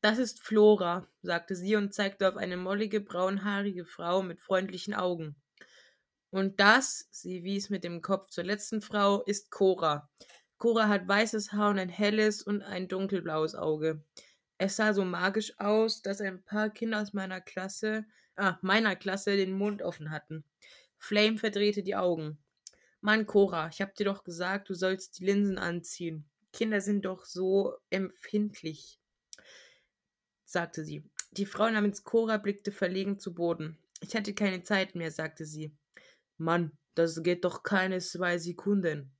Das 0.00 0.18
ist 0.18 0.40
Flora, 0.40 1.06
sagte 1.22 1.54
sie 1.54 1.76
und 1.76 1.92
zeigte 1.92 2.28
auf 2.28 2.36
eine 2.36 2.56
mollige, 2.56 3.00
braunhaarige 3.00 3.84
Frau 3.84 4.22
mit 4.22 4.40
freundlichen 4.40 4.94
Augen. 4.94 5.36
Und 6.30 6.60
das, 6.60 7.08
sie 7.10 7.44
wies 7.44 7.68
mit 7.68 7.84
dem 7.84 8.00
Kopf 8.00 8.30
zur 8.30 8.44
letzten 8.44 8.80
Frau, 8.80 9.22
ist 9.24 9.50
Cora. 9.50 10.08
Cora 10.62 10.86
hat 10.86 11.08
weißes 11.08 11.50
Haar 11.50 11.70
und 11.70 11.80
ein 11.80 11.88
helles 11.88 12.40
und 12.40 12.62
ein 12.62 12.86
dunkelblaues 12.86 13.56
Auge. 13.56 14.04
Es 14.58 14.76
sah 14.76 14.94
so 14.94 15.04
magisch 15.04 15.58
aus, 15.58 16.02
dass 16.02 16.20
ein 16.20 16.40
paar 16.44 16.70
Kinder 16.70 17.02
aus 17.02 17.12
meiner 17.12 17.40
Klasse 17.40 18.04
ah, 18.36 18.60
meiner 18.62 18.94
Klasse 18.94 19.36
den 19.36 19.50
Mund 19.50 19.82
offen 19.82 20.12
hatten. 20.12 20.44
Flame 20.98 21.36
verdrehte 21.36 21.82
die 21.82 21.96
Augen. 21.96 22.38
Mann, 23.00 23.26
Cora, 23.26 23.70
ich 23.72 23.82
hab 23.82 23.96
dir 23.96 24.04
doch 24.04 24.22
gesagt, 24.22 24.68
du 24.68 24.74
sollst 24.74 25.18
die 25.18 25.24
Linsen 25.24 25.58
anziehen. 25.58 26.30
Kinder 26.52 26.80
sind 26.80 27.06
doch 27.06 27.24
so 27.24 27.74
empfindlich, 27.90 29.00
sagte 30.44 30.84
sie. 30.84 31.02
Die 31.32 31.46
Frau 31.46 31.68
namens 31.70 32.04
Cora 32.04 32.36
blickte 32.36 32.70
verlegen 32.70 33.18
zu 33.18 33.34
Boden. 33.34 33.78
Ich 34.00 34.14
hatte 34.14 34.32
keine 34.32 34.62
Zeit 34.62 34.94
mehr, 34.94 35.10
sagte 35.10 35.44
sie. 35.44 35.76
Mann, 36.36 36.70
das 36.94 37.20
geht 37.24 37.44
doch 37.44 37.64
keine 37.64 37.98
zwei 37.98 38.38
Sekunden, 38.38 39.12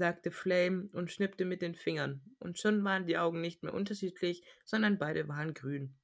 sagte 0.00 0.30
Flame 0.30 0.88
und 0.94 1.12
schnippte 1.12 1.44
mit 1.44 1.60
den 1.60 1.74
Fingern. 1.74 2.22
Und 2.38 2.58
schon 2.58 2.82
waren 2.84 3.06
die 3.06 3.18
Augen 3.18 3.42
nicht 3.42 3.62
mehr 3.62 3.74
unterschiedlich, 3.74 4.42
sondern 4.64 4.96
beide 4.96 5.28
waren 5.28 5.52
grün. 5.52 5.94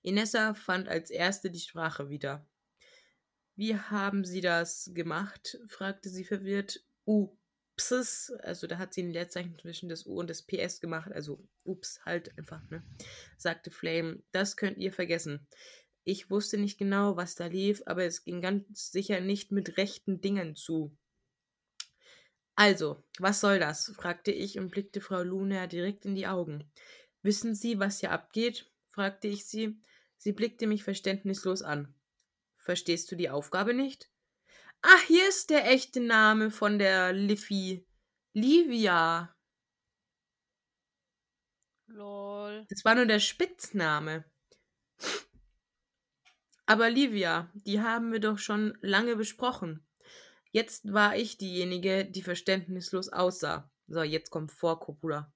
Inessa 0.00 0.54
fand 0.54 0.88
als 0.88 1.10
erste 1.10 1.50
die 1.50 1.60
Sprache 1.60 2.08
wieder. 2.08 2.48
Wie 3.56 3.76
haben 3.76 4.24
Sie 4.24 4.40
das 4.40 4.90
gemacht? 4.94 5.58
fragte 5.66 6.08
sie 6.08 6.24
verwirrt. 6.24 6.82
Ups, 7.04 8.32
also 8.42 8.66
da 8.66 8.78
hat 8.78 8.94
sie 8.94 9.02
ein 9.02 9.10
Leerzeichen 9.10 9.58
zwischen 9.58 9.90
das 9.90 10.06
U 10.06 10.18
und 10.18 10.30
das 10.30 10.42
PS 10.42 10.80
gemacht, 10.80 11.12
also 11.12 11.46
ups, 11.62 12.00
halt 12.06 12.36
einfach, 12.38 12.62
ne? 12.70 12.82
sagte 13.36 13.70
Flame. 13.70 14.22
Das 14.32 14.56
könnt 14.56 14.78
ihr 14.78 14.94
vergessen. 14.94 15.46
Ich 16.04 16.30
wusste 16.30 16.56
nicht 16.56 16.78
genau, 16.78 17.16
was 17.18 17.34
da 17.34 17.48
lief, 17.48 17.82
aber 17.84 18.04
es 18.04 18.24
ging 18.24 18.40
ganz 18.40 18.90
sicher 18.90 19.20
nicht 19.20 19.52
mit 19.52 19.76
rechten 19.76 20.22
Dingen 20.22 20.56
zu. 20.56 20.96
Also, 22.56 23.04
was 23.18 23.40
soll 23.40 23.58
das? 23.58 23.92
fragte 23.94 24.32
ich 24.32 24.58
und 24.58 24.70
blickte 24.70 25.02
Frau 25.02 25.22
Luna 25.22 25.66
direkt 25.66 26.06
in 26.06 26.14
die 26.14 26.26
Augen. 26.26 26.70
Wissen 27.22 27.54
Sie, 27.54 27.78
was 27.78 28.00
hier 28.00 28.12
abgeht? 28.12 28.70
fragte 28.88 29.28
ich 29.28 29.44
sie. 29.44 29.78
Sie 30.16 30.32
blickte 30.32 30.66
mich 30.66 30.82
verständnislos 30.82 31.60
an. 31.60 31.94
Verstehst 32.56 33.12
du 33.12 33.16
die 33.16 33.28
Aufgabe 33.28 33.74
nicht? 33.74 34.10
Ach, 34.80 35.02
hier 35.02 35.28
ist 35.28 35.50
der 35.50 35.70
echte 35.70 36.00
Name 36.00 36.50
von 36.50 36.78
der 36.78 37.12
Liffy. 37.12 37.86
Livia. 38.32 39.36
Lol. 41.86 42.66
Das 42.70 42.84
war 42.84 42.94
nur 42.94 43.06
der 43.06 43.20
Spitzname. 43.20 44.24
Aber 46.64 46.90
Livia, 46.90 47.50
die 47.54 47.80
haben 47.80 48.12
wir 48.12 48.20
doch 48.20 48.38
schon 48.38 48.76
lange 48.80 49.14
besprochen. 49.14 49.85
Jetzt 50.52 50.92
war 50.92 51.16
ich 51.16 51.38
diejenige, 51.38 52.04
die 52.04 52.22
verständnislos 52.22 53.08
aussah. 53.08 53.70
So, 53.88 54.02
jetzt 54.02 54.30
kommt 54.30 54.52
Vorkopula. 54.52 55.32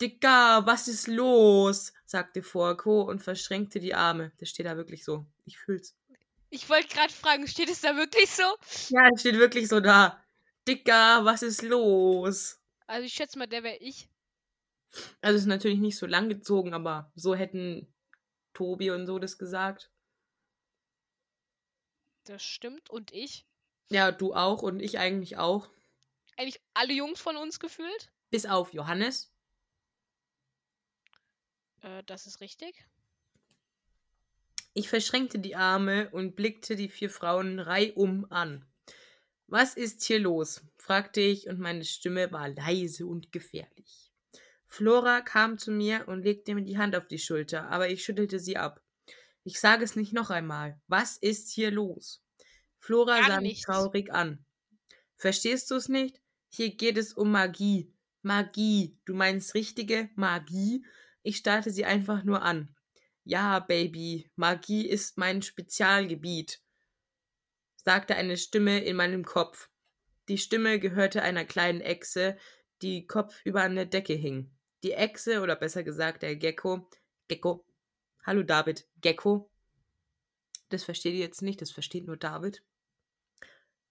Dicker, 0.00 0.66
was 0.66 0.88
ist 0.88 1.06
los? 1.06 1.92
sagte 2.04 2.42
Forko 2.42 3.02
und 3.02 3.22
verschränkte 3.22 3.78
die 3.78 3.94
Arme. 3.94 4.32
Das 4.38 4.48
steht 4.48 4.66
da 4.66 4.76
wirklich 4.76 5.04
so. 5.04 5.26
Ich 5.44 5.58
fühl's. 5.58 5.96
Ich 6.50 6.68
wollte 6.68 6.88
gerade 6.88 7.12
fragen, 7.12 7.46
steht 7.46 7.70
es 7.70 7.80
da 7.80 7.96
wirklich 7.96 8.28
so? 8.30 8.42
Ja, 8.88 9.08
es 9.14 9.20
steht 9.20 9.38
wirklich 9.38 9.68
so 9.68 9.80
da. 9.80 10.22
Dicker, 10.66 11.24
was 11.24 11.42
ist 11.42 11.62
los? 11.62 12.60
Also 12.86 13.06
ich 13.06 13.12
schätze 13.14 13.38
mal, 13.38 13.46
der 13.46 13.62
wäre 13.62 13.78
ich. 13.78 14.08
Also 15.20 15.36
es 15.36 15.42
ist 15.42 15.48
natürlich 15.48 15.78
nicht 15.78 15.96
so 15.96 16.06
lang 16.06 16.28
gezogen, 16.28 16.74
aber 16.74 17.10
so 17.14 17.34
hätten 17.34 17.92
Tobi 18.52 18.90
und 18.90 19.06
so 19.06 19.18
das 19.18 19.38
gesagt. 19.38 19.90
Das 22.24 22.42
stimmt. 22.42 22.90
Und 22.90 23.12
ich? 23.12 23.46
Ja, 23.92 24.10
du 24.10 24.34
auch 24.34 24.62
und 24.62 24.80
ich 24.80 24.98
eigentlich 24.98 25.36
auch. 25.36 25.68
Eigentlich 26.38 26.60
alle 26.72 26.94
Jungs 26.94 27.20
von 27.20 27.36
uns 27.36 27.60
gefühlt? 27.60 28.10
Bis 28.30 28.46
auf 28.46 28.72
Johannes. 28.72 29.30
Äh, 31.82 32.02
das 32.06 32.26
ist 32.26 32.40
richtig. 32.40 32.86
Ich 34.72 34.88
verschränkte 34.88 35.38
die 35.38 35.56
Arme 35.56 36.08
und 36.10 36.36
blickte 36.36 36.74
die 36.74 36.88
vier 36.88 37.10
Frauen 37.10 37.58
reihum 37.58 38.26
an. 38.30 38.64
Was 39.46 39.74
ist 39.74 40.02
hier 40.02 40.18
los? 40.18 40.62
fragte 40.78 41.20
ich, 41.20 41.46
und 41.48 41.58
meine 41.58 41.84
Stimme 41.84 42.32
war 42.32 42.48
leise 42.48 43.04
und 43.04 43.30
gefährlich. 43.30 44.10
Flora 44.66 45.20
kam 45.20 45.58
zu 45.58 45.70
mir 45.70 46.08
und 46.08 46.22
legte 46.22 46.54
mir 46.54 46.62
die 46.62 46.78
Hand 46.78 46.96
auf 46.96 47.06
die 47.06 47.18
Schulter, 47.18 47.68
aber 47.68 47.90
ich 47.90 48.02
schüttelte 48.02 48.38
sie 48.38 48.56
ab. 48.56 48.82
Ich 49.44 49.60
sage 49.60 49.84
es 49.84 49.96
nicht 49.96 50.14
noch 50.14 50.30
einmal. 50.30 50.80
Was 50.86 51.18
ist 51.18 51.50
hier 51.50 51.70
los? 51.70 52.22
Flora 52.82 53.22
sah 53.28 53.40
mich 53.40 53.62
traurig 53.62 54.12
an. 54.12 54.44
Verstehst 55.16 55.70
du 55.70 55.76
es 55.76 55.88
nicht? 55.88 56.20
Hier 56.48 56.74
geht 56.74 56.98
es 56.98 57.12
um 57.12 57.30
Magie. 57.30 57.94
Magie. 58.22 58.98
Du 59.04 59.14
meinst 59.14 59.54
richtige 59.54 60.10
Magie? 60.16 60.84
Ich 61.22 61.36
starrte 61.36 61.70
sie 61.70 61.84
einfach 61.84 62.24
nur 62.24 62.42
an. 62.42 62.74
Ja, 63.22 63.60
Baby, 63.60 64.28
Magie 64.34 64.88
ist 64.88 65.16
mein 65.16 65.42
Spezialgebiet, 65.42 66.60
sagte 67.76 68.16
eine 68.16 68.36
Stimme 68.36 68.82
in 68.82 68.96
meinem 68.96 69.24
Kopf. 69.24 69.70
Die 70.28 70.38
Stimme 70.38 70.80
gehörte 70.80 71.22
einer 71.22 71.44
kleinen 71.44 71.80
Echse, 71.80 72.36
die 72.82 73.06
kopfüber 73.06 73.62
an 73.62 73.76
der 73.76 73.86
Decke 73.86 74.14
hing. 74.14 74.50
Die 74.82 74.92
Echse, 74.92 75.40
oder 75.40 75.54
besser 75.54 75.84
gesagt 75.84 76.24
der 76.24 76.34
Gecko, 76.34 76.90
Gecko, 77.28 77.64
hallo 78.24 78.42
David, 78.42 78.88
Gecko, 79.00 79.48
das 80.68 80.82
versteht 80.82 81.14
ihr 81.14 81.20
jetzt 81.20 81.42
nicht, 81.42 81.60
das 81.60 81.70
versteht 81.70 82.06
nur 82.06 82.16
David, 82.16 82.64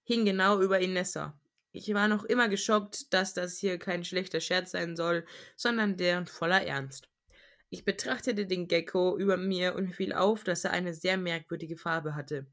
hing 0.03 0.25
genau 0.25 0.59
über 0.61 0.79
Inessa. 0.79 1.39
Ich 1.71 1.93
war 1.93 2.07
noch 2.07 2.25
immer 2.25 2.49
geschockt, 2.49 3.13
dass 3.13 3.33
das 3.33 3.57
hier 3.57 3.77
kein 3.77 4.03
schlechter 4.03 4.41
Scherz 4.41 4.71
sein 4.71 4.95
soll, 4.95 5.25
sondern 5.55 5.95
deren 5.95 6.27
voller 6.27 6.65
Ernst. 6.65 7.07
Ich 7.69 7.85
betrachtete 7.85 8.45
den 8.45 8.67
Gecko 8.67 9.17
über 9.17 9.37
mir 9.37 9.75
und 9.75 9.95
fiel 9.95 10.11
auf, 10.11 10.43
dass 10.43 10.65
er 10.65 10.71
eine 10.71 10.93
sehr 10.93 11.15
merkwürdige 11.17 11.77
Farbe 11.77 12.15
hatte. 12.15 12.45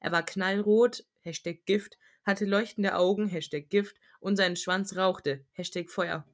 Er 0.00 0.12
war 0.12 0.22
knallrot, 0.22 1.04
Hashtag 1.20 1.64
Gift, 1.64 1.96
hatte 2.24 2.44
leuchtende 2.44 2.94
Augen, 2.96 3.26
Hashtag 3.28 3.70
Gift, 3.70 3.96
und 4.20 4.36
sein 4.36 4.56
Schwanz 4.56 4.94
rauchte, 4.96 5.44
Hashtag 5.52 5.90
Feuer. 5.90 6.26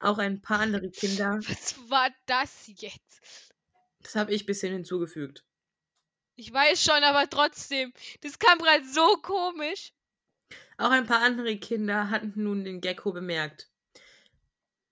Auch 0.00 0.18
ein 0.18 0.42
paar 0.42 0.60
andere 0.60 0.90
Kinder, 0.90 1.38
Was 1.48 1.76
war 1.88 2.10
das 2.26 2.70
jetzt? 2.76 3.54
das 4.02 4.14
habe 4.14 4.32
ich 4.32 4.44
bisschen 4.46 4.72
hinzugefügt. 4.72 5.44
Ich 6.36 6.52
weiß 6.52 6.82
schon, 6.84 7.02
aber 7.02 7.28
trotzdem. 7.28 7.92
Das 8.20 8.38
kam 8.38 8.58
gerade 8.58 8.84
so 8.86 9.16
komisch. 9.22 9.92
Auch 10.76 10.90
ein 10.90 11.06
paar 11.06 11.22
andere 11.22 11.56
Kinder 11.56 12.10
hatten 12.10 12.32
nun 12.36 12.64
den 12.64 12.80
Gecko 12.80 13.12
bemerkt. 13.12 13.70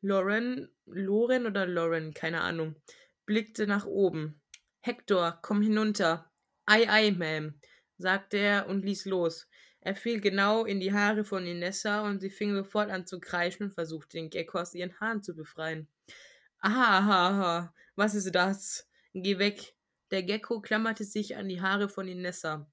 Lauren, 0.00 0.68
Loren 0.86 1.46
oder 1.46 1.66
Lauren, 1.66 2.12
keine 2.12 2.40
Ahnung, 2.42 2.76
blickte 3.24 3.66
nach 3.66 3.86
oben. 3.86 4.40
Hector, 4.80 5.38
komm 5.42 5.62
hinunter. 5.62 6.30
Ei, 6.66 6.88
ei, 6.88 7.08
Ma'am, 7.08 7.54
sagte 7.98 8.36
er 8.36 8.68
und 8.68 8.84
ließ 8.84 9.06
los. 9.06 9.48
Er 9.80 9.94
fiel 9.94 10.20
genau 10.20 10.64
in 10.64 10.80
die 10.80 10.92
Haare 10.92 11.24
von 11.24 11.46
Inessa 11.46 12.02
und 12.02 12.20
sie 12.20 12.30
fing 12.30 12.54
sofort 12.54 12.90
an 12.90 13.06
zu 13.06 13.20
kreischen 13.20 13.64
und 13.64 13.74
versuchte 13.74 14.18
den 14.18 14.30
Gecko 14.30 14.58
aus 14.58 14.74
ihren 14.74 14.98
Haaren 15.00 15.22
zu 15.22 15.34
befreien. 15.34 15.88
Aha, 16.58 16.98
aha, 16.98 17.28
aha, 17.28 17.74
was 17.94 18.14
ist 18.14 18.34
das? 18.34 18.88
Geh 19.14 19.38
weg. 19.38 19.74
Der 20.10 20.22
Gecko 20.22 20.60
klammerte 20.60 21.04
sich 21.04 21.36
an 21.36 21.48
die 21.48 21.60
Haare 21.60 21.88
von 21.88 22.08
Inessa 22.08 22.68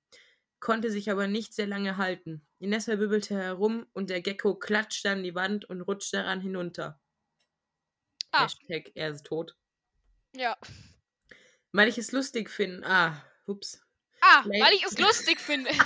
konnte 0.63 0.89
sich 0.89 1.11
aber 1.11 1.27
nicht 1.27 1.53
sehr 1.53 1.67
lange 1.67 1.97
halten. 1.97 2.41
Inessa 2.64 2.97
wirbelte 2.97 3.36
herum 3.36 3.86
und 3.93 4.09
der 4.09 4.22
Gecko 4.22 4.55
klatschte 4.55 5.09
an 5.09 5.22
die 5.24 5.36
Wand 5.36 5.66
und 5.66 5.82
rutschte 5.82 6.18
daran 6.18 6.39
hinunter. 6.41 6.99
Ah, 8.32 8.43
Hashtag, 8.45 8.91
er 8.95 9.09
ist 9.11 9.26
tot. 9.26 9.55
ja. 10.36 10.57
Weil 11.76 11.88
ich 11.89 11.97
es 11.97 12.11
lustig 12.11 12.49
finde. 12.51 12.86
Ah, 12.88 13.22
ups. 13.47 13.82
Ah, 14.22 14.43
Vielleicht- 14.43 14.64
weil 14.64 14.74
ich 14.76 14.84
es 14.86 14.97
lustig 14.99 15.39
finde. 15.39 15.72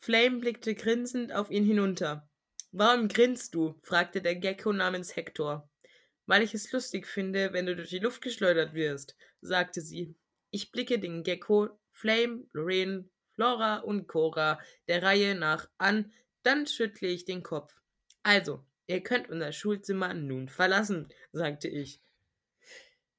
Flame 0.00 0.38
blickte 0.40 0.74
grinsend 0.74 1.32
auf 1.32 1.50
ihn 1.50 1.64
hinunter. 1.64 2.28
Warum 2.72 3.08
grinst 3.08 3.54
du? 3.54 3.78
fragte 3.82 4.20
der 4.20 4.34
Gecko 4.36 4.72
namens 4.72 5.16
Hector. 5.16 5.70
Weil 6.26 6.42
ich 6.42 6.54
es 6.54 6.70
lustig 6.72 7.06
finde, 7.06 7.52
wenn 7.52 7.66
du 7.66 7.76
durch 7.76 7.90
die 7.90 7.98
Luft 7.98 8.22
geschleudert 8.22 8.74
wirst, 8.74 9.16
sagte 9.40 9.80
sie. 9.80 10.16
Ich 10.50 10.72
blicke 10.72 10.98
den 10.98 11.22
Gecko, 11.22 11.68
Flame, 11.94 12.44
Lorraine, 12.52 13.08
Flora 13.34 13.78
und 13.78 14.06
Cora 14.06 14.60
der 14.88 15.02
Reihe 15.02 15.34
nach 15.34 15.68
an, 15.78 16.12
dann 16.42 16.66
schüttle 16.66 17.08
ich 17.08 17.24
den 17.24 17.42
Kopf. 17.42 17.80
Also, 18.22 18.64
ihr 18.86 19.02
könnt 19.02 19.30
unser 19.30 19.52
Schulzimmer 19.52 20.12
nun 20.12 20.48
verlassen, 20.48 21.08
sagte 21.32 21.68
ich. 21.68 22.00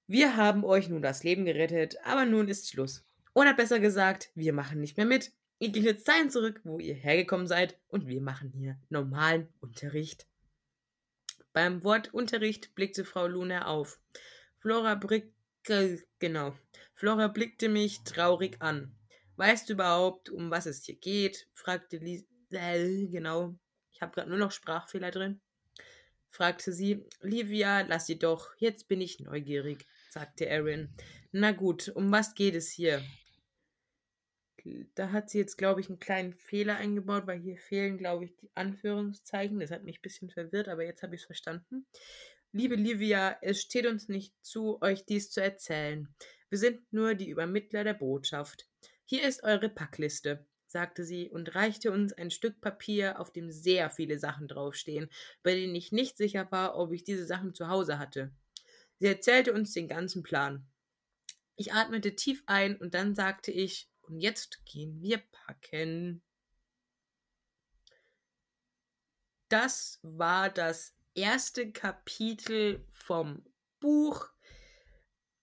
Wir 0.07 0.37
haben 0.37 0.63
euch 0.63 0.87
nun 0.87 1.01
das 1.01 1.23
Leben 1.23 1.45
gerettet, 1.45 1.97
aber 2.03 2.25
nun 2.25 2.47
ist 2.47 2.69
Schluss. 2.69 3.03
Oder 3.33 3.53
besser 3.53 3.79
gesagt, 3.79 4.29
wir 4.35 4.53
machen 4.53 4.79
nicht 4.79 4.97
mehr 4.97 5.05
mit. 5.05 5.31
Ihr 5.59 5.69
geht 5.69 5.83
jetzt 5.83 6.07
dahin 6.07 6.29
zurück, 6.29 6.61
wo 6.63 6.79
ihr 6.79 6.93
hergekommen 6.93 7.47
seid, 7.47 7.79
und 7.87 8.07
wir 8.07 8.21
machen 8.21 8.51
hier 8.51 8.77
normalen 8.89 9.47
Unterricht. 9.61 10.27
Beim 11.53 11.83
Wort 11.83 12.13
Unterricht 12.13 12.75
blickte 12.75 13.05
Frau 13.05 13.27
Luna 13.27 13.65
auf. 13.65 13.99
Flora 14.59 14.95
blickte, 14.95 15.34
genau. 16.19 16.55
Flora 16.93 17.27
blickte 17.27 17.69
mich 17.69 18.03
traurig 18.03 18.61
an. 18.61 18.95
Weißt 19.37 19.67
du 19.69 19.73
überhaupt, 19.73 20.29
um 20.29 20.49
was 20.49 20.65
es 20.65 20.85
hier 20.85 20.95
geht? 20.95 21.47
fragte 21.53 21.97
Lisa. 21.97 22.25
Äh, 22.51 23.07
genau. 23.07 23.55
Ich 23.91 24.01
habe 24.01 24.13
gerade 24.13 24.29
nur 24.29 24.39
noch 24.39 24.51
Sprachfehler 24.51 25.11
drin. 25.11 25.41
fragte 26.29 26.71
sie. 26.71 27.05
Livia, 27.21 27.81
lass 27.81 28.05
sie 28.05 28.19
doch. 28.19 28.53
Jetzt 28.57 28.87
bin 28.87 29.01
ich 29.01 29.19
neugierig, 29.19 29.85
sagte 30.09 30.45
Erin. 30.47 30.93
Na 31.31 31.51
gut, 31.51 31.89
um 31.89 32.11
was 32.11 32.33
geht 32.33 32.55
es 32.55 32.69
hier? 32.71 33.01
Da 34.95 35.11
hat 35.11 35.29
sie 35.29 35.37
jetzt, 35.37 35.57
glaube 35.57 35.81
ich, 35.81 35.89
einen 35.89 35.99
kleinen 35.99 36.33
Fehler 36.33 36.77
eingebaut, 36.77 37.27
weil 37.27 37.39
hier 37.39 37.57
fehlen, 37.57 37.97
glaube 37.97 38.25
ich, 38.25 38.35
die 38.37 38.49
Anführungszeichen. 38.55 39.59
Das 39.59 39.69
hat 39.69 39.83
mich 39.83 39.99
ein 39.99 40.01
bisschen 40.01 40.29
verwirrt, 40.29 40.67
aber 40.69 40.83
jetzt 40.83 41.03
habe 41.03 41.13
ich 41.13 41.21
es 41.21 41.25
verstanden. 41.25 41.85
Liebe 42.57 42.75
Livia, 42.75 43.37
es 43.41 43.61
steht 43.61 43.85
uns 43.85 44.07
nicht 44.07 44.33
zu, 44.41 44.81
euch 44.81 45.03
dies 45.03 45.29
zu 45.29 45.43
erzählen. 45.43 46.07
Wir 46.47 46.57
sind 46.57 46.93
nur 46.93 47.13
die 47.13 47.27
Übermittler 47.27 47.83
der 47.83 47.95
Botschaft. 47.95 48.65
Hier 49.03 49.27
ist 49.27 49.43
eure 49.43 49.67
Packliste, 49.67 50.47
sagte 50.65 51.03
sie 51.03 51.29
und 51.29 51.53
reichte 51.53 51.91
uns 51.91 52.13
ein 52.13 52.31
Stück 52.31 52.61
Papier, 52.61 53.19
auf 53.19 53.33
dem 53.33 53.51
sehr 53.51 53.89
viele 53.89 54.19
Sachen 54.19 54.47
draufstehen, 54.47 55.09
bei 55.43 55.53
denen 55.53 55.75
ich 55.75 55.91
nicht 55.91 56.15
sicher 56.15 56.49
war, 56.49 56.77
ob 56.77 56.93
ich 56.93 57.03
diese 57.03 57.25
Sachen 57.25 57.53
zu 57.53 57.67
Hause 57.67 57.99
hatte. 57.99 58.31
Sie 58.99 59.07
erzählte 59.07 59.51
uns 59.51 59.73
den 59.73 59.89
ganzen 59.89 60.23
Plan. 60.23 60.65
Ich 61.57 61.73
atmete 61.73 62.15
tief 62.15 62.41
ein 62.45 62.77
und 62.77 62.93
dann 62.93 63.15
sagte 63.15 63.51
ich, 63.51 63.89
und 64.03 64.21
jetzt 64.21 64.63
gehen 64.63 65.01
wir 65.01 65.17
packen. 65.17 66.23
Das 69.49 69.99
war 70.03 70.49
das 70.49 70.95
erste 71.15 71.71
Kapitel 71.71 72.85
vom 72.89 73.43
Buch. 73.79 74.29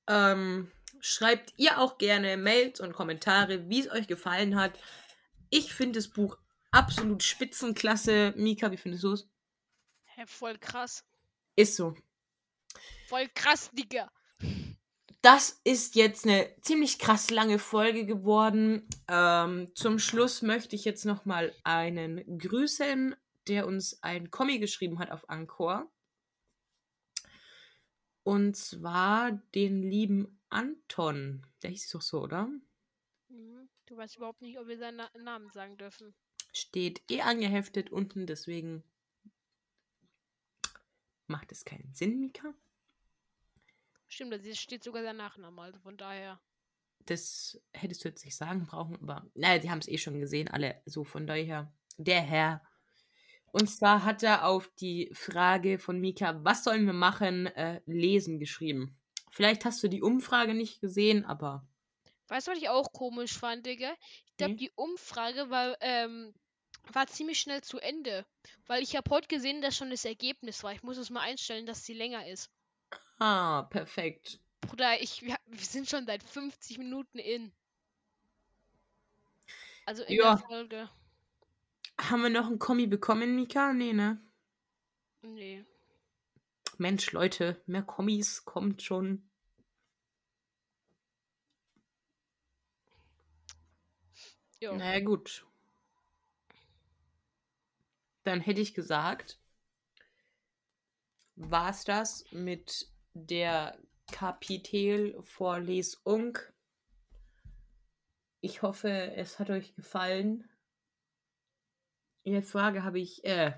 Ähm, 0.09 0.70
schreibt 1.01 1.55
ihr 1.57 1.79
auch 1.79 1.99
gerne 1.99 2.37
Mails 2.37 2.81
und 2.81 2.93
Kommentare, 2.93 3.68
wie 3.68 3.81
es 3.81 3.91
euch 3.91 4.07
gefallen 4.07 4.57
hat. 4.57 4.79
Ich 5.51 5.75
finde 5.75 5.99
das 5.99 6.09
Buch 6.09 6.39
absolut 6.70 7.23
spitzenklasse. 7.23 8.33
Mika, 8.37 8.70
wie 8.70 8.77
findest 8.77 9.05
du 9.05 9.12
es? 9.12 9.29
Hä, 10.05 10.25
voll 10.27 10.59
krass. 10.59 11.05
Ist 11.57 11.77
so. 11.77 11.95
Voll 13.09 13.29
krass, 13.35 13.70
Digga. 13.73 14.11
Das 15.23 15.61
ist 15.62 15.95
jetzt 15.95 16.27
eine 16.27 16.51
ziemlich 16.62 16.99
krass 16.99 17.31
lange 17.31 17.61
Folge 17.61 18.07
geworden. 18.07 18.89
Ähm, 19.07 19.70
zum 19.75 20.01
Schluss 20.01 20.43
möchte 20.43 20.75
ich 20.75 20.85
jetzt 20.85 21.05
noch 21.05 21.25
mal 21.25 21.55
einen 21.62 22.39
grüßen, 22.39 23.14
der 23.49 23.66
uns 23.66 24.03
ein 24.03 24.30
Kommi 24.30 24.59
geschrieben 24.59 24.99
hat 24.99 25.11
auf 25.11 25.28
Anchor. 25.28 25.90
Und 28.24 28.57
zwar 28.57 29.32
den 29.55 29.82
lieben 29.82 30.40
Anton. 30.49 31.47
Der 31.62 31.70
hieß 31.70 31.90
doch 31.90 32.03
so, 32.03 32.22
oder? 32.22 32.49
Mhm. 33.28 33.68
Du 33.86 33.97
weißt 33.97 34.16
überhaupt 34.16 34.43
nicht, 34.43 34.59
ob 34.59 34.68
wir 34.68 34.78
seinen 34.78 34.97
Na 34.97 35.11
Namen 35.18 35.51
sagen 35.51 35.76
dürfen. 35.76 36.14
Steht 36.53 37.03
eh 37.11 37.22
angeheftet 37.22 37.90
unten, 37.90 38.26
deswegen 38.26 38.84
macht 41.26 41.51
es 41.51 41.64
keinen 41.64 41.93
Sinn, 41.95 42.20
Mika. 42.20 42.55
Stimmt, 44.07 44.32
da 44.32 44.55
steht 44.55 44.84
sogar 44.84 45.03
sein 45.03 45.16
Nachname, 45.16 45.62
also 45.62 45.80
von 45.80 45.97
daher. 45.97 46.40
Das 47.07 47.61
hättest 47.72 48.05
du 48.05 48.09
jetzt 48.09 48.24
nicht 48.24 48.36
sagen 48.36 48.66
brauchen, 48.66 48.97
aber 48.97 49.26
naja, 49.34 49.59
die 49.59 49.70
haben 49.70 49.78
es 49.78 49.88
eh 49.88 49.99
schon 49.99 50.20
gesehen, 50.20 50.49
alle. 50.49 50.80
So 50.84 51.03
von 51.05 51.26
daher, 51.26 51.72
der 51.97 52.20
Herr. 52.20 52.62
Und 53.53 53.68
zwar 53.68 54.05
hat 54.05 54.22
er 54.22 54.46
auf 54.46 54.68
die 54.80 55.11
Frage 55.14 55.78
von 55.78 56.00
Mika, 56.00 56.42
was 56.42 56.64
sollen 56.64 56.86
wir 56.86 56.92
machen, 56.94 57.46
äh, 57.46 57.80
lesen 57.86 58.38
geschrieben. 58.38 58.98
Vielleicht 59.30 59.64
hast 59.64 59.82
du 59.82 59.88
die 59.88 60.03
Umfrage 60.03 60.55
nicht 60.55 60.80
gesehen, 60.80 61.24
aber 61.24 61.66
Weißt 62.28 62.46
du, 62.46 62.53
was 62.53 62.59
ich 62.59 62.70
auch 62.70 62.92
komisch 62.92 63.32
fand, 63.38 63.66
Digga? 63.66 63.92
Ich 64.26 64.36
glaube, 64.38 64.53
Nee. 64.55 64.59
die 64.59 64.72
Umfrage 64.74 65.50
war, 65.50 65.76
ähm, 65.80 66.32
war 66.92 67.07
ziemlich 67.07 67.38
schnell 67.38 67.61
zu 67.61 67.78
Ende. 67.78 68.24
Weil 68.66 68.82
ich 68.82 68.96
habe 68.96 69.11
heute 69.11 69.28
gesehen, 69.28 69.61
dass 69.61 69.76
schon 69.76 69.90
das 69.90 70.05
Ergebnis 70.07 70.62
war. 70.62 70.72
Ich 70.72 70.82
muss 70.82 70.96
es 70.96 71.11
mal 71.11 71.20
einstellen, 71.20 71.66
dass 71.66 71.84
sie 71.84 71.92
länger 71.94 72.26
ist. 72.26 72.50
ah, 73.18 73.62
perfekt. 73.64 74.40
Bruder, 74.62 75.00
ich, 75.03 75.22
wir, 75.22 75.36
wir 75.46 75.59
sind 75.64 75.88
schon 75.90 76.07
seit 76.07 76.22
50 76.22 76.78
Minuten 76.78 77.18
in. 77.18 77.53
Also 79.84 80.03
in 80.05 80.14
Ja. 80.14 80.36
der 80.36 80.46
Folge. 80.46 80.88
Haben 82.03 82.22
wir 82.22 82.30
noch 82.30 82.46
einen 82.46 82.59
Kommi 82.59 82.88
bekommen, 82.88 83.36
Mika? 83.36 83.72
Nee, 83.72 83.92
ne? 83.92 84.20
Nee. 85.22 85.64
Mensch, 86.78 87.12
Leute, 87.12 87.62
mehr 87.66 87.82
Kommis 87.82 88.44
kommt 88.44 88.82
schon. 88.82 89.22
Ja. 94.59 94.72
Naja, 94.72 94.98
gut. 95.00 95.46
Dann 98.24 98.40
hätte 98.40 98.61
ich 98.61 98.74
gesagt, 98.74 99.38
war's 101.36 101.84
das 101.84 102.24
mit 102.32 102.88
der 103.14 103.78
Kapitelvorlesung. 104.11 106.36
Ich 108.40 108.62
hoffe, 108.62 109.12
es 109.16 109.38
hat 109.38 109.50
euch 109.50 109.76
gefallen. 109.76 110.48
In 112.25 112.35
der 112.35 112.43
Frage 112.43 112.85
habe 112.85 113.01
ich, 113.01 113.25
äh, 113.25 113.53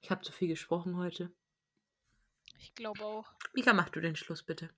ich 0.00 0.10
habe 0.10 0.22
zu 0.22 0.32
viel 0.32 0.48
gesprochen 0.48 0.96
heute. 0.96 1.32
Ich 2.58 2.74
glaube 2.74 3.04
auch. 3.04 3.32
Mika, 3.54 3.72
mach 3.72 3.88
du 3.88 4.00
den 4.00 4.16
Schluss 4.16 4.42
bitte. 4.42 4.70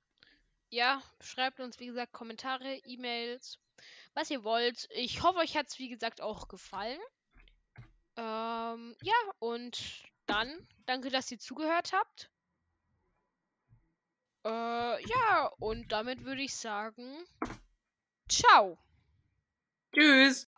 Ja, 0.71 1.03
schreibt 1.21 1.61
uns, 1.61 1.79
wie 1.79 1.87
gesagt, 1.87 2.13
Kommentare, 2.13 2.77
E-Mails, 2.85 3.59
was 4.15 4.31
ihr 4.31 4.43
wollt. 4.43 4.89
Ich 4.91 5.23
hoffe, 5.23 5.39
euch 5.39 5.57
hat 5.57 5.69
es, 5.69 5.79
wie 5.79 5.89
gesagt, 5.89 6.21
auch 6.21 6.49
gefallen. 6.49 7.01
Ähm, 8.17 8.97
ja, 9.03 9.15
und 9.39 10.05
dann 10.27 10.67
danke, 10.87 11.11
dass 11.11 11.31
ihr 11.31 11.39
zugehört 11.39 11.93
habt. 11.93 12.31
Äh, 14.45 14.49
ja, 15.09 15.53
und 15.59 15.93
damit 15.93 16.25
würde 16.25 16.43
ich 16.43 16.55
sagen, 16.55 17.25
ciao. 18.29 18.79
Tschüss. 19.93 20.49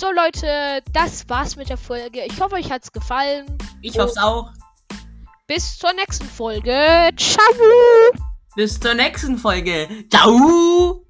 So, 0.00 0.10
Leute, 0.12 0.82
das 0.94 1.28
war's 1.28 1.56
mit 1.56 1.68
der 1.68 1.76
Folge. 1.76 2.24
Ich 2.24 2.40
hoffe, 2.40 2.54
euch 2.54 2.72
hat's 2.72 2.90
gefallen. 2.90 3.44
Ich 3.82 3.98
hoffe 3.98 4.12
es 4.12 4.16
auch. 4.16 4.50
Bis 5.46 5.76
zur 5.76 5.92
nächsten 5.92 6.24
Folge. 6.24 7.10
Ciao. 7.18 7.44
Bis 8.56 8.80
zur 8.80 8.94
nächsten 8.94 9.36
Folge. 9.36 10.06
Ciao. 10.08 11.04